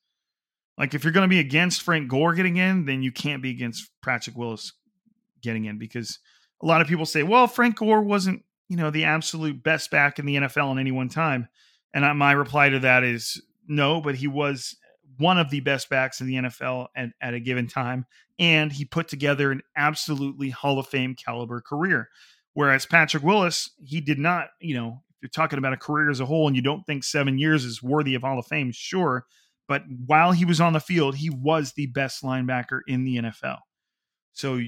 like 0.78 0.94
if 0.94 1.04
you're 1.04 1.12
going 1.12 1.28
to 1.28 1.34
be 1.34 1.40
against 1.40 1.82
Frank 1.82 2.08
Gore 2.08 2.34
getting 2.34 2.56
in, 2.56 2.84
then 2.84 3.02
you 3.02 3.12
can't 3.12 3.42
be 3.42 3.50
against 3.50 3.90
Patrick 4.02 4.36
Willis 4.36 4.72
getting 5.42 5.64
in 5.64 5.78
because 5.78 6.18
a 6.62 6.66
lot 6.66 6.80
of 6.80 6.86
people 6.86 7.06
say, 7.06 7.22
well, 7.22 7.46
Frank 7.46 7.76
Gore 7.76 8.02
wasn't 8.02 8.42
you 8.68 8.76
know, 8.76 8.90
the 8.90 9.04
absolute 9.04 9.62
best 9.62 9.90
back 9.90 10.18
in 10.18 10.26
the 10.26 10.36
NFL 10.36 10.72
in 10.72 10.78
any 10.78 10.92
one 10.92 11.08
time? 11.08 11.48
And 11.92 12.18
my 12.18 12.32
reply 12.32 12.70
to 12.70 12.80
that 12.80 13.04
is 13.04 13.40
no, 13.68 14.00
but 14.00 14.16
he 14.16 14.26
was 14.26 14.76
one 15.18 15.38
of 15.38 15.50
the 15.50 15.60
best 15.60 15.88
backs 15.88 16.20
in 16.20 16.26
the 16.26 16.34
NFL 16.34 16.88
at, 16.96 17.10
at 17.20 17.34
a 17.34 17.40
given 17.40 17.68
time. 17.68 18.06
And 18.38 18.72
he 18.72 18.84
put 18.84 19.06
together 19.06 19.52
an 19.52 19.62
absolutely 19.76 20.50
Hall 20.50 20.80
of 20.80 20.88
Fame 20.88 21.14
caliber 21.14 21.60
career. 21.60 22.08
Whereas 22.54 22.84
Patrick 22.84 23.22
Willis, 23.22 23.70
he 23.78 24.00
did 24.00 24.18
not, 24.18 24.48
you 24.60 24.74
know, 24.74 25.03
you're 25.24 25.30
talking 25.30 25.58
about 25.58 25.72
a 25.72 25.78
career 25.78 26.10
as 26.10 26.20
a 26.20 26.26
whole 26.26 26.46
and 26.46 26.54
you 26.54 26.60
don't 26.60 26.84
think 26.84 27.02
seven 27.02 27.38
years 27.38 27.64
is 27.64 27.82
worthy 27.82 28.14
of 28.14 28.20
Hall 28.20 28.38
of 28.38 28.46
Fame, 28.46 28.70
sure. 28.72 29.24
But 29.66 29.84
while 30.04 30.32
he 30.32 30.44
was 30.44 30.60
on 30.60 30.74
the 30.74 30.80
field, 30.80 31.16
he 31.16 31.30
was 31.30 31.72
the 31.72 31.86
best 31.86 32.22
linebacker 32.22 32.80
in 32.86 33.04
the 33.04 33.16
NFL. 33.16 33.60
So 34.34 34.60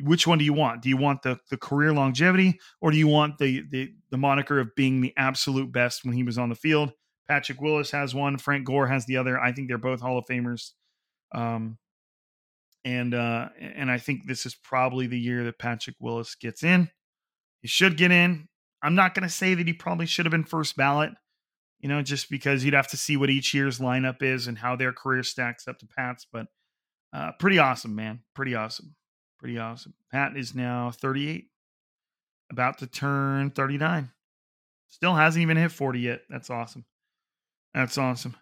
which 0.00 0.26
one 0.26 0.38
do 0.38 0.44
you 0.44 0.52
want? 0.52 0.82
Do 0.82 0.88
you 0.88 0.96
want 0.96 1.22
the 1.22 1.38
the 1.50 1.56
career 1.56 1.92
longevity 1.92 2.58
or 2.80 2.90
do 2.90 2.96
you 2.96 3.06
want 3.06 3.38
the 3.38 3.62
the 3.70 3.92
the 4.10 4.16
moniker 4.16 4.58
of 4.58 4.74
being 4.74 5.00
the 5.00 5.12
absolute 5.16 5.70
best 5.70 6.04
when 6.04 6.14
he 6.14 6.24
was 6.24 6.38
on 6.38 6.48
the 6.48 6.54
field? 6.56 6.90
Patrick 7.28 7.60
Willis 7.60 7.92
has 7.92 8.14
one, 8.14 8.38
Frank 8.38 8.66
Gore 8.66 8.88
has 8.88 9.06
the 9.06 9.18
other. 9.18 9.38
I 9.38 9.52
think 9.52 9.68
they're 9.68 9.78
both 9.78 10.00
Hall 10.00 10.18
of 10.18 10.24
Famers. 10.26 10.70
Um 11.32 11.78
and 12.84 13.14
uh 13.14 13.50
and 13.60 13.90
I 13.90 13.98
think 13.98 14.26
this 14.26 14.46
is 14.46 14.56
probably 14.56 15.06
the 15.06 15.20
year 15.20 15.44
that 15.44 15.58
Patrick 15.58 15.96
Willis 16.00 16.34
gets 16.34 16.64
in. 16.64 16.88
He 17.60 17.68
should 17.68 17.96
get 17.96 18.10
in. 18.10 18.48
I'm 18.82 18.94
not 18.94 19.14
going 19.14 19.28
to 19.28 19.34
say 19.34 19.54
that 19.54 19.66
he 19.66 19.72
probably 19.72 20.06
should 20.06 20.26
have 20.26 20.30
been 20.30 20.44
first 20.44 20.76
ballot, 20.76 21.12
You 21.80 21.88
know, 21.88 22.02
just 22.02 22.30
because 22.30 22.64
you'd 22.64 22.74
have 22.74 22.88
to 22.88 22.96
see 22.96 23.16
what 23.16 23.30
each 23.30 23.52
year's 23.54 23.78
lineup 23.78 24.22
is 24.22 24.46
and 24.46 24.58
how 24.58 24.76
their 24.76 24.92
career 24.92 25.22
stacks 25.22 25.68
up 25.68 25.78
to 25.80 25.86
Pat's. 25.86 26.26
But 26.30 26.46
uh, 27.12 27.32
pretty 27.38 27.58
awesome, 27.58 27.94
man. 27.94 28.20
Pretty 28.34 28.54
awesome. 28.54 28.94
Pretty 29.38 29.58
awesome. 29.58 29.94
Pat 30.12 30.36
is 30.36 30.54
now 30.54 30.90
38, 30.90 31.46
about 32.50 32.78
to 32.78 32.86
turn 32.86 33.50
39. 33.50 34.10
Still 34.88 35.14
hasn't 35.14 35.42
even 35.42 35.56
hit 35.56 35.72
40 35.72 36.00
yet. 36.00 36.22
That's 36.28 36.50
awesome. 36.50 36.84
That's 37.72 37.96
awesome. 37.96 38.36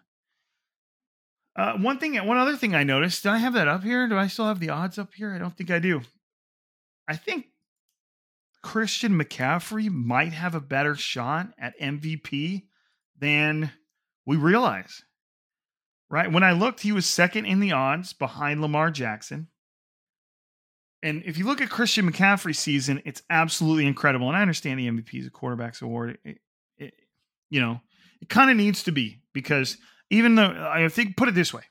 Uh, 1.55 1.73
one 1.73 1.99
thing, 1.99 2.15
one 2.25 2.37
other 2.37 2.55
thing 2.55 2.73
I 2.73 2.83
noticed. 2.83 3.23
Did 3.23 3.31
I 3.31 3.37
have 3.37 3.53
that 3.53 3.67
up 3.67 3.83
here? 3.83 4.07
Do 4.07 4.17
I 4.17 4.27
still 4.27 4.45
have 4.45 4.59
the 4.59 4.69
odds 4.69 4.97
up 4.97 5.13
here? 5.13 5.33
I 5.33 5.37
don't 5.37 5.55
think 5.55 5.71
I 5.71 5.79
do. 5.79 6.01
I 7.07 7.15
think 7.15 7.45
Christian 8.61 9.13
McCaffrey 9.13 9.89
might 9.89 10.33
have 10.33 10.55
a 10.55 10.59
better 10.59 10.95
shot 10.95 11.53
at 11.57 11.79
MVP 11.79 12.63
than 13.17 13.71
we 14.25 14.37
realize. 14.37 15.03
Right? 16.09 16.31
When 16.31 16.43
I 16.43 16.53
looked, 16.53 16.81
he 16.81 16.91
was 16.91 17.05
second 17.05 17.45
in 17.45 17.59
the 17.59 17.71
odds 17.71 18.13
behind 18.13 18.61
Lamar 18.61 18.89
Jackson. 18.89 19.47
And 21.01 21.23
if 21.25 21.37
you 21.37 21.45
look 21.45 21.61
at 21.61 21.69
Christian 21.69 22.11
McCaffrey's 22.11 22.59
season, 22.59 23.01
it's 23.05 23.21
absolutely 23.29 23.85
incredible. 23.85 24.27
And 24.27 24.35
I 24.35 24.41
understand 24.41 24.79
the 24.79 24.89
MVP 24.89 25.19
is 25.19 25.27
a 25.27 25.31
quarterback's 25.31 25.81
award. 25.81 26.17
It, 26.25 26.39
it, 26.77 26.93
you 27.49 27.61
know, 27.61 27.79
it 28.21 28.27
kind 28.27 28.51
of 28.51 28.57
needs 28.57 28.83
to 28.83 28.91
be 28.91 29.21
because 29.33 29.77
even 30.09 30.35
though 30.35 30.69
I 30.69 30.87
think, 30.89 31.15
put 31.15 31.29
it 31.29 31.35
this 31.35 31.53
way, 31.53 31.63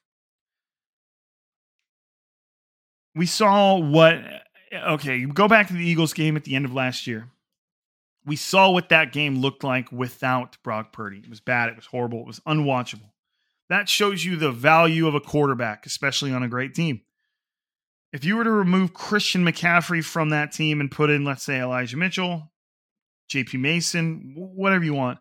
we 3.15 3.27
saw 3.27 3.77
what, 3.79 4.19
okay, 4.73 5.25
go 5.25 5.49
back 5.49 5.69
to 5.69 5.75
the 5.75 5.87
Eagles 5.87 6.13
game 6.13 6.37
at 6.37 6.45
the 6.45 6.55
end 6.55 6.65
of 6.65 6.73
last 6.73 7.07
year. 7.07 7.29
We 8.25 8.37
saw 8.37 8.71
what 8.71 8.91
that 8.91 9.13
game 9.13 9.41
looked 9.41 9.65
like 9.65 9.91
without 9.91 10.59
Brock 10.63 10.93
Purdy. 10.93 11.19
It 11.19 11.31
was 11.31 11.41
bad. 11.41 11.71
It 11.71 11.77
was 11.77 11.87
horrible. 11.87 12.21
It 12.21 12.27
was 12.27 12.41
unwatchable. 12.41 13.11
That 13.69 13.89
shows 13.89 14.25
you 14.25 14.37
the 14.37 14.53
value 14.53 15.07
of 15.07 15.15
a 15.15 15.21
quarterback, 15.21 15.87
especially 15.87 16.33
on 16.33 16.43
a 16.43 16.49
great 16.49 16.75
team. 16.75 17.03
If 18.13 18.25
you 18.25 18.37
were 18.37 18.45
to 18.45 18.51
remove 18.51 18.95
Christian 18.95 19.45
McCaffrey 19.45 20.03
from 20.03 20.31
that 20.31 20.53
team 20.53 20.81
and 20.81 20.91
put 20.91 21.11
in, 21.11 21.25
let's 21.25 21.43
say, 21.43 21.61
Elijah 21.61 21.97
Mitchell, 21.97 22.51
JP 23.31 23.61
Mason, 23.61 24.33
whatever 24.37 24.85
you 24.85 24.95
want, 24.95 25.19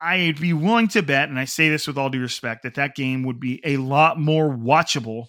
I'd 0.00 0.40
be 0.40 0.52
willing 0.52 0.88
to 0.88 1.02
bet, 1.02 1.28
and 1.28 1.38
I 1.38 1.44
say 1.44 1.68
this 1.68 1.86
with 1.86 1.96
all 1.96 2.10
due 2.10 2.20
respect, 2.20 2.64
that 2.64 2.74
that 2.74 2.96
game 2.96 3.22
would 3.22 3.38
be 3.38 3.60
a 3.64 3.76
lot 3.76 4.18
more 4.18 4.50
watchable 4.50 5.28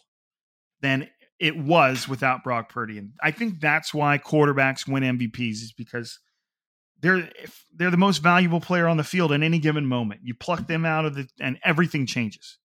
than 0.81 1.07
it 1.43 1.57
was 1.57 2.07
without 2.07 2.41
Brock 2.41 2.69
Purdy. 2.69 2.97
And 2.97 3.11
I 3.21 3.31
think 3.31 3.59
that's 3.59 3.93
why 3.93 4.17
quarterbacks 4.17 4.87
win 4.87 5.03
MVPs 5.03 5.61
is 5.61 5.73
because 5.77 6.17
they're 7.01 7.29
they're 7.75 7.91
the 7.91 7.97
most 7.97 8.19
valuable 8.19 8.61
player 8.61 8.87
on 8.87 8.95
the 8.95 9.03
field 9.03 9.33
at 9.33 9.43
any 9.43 9.59
given 9.59 9.85
moment. 9.85 10.21
You 10.23 10.35
pluck 10.35 10.67
them 10.67 10.85
out 10.85 11.03
of 11.03 11.15
the 11.15 11.27
and 11.41 11.59
everything 11.61 12.05
changes. 12.05 12.59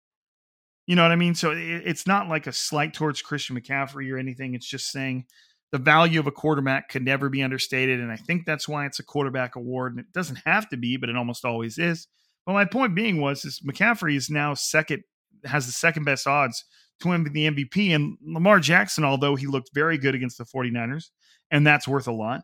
You 0.87 0.95
know 0.95 1.03
what 1.03 1.11
I 1.11 1.17
mean? 1.17 1.35
So 1.35 1.53
it, 1.53 1.59
it's 1.59 2.07
not 2.07 2.29
like 2.29 2.47
a 2.47 2.53
slight 2.53 2.93
towards 2.93 3.23
Christian 3.23 3.59
McCaffrey 3.59 4.13
or 4.13 4.19
anything. 4.19 4.55
It's 4.55 4.69
just 4.69 4.93
saying 4.93 5.25
the 5.73 5.79
value 5.79 6.21
of 6.21 6.27
a 6.27 6.31
quarterback 6.33 6.91
could 6.91 7.03
never 7.03 7.31
be 7.31 7.43
understated. 7.43 7.99
And 7.99 8.13
I 8.13 8.17
think 8.17 8.45
that's 8.45 8.69
why 8.69 8.85
it's 8.85 8.99
a 8.99 9.05
quarterback 9.05 9.57
award. 9.57 9.93
And 9.93 10.01
it 10.01 10.13
doesn't 10.13 10.41
have 10.45 10.69
to 10.69 10.77
be, 10.77 10.99
but 10.99 11.09
it 11.09 11.17
almost 11.17 11.47
always 11.47 11.79
is. 11.79 12.09
But 12.45 12.53
my 12.53 12.67
point 12.67 12.95
being 12.95 13.23
was 13.23 13.43
is 13.47 13.63
McCaffrey 13.67 14.17
is 14.17 14.29
now 14.29 14.53
second, 14.53 15.03
has 15.47 15.65
the 15.65 15.73
second 15.73 16.05
best 16.05 16.27
odds 16.27 16.63
to 17.01 17.09
win 17.09 17.25
the 17.25 17.49
MVP. 17.49 17.95
And 17.95 18.17
Lamar 18.23 18.61
Jackson, 18.61 19.05
although 19.05 19.37
he 19.37 19.47
looked 19.47 19.71
very 19.75 19.99
good 19.99 20.15
against 20.15 20.39
the 20.39 20.45
49ers, 20.45 21.11
and 21.51 21.67
that's 21.67 21.87
worth 21.89 22.07
a 22.07 22.13
lot, 22.13 22.43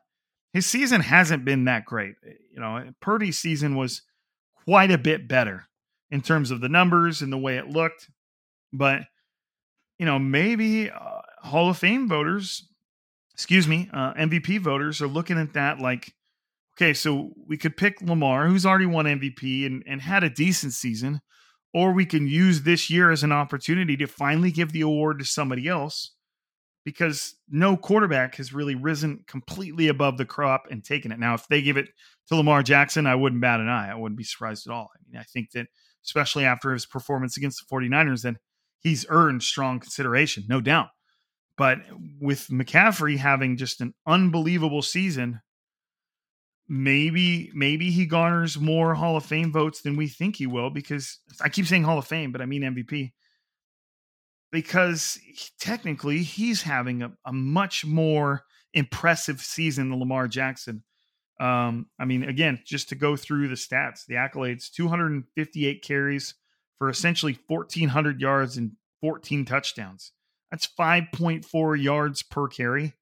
his 0.53 0.66
season 0.66 1.00
hasn't 1.00 1.44
been 1.44 1.64
that 1.64 1.84
great. 1.84 2.14
You 2.53 2.61
know, 2.61 2.92
Purdy's 3.00 3.38
season 3.38 3.76
was 3.76 4.03
quite 4.64 4.90
a 4.90 4.98
bit 4.98 5.28
better 5.28 5.64
in 6.11 6.20
terms 6.20 6.50
of 6.50 6.61
the 6.61 6.68
numbers 6.68 7.22
and 7.22 7.32
the 7.32 7.38
way 7.38 7.57
it 7.57 7.68
looked. 7.68 8.09
But, 8.72 9.03
you 9.98 10.07
know, 10.07 10.18
maybe 10.18 10.90
uh, 10.90 11.20
Hall 11.42 11.70
of 11.70 11.78
Fame 11.78 12.09
voters 12.09 12.68
excuse 13.34 13.66
me, 13.66 13.88
uh, 13.92 14.14
MVP 14.14 14.61
voters 14.61 15.00
are 15.00 15.09
looking 15.09 15.38
at 15.38 15.55
that 15.55 15.78
like, 15.78 16.14
okay, 16.76 16.94
so 16.94 17.32
we 17.46 17.57
could 17.57 17.76
pick 17.76 18.00
Lamar, 18.00 18.46
who's 18.46 18.66
already 18.66 18.86
won 18.86 19.05
MVP 19.05 19.66
and, 19.66 19.82
and 19.86 20.00
had 20.00 20.22
a 20.24 20.30
decent 20.30 20.72
season, 20.72 21.20
or 21.75 21.93
we 21.93 22.05
can 22.05 22.27
use 22.27 22.62
this 22.62 22.91
year 22.91 23.11
as 23.11 23.23
an 23.23 23.33
opportunity 23.33 23.97
to 23.97 24.07
finally 24.07 24.51
give 24.51 24.73
the 24.73 24.83
award 24.83 25.18
to 25.18 25.25
somebody 25.25 25.68
else 25.68 26.14
because 26.85 27.35
no 27.49 27.77
quarterback 27.77 28.35
has 28.37 28.53
really 28.53 28.75
risen 28.75 29.25
completely 29.27 29.89
above 29.89 30.18
the 30.18 30.25
crop 30.25 30.64
and 30.70 30.85
taken 30.85 31.12
it. 31.12 31.18
Now, 31.18 31.35
if 31.35 31.47
they 31.49 31.62
give 31.62 31.77
it 31.77 31.89
to 32.29 32.37
Lamar 32.37 32.62
Jackson, 32.62 33.07
I 33.07 33.14
wouldn't 33.14 33.41
bat 33.41 33.61
an 33.61 33.68
eye. 33.68 33.91
I 33.91 33.95
wouldn't 33.95 34.18
be 34.18 34.25
surprised 34.25 34.66
at 34.66 34.73
all. 34.73 34.91
I 34.95 34.99
mean, 35.09 35.20
I 35.20 35.25
think 35.25 35.53
that 35.53 35.66
especially 36.05 36.45
after 36.45 36.73
his 36.73 36.87
performance 36.87 37.37
against 37.37 37.62
the 37.62 37.75
49ers, 37.75 38.23
then 38.23 38.37
he's 38.81 39.07
earned 39.09 39.43
strong 39.43 39.79
consideration, 39.81 40.45
no 40.49 40.61
doubt. 40.61 40.89
But 41.57 41.79
with 42.20 42.49
McCaffrey 42.49 43.16
having 43.18 43.57
just 43.57 43.81
an 43.81 43.95
unbelievable 44.07 44.83
season, 44.83 45.41
maybe 46.68 47.50
maybe 47.54 47.90
he 47.90 48.06
garners 48.06 48.58
more 48.58 48.94
Hall 48.94 49.16
of 49.16 49.24
Fame 49.24 49.52
votes 49.52 49.82
than 49.82 49.96
we 49.96 50.08
think 50.08 50.36
he 50.36 50.46
will 50.46 50.70
because 50.70 51.18
I 51.40 51.48
keep 51.48 51.66
saying 51.66 51.84
Hall 51.84 51.98
of 51.98 52.06
Fame, 52.06 52.32
but 52.32 52.40
I 52.40 52.46
mean 52.46 52.62
MVP. 52.62 53.12
Because 54.50 55.18
technically 55.58 56.22
he's 56.22 56.62
having 56.62 57.02
a, 57.02 57.12
a 57.24 57.32
much 57.32 57.86
more 57.86 58.44
impressive 58.74 59.40
season 59.40 59.90
than 59.90 59.98
Lamar 59.98 60.28
Jackson. 60.28 60.84
Um, 61.40 61.86
I 61.98 62.04
mean, 62.04 62.22
again, 62.24 62.60
just 62.64 62.90
to 62.90 62.94
go 62.94 63.16
through 63.16 63.48
the 63.48 63.54
stats, 63.54 64.06
the 64.06 64.14
accolades 64.14 64.70
258 64.70 65.82
carries 65.82 66.34
for 66.78 66.88
essentially 66.88 67.38
1,400 67.46 68.20
yards 68.20 68.56
and 68.56 68.72
14 69.00 69.44
touchdowns. 69.44 70.12
That's 70.50 70.68
5.4 70.78 71.82
yards 71.82 72.22
per 72.22 72.46
carry. 72.46 72.94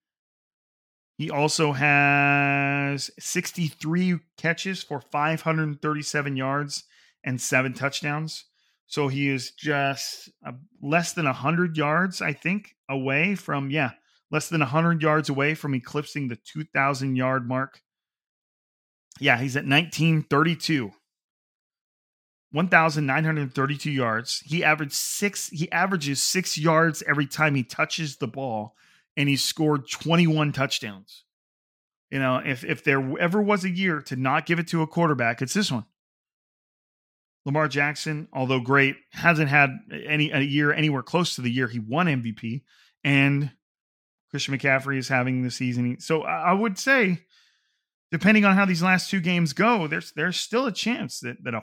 He 1.21 1.29
also 1.29 1.73
has 1.73 3.11
63 3.18 4.21
catches 4.39 4.83
for 4.83 5.03
537 5.03 6.35
yards 6.35 6.85
and 7.23 7.39
seven 7.39 7.75
touchdowns. 7.75 8.47
So 8.87 9.09
he 9.09 9.29
is 9.29 9.51
just 9.51 10.31
uh, 10.47 10.53
less 10.81 11.12
than 11.12 11.27
100 11.27 11.77
yards, 11.77 12.23
I 12.23 12.33
think, 12.33 12.75
away 12.89 13.35
from, 13.35 13.71
yeah, 13.71 13.91
less 14.31 14.49
than 14.49 14.61
100 14.61 15.03
yards 15.03 15.29
away 15.29 15.55
from 15.55 15.75
eclipsing 15.75 16.29
the 16.29 16.37
2,000 16.37 17.16
yard 17.16 17.47
mark. 17.47 17.83
Yeah, 19.21 19.37
he's 19.37 19.57
at 19.57 19.66
1932. 19.66 20.91
1,932 22.53 23.91
yards. 23.91 24.43
He 24.47 24.64
averaged 24.64 24.95
six. 24.95 25.51
He 25.51 25.71
averages 25.71 26.23
six 26.23 26.57
yards 26.57 27.03
every 27.07 27.27
time 27.27 27.57
he 27.57 27.62
touches 27.62 28.16
the 28.16 28.27
ball, 28.27 28.75
and 29.21 29.29
he 29.29 29.37
scored 29.37 29.87
21 29.87 30.53
touchdowns. 30.53 31.25
You 32.11 32.18
know, 32.18 32.41
if 32.45 32.64
if 32.64 32.83
there 32.83 33.18
ever 33.18 33.41
was 33.41 33.64
a 33.64 33.71
year 33.71 34.01
to 34.03 34.16
not 34.16 34.47
give 34.47 34.59
it 34.59 34.68
to 34.68 34.81
a 34.81 34.87
quarterback, 34.87 35.43
it's 35.43 35.53
this 35.53 35.71
one. 35.71 35.85
Lamar 37.45 37.68
Jackson, 37.68 38.29
although 38.33 38.61
great, 38.61 38.97
hasn't 39.12 39.51
had 39.51 39.71
any 40.05 40.31
a 40.31 40.41
year 40.41 40.73
anywhere 40.73 41.03
close 41.03 41.35
to 41.35 41.43
the 41.43 41.51
year 41.51 41.68
he 41.68 41.79
won 41.79 42.07
MVP, 42.07 42.62
and 43.05 43.53
Christian 44.31 44.57
McCaffrey 44.57 44.97
is 44.97 45.09
having 45.09 45.43
the 45.43 45.51
season. 45.51 46.01
So 46.01 46.23
I 46.23 46.53
would 46.53 46.79
say, 46.79 47.21
depending 48.11 48.47
on 48.47 48.57
how 48.57 48.64
these 48.64 48.83
last 48.83 49.11
two 49.11 49.21
games 49.21 49.53
go, 49.53 49.87
there's 49.87 50.12
there's 50.12 50.39
still 50.39 50.64
a 50.64 50.73
chance 50.73 51.21
that 51.21 51.45
that 51.45 51.55
a 51.55 51.62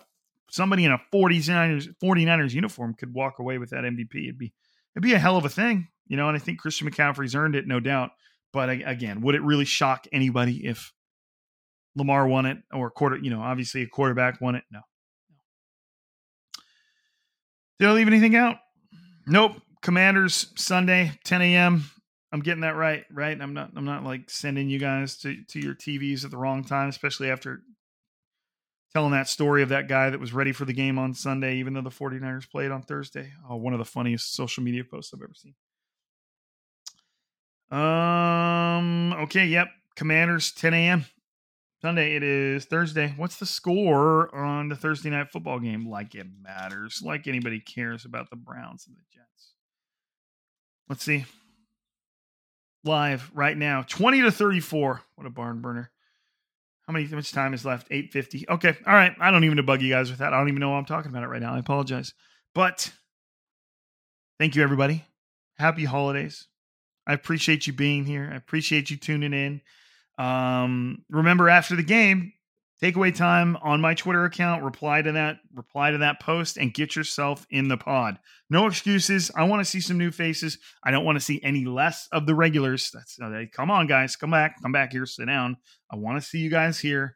somebody 0.51 0.85
in 0.85 0.91
a 0.91 1.01
49ers 1.11 1.93
49ers 2.01 2.53
uniform 2.53 2.93
could 2.93 3.13
walk 3.13 3.39
away 3.39 3.57
with 3.57 3.71
that 3.71 3.83
MVP. 3.83 4.25
It'd 4.25 4.37
be 4.37 4.53
it'd 4.95 5.03
be 5.03 5.13
a 5.13 5.19
hell 5.19 5.37
of 5.37 5.45
a 5.45 5.49
thing, 5.49 5.87
you 6.07 6.17
know. 6.17 6.27
And 6.27 6.35
I 6.35 6.39
think 6.39 6.59
Christian 6.59 6.89
McCaffrey's 6.89 7.35
earned 7.35 7.55
it, 7.55 7.67
no 7.67 7.79
doubt. 7.79 8.11
But 8.53 8.69
again, 8.69 9.21
would 9.21 9.35
it 9.35 9.41
really 9.41 9.65
shock 9.65 10.07
anybody 10.11 10.65
if 10.65 10.93
Lamar 11.95 12.27
won 12.27 12.45
it 12.45 12.57
or 12.73 12.89
quarter? 12.89 13.17
You 13.17 13.29
know, 13.29 13.41
obviously 13.41 13.81
a 13.81 13.87
quarterback 13.87 14.41
won 14.41 14.55
it. 14.55 14.63
No. 14.71 14.81
Did 17.79 17.89
I 17.89 17.91
leave 17.93 18.07
anything 18.07 18.35
out? 18.35 18.57
Nope. 19.27 19.53
Commanders 19.81 20.51
Sunday, 20.55 21.11
10 21.25 21.41
a.m. 21.41 21.83
I'm 22.31 22.41
getting 22.41 22.61
that 22.61 22.75
right, 22.75 23.05
right? 23.11 23.39
I'm 23.39 23.53
not 23.53 23.71
I'm 23.75 23.85
not 23.85 24.03
like 24.03 24.29
sending 24.29 24.69
you 24.69 24.79
guys 24.79 25.17
to, 25.19 25.43
to 25.49 25.59
your 25.59 25.75
TVs 25.75 26.25
at 26.25 26.31
the 26.31 26.37
wrong 26.37 26.63
time, 26.63 26.89
especially 26.89 27.29
after 27.29 27.61
telling 28.93 29.11
that 29.11 29.27
story 29.27 29.61
of 29.63 29.69
that 29.69 29.87
guy 29.87 30.09
that 30.09 30.19
was 30.19 30.33
ready 30.33 30.51
for 30.51 30.65
the 30.65 30.73
game 30.73 30.97
on 30.97 31.13
Sunday, 31.13 31.57
even 31.57 31.73
though 31.73 31.81
the 31.81 31.89
49ers 31.89 32.49
played 32.49 32.71
on 32.71 32.81
Thursday. 32.81 33.31
Oh, 33.49 33.55
one 33.55 33.73
of 33.73 33.79
the 33.79 33.85
funniest 33.85 34.33
social 34.33 34.63
media 34.63 34.83
posts 34.83 35.13
I've 35.13 35.21
ever 35.21 35.33
seen. 35.35 35.53
Um, 37.71 39.13
okay, 39.13 39.45
yep. 39.45 39.67
Commanders, 39.95 40.51
10 40.51 40.73
a.m. 40.73 41.05
Sunday. 41.81 42.15
It 42.15 42.23
is 42.23 42.65
Thursday. 42.65 43.13
What's 43.17 43.37
the 43.37 43.45
score 43.45 44.33
on 44.35 44.69
the 44.69 44.75
Thursday 44.75 45.09
night 45.09 45.31
football 45.31 45.59
game? 45.59 45.87
Like 45.87 46.15
it 46.15 46.27
matters. 46.41 47.01
Like 47.03 47.27
anybody 47.27 47.59
cares 47.59 48.05
about 48.05 48.29
the 48.29 48.35
Browns 48.35 48.87
and 48.87 48.95
the 48.95 49.01
Jets. 49.11 49.53
Let's 50.89 51.03
see. 51.03 51.25
Live 52.83 53.29
right 53.33 53.57
now, 53.57 53.81
20 53.81 54.21
to 54.21 54.31
34. 54.31 55.01
What 55.15 55.27
a 55.27 55.29
barn 55.29 55.61
burner. 55.61 55.91
How 56.87 56.93
many 56.93 57.05
how 57.05 57.17
much 57.17 57.33
time 57.33 57.53
is 57.53 57.65
left? 57.65 57.87
850. 57.91 58.47
Okay. 58.49 58.77
All 58.87 58.93
right. 58.93 59.13
I 59.19 59.29
don't 59.29 59.43
even 59.43 59.57
to 59.57 59.63
bug 59.63 59.81
you 59.81 59.89
guys 59.89 60.09
with 60.09 60.19
that. 60.19 60.33
I 60.33 60.37
don't 60.37 60.47
even 60.47 60.61
know 60.61 60.69
why 60.69 60.77
I'm 60.77 60.85
talking 60.85 61.11
about 61.11 61.23
it 61.23 61.27
right 61.27 61.41
now. 61.41 61.53
I 61.53 61.59
apologize. 61.59 62.13
But 62.55 62.93
thank 64.39 64.55
you, 64.55 64.63
everybody. 64.63 65.03
Happy 65.57 65.83
holidays. 65.83 66.47
I 67.07 67.13
appreciate 67.13 67.65
you 67.65 67.73
being 67.73 68.05
here. 68.05 68.29
I 68.31 68.35
appreciate 68.35 68.91
you 68.91 68.97
tuning 68.97 69.33
in. 69.33 69.61
Um, 70.23 71.05
remember 71.09 71.47
after 71.47 71.77
the 71.77 71.83
game, 71.83 72.33
takeaway 72.83 73.15
time 73.15 73.55
on 73.61 73.79
my 73.79 73.93
Twitter 73.93 74.25
account. 74.25 74.63
Reply 74.63 75.01
to 75.01 75.13
that, 75.13 75.37
reply 75.55 75.91
to 75.91 75.99
that 75.99 76.19
post, 76.19 76.57
and 76.57 76.73
get 76.73 76.97
yourself 76.97 77.47
in 77.49 77.69
the 77.69 77.77
pod. 77.77 78.19
No 78.49 78.67
excuses. 78.67 79.31
I 79.35 79.45
want 79.45 79.61
to 79.61 79.65
see 79.65 79.79
some 79.79 79.97
new 79.97 80.11
faces. 80.11 80.57
I 80.83 80.91
don't 80.91 81.05
want 81.05 81.15
to 81.15 81.23
see 81.23 81.39
any 81.41 81.63
less 81.63 82.09
of 82.11 82.25
the 82.25 82.35
regulars. 82.35 82.91
That's 82.91 83.17
uh, 83.21 83.43
come 83.53 83.71
on, 83.71 83.87
guys, 83.87 84.17
come 84.17 84.31
back, 84.31 84.61
come 84.61 84.73
back 84.73 84.91
here, 84.91 85.05
sit 85.05 85.27
down. 85.27 85.55
I 85.89 85.95
want 85.95 86.21
to 86.21 86.27
see 86.27 86.39
you 86.39 86.49
guys 86.49 86.77
here. 86.77 87.15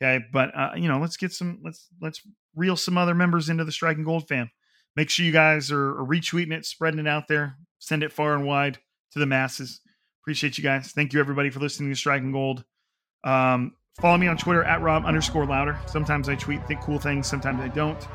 Okay, 0.00 0.24
but 0.32 0.56
uh, 0.56 0.70
you 0.76 0.86
know, 0.86 1.00
let's 1.00 1.16
get 1.16 1.32
some 1.32 1.60
let's 1.64 1.88
let's 2.00 2.20
reel 2.54 2.76
some 2.76 2.96
other 2.96 3.14
members 3.14 3.48
into 3.48 3.64
the 3.64 3.72
Striking 3.72 4.04
Gold 4.04 4.28
fam. 4.28 4.50
Make 4.94 5.10
sure 5.10 5.26
you 5.26 5.32
guys 5.32 5.72
are, 5.72 5.98
are 6.00 6.06
retweeting 6.06 6.52
it, 6.52 6.64
spreading 6.64 7.00
it 7.00 7.08
out 7.08 7.26
there, 7.26 7.56
send 7.80 8.04
it 8.04 8.12
far 8.12 8.34
and 8.34 8.44
wide 8.44 8.78
to 9.12 9.18
the 9.18 9.26
masses. 9.26 9.80
Appreciate 10.22 10.56
you 10.58 10.64
guys. 10.64 10.92
Thank 10.92 11.12
you 11.12 11.20
everybody 11.20 11.50
for 11.50 11.60
listening 11.60 11.90
to 11.90 11.96
Striking 11.96 12.32
Gold. 12.32 12.64
Um, 13.24 13.74
follow 14.00 14.16
me 14.16 14.26
on 14.26 14.36
Twitter 14.36 14.64
at 14.64 14.80
Rob 14.80 15.04
underscore 15.04 15.46
Lowder. 15.46 15.78
Sometimes 15.86 16.28
I 16.28 16.34
tweet 16.34 16.66
think 16.66 16.80
cool 16.80 16.98
things, 16.98 17.26
sometimes 17.26 17.60
I 17.60 17.68
don't. 17.68 18.06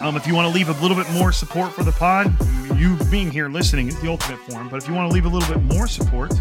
Um, 0.00 0.16
if 0.16 0.26
you 0.26 0.34
want 0.34 0.48
to 0.48 0.54
leave 0.54 0.68
a 0.68 0.82
little 0.82 0.96
bit 0.96 1.08
more 1.12 1.30
support 1.30 1.72
for 1.72 1.84
the 1.84 1.92
pod, 1.92 2.34
you 2.76 2.96
being 3.10 3.30
here 3.30 3.48
listening 3.48 3.86
is 3.86 4.00
the 4.00 4.08
ultimate 4.08 4.38
form. 4.40 4.68
But 4.68 4.82
if 4.82 4.88
you 4.88 4.94
want 4.94 5.08
to 5.08 5.14
leave 5.14 5.26
a 5.26 5.28
little 5.28 5.54
bit 5.54 5.62
more 5.62 5.86
support, 5.86 6.32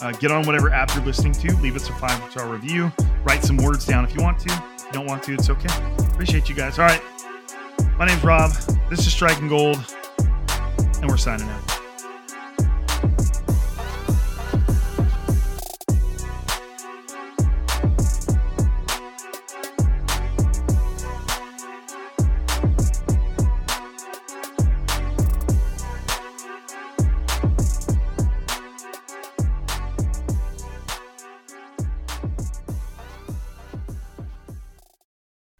uh, 0.00 0.12
get 0.12 0.30
on 0.30 0.46
whatever 0.46 0.70
app 0.70 0.94
you're 0.94 1.04
listening 1.04 1.32
to, 1.32 1.56
leave 1.56 1.74
us 1.74 1.88
a 1.88 1.92
five 1.94 2.30
star 2.30 2.46
review, 2.46 2.92
write 3.24 3.42
some 3.42 3.56
words 3.56 3.84
down 3.84 4.04
if 4.04 4.14
you 4.14 4.22
want 4.22 4.38
to. 4.40 4.52
If 4.76 4.84
you 4.84 4.92
don't 4.92 5.06
want 5.06 5.22
to, 5.24 5.34
it's 5.34 5.50
okay. 5.50 5.68
Appreciate 6.12 6.48
you 6.48 6.54
guys. 6.54 6.78
All 6.78 6.86
right. 6.86 7.02
My 7.98 8.06
name's 8.06 8.22
Rob. 8.22 8.52
This 8.88 9.00
is 9.00 9.12
Striking 9.12 9.48
Gold, 9.48 9.78
and 11.00 11.08
we're 11.08 11.16
signing 11.16 11.48
out. 11.48 11.79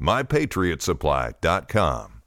mypatriotsupply.com. 0.00 2.17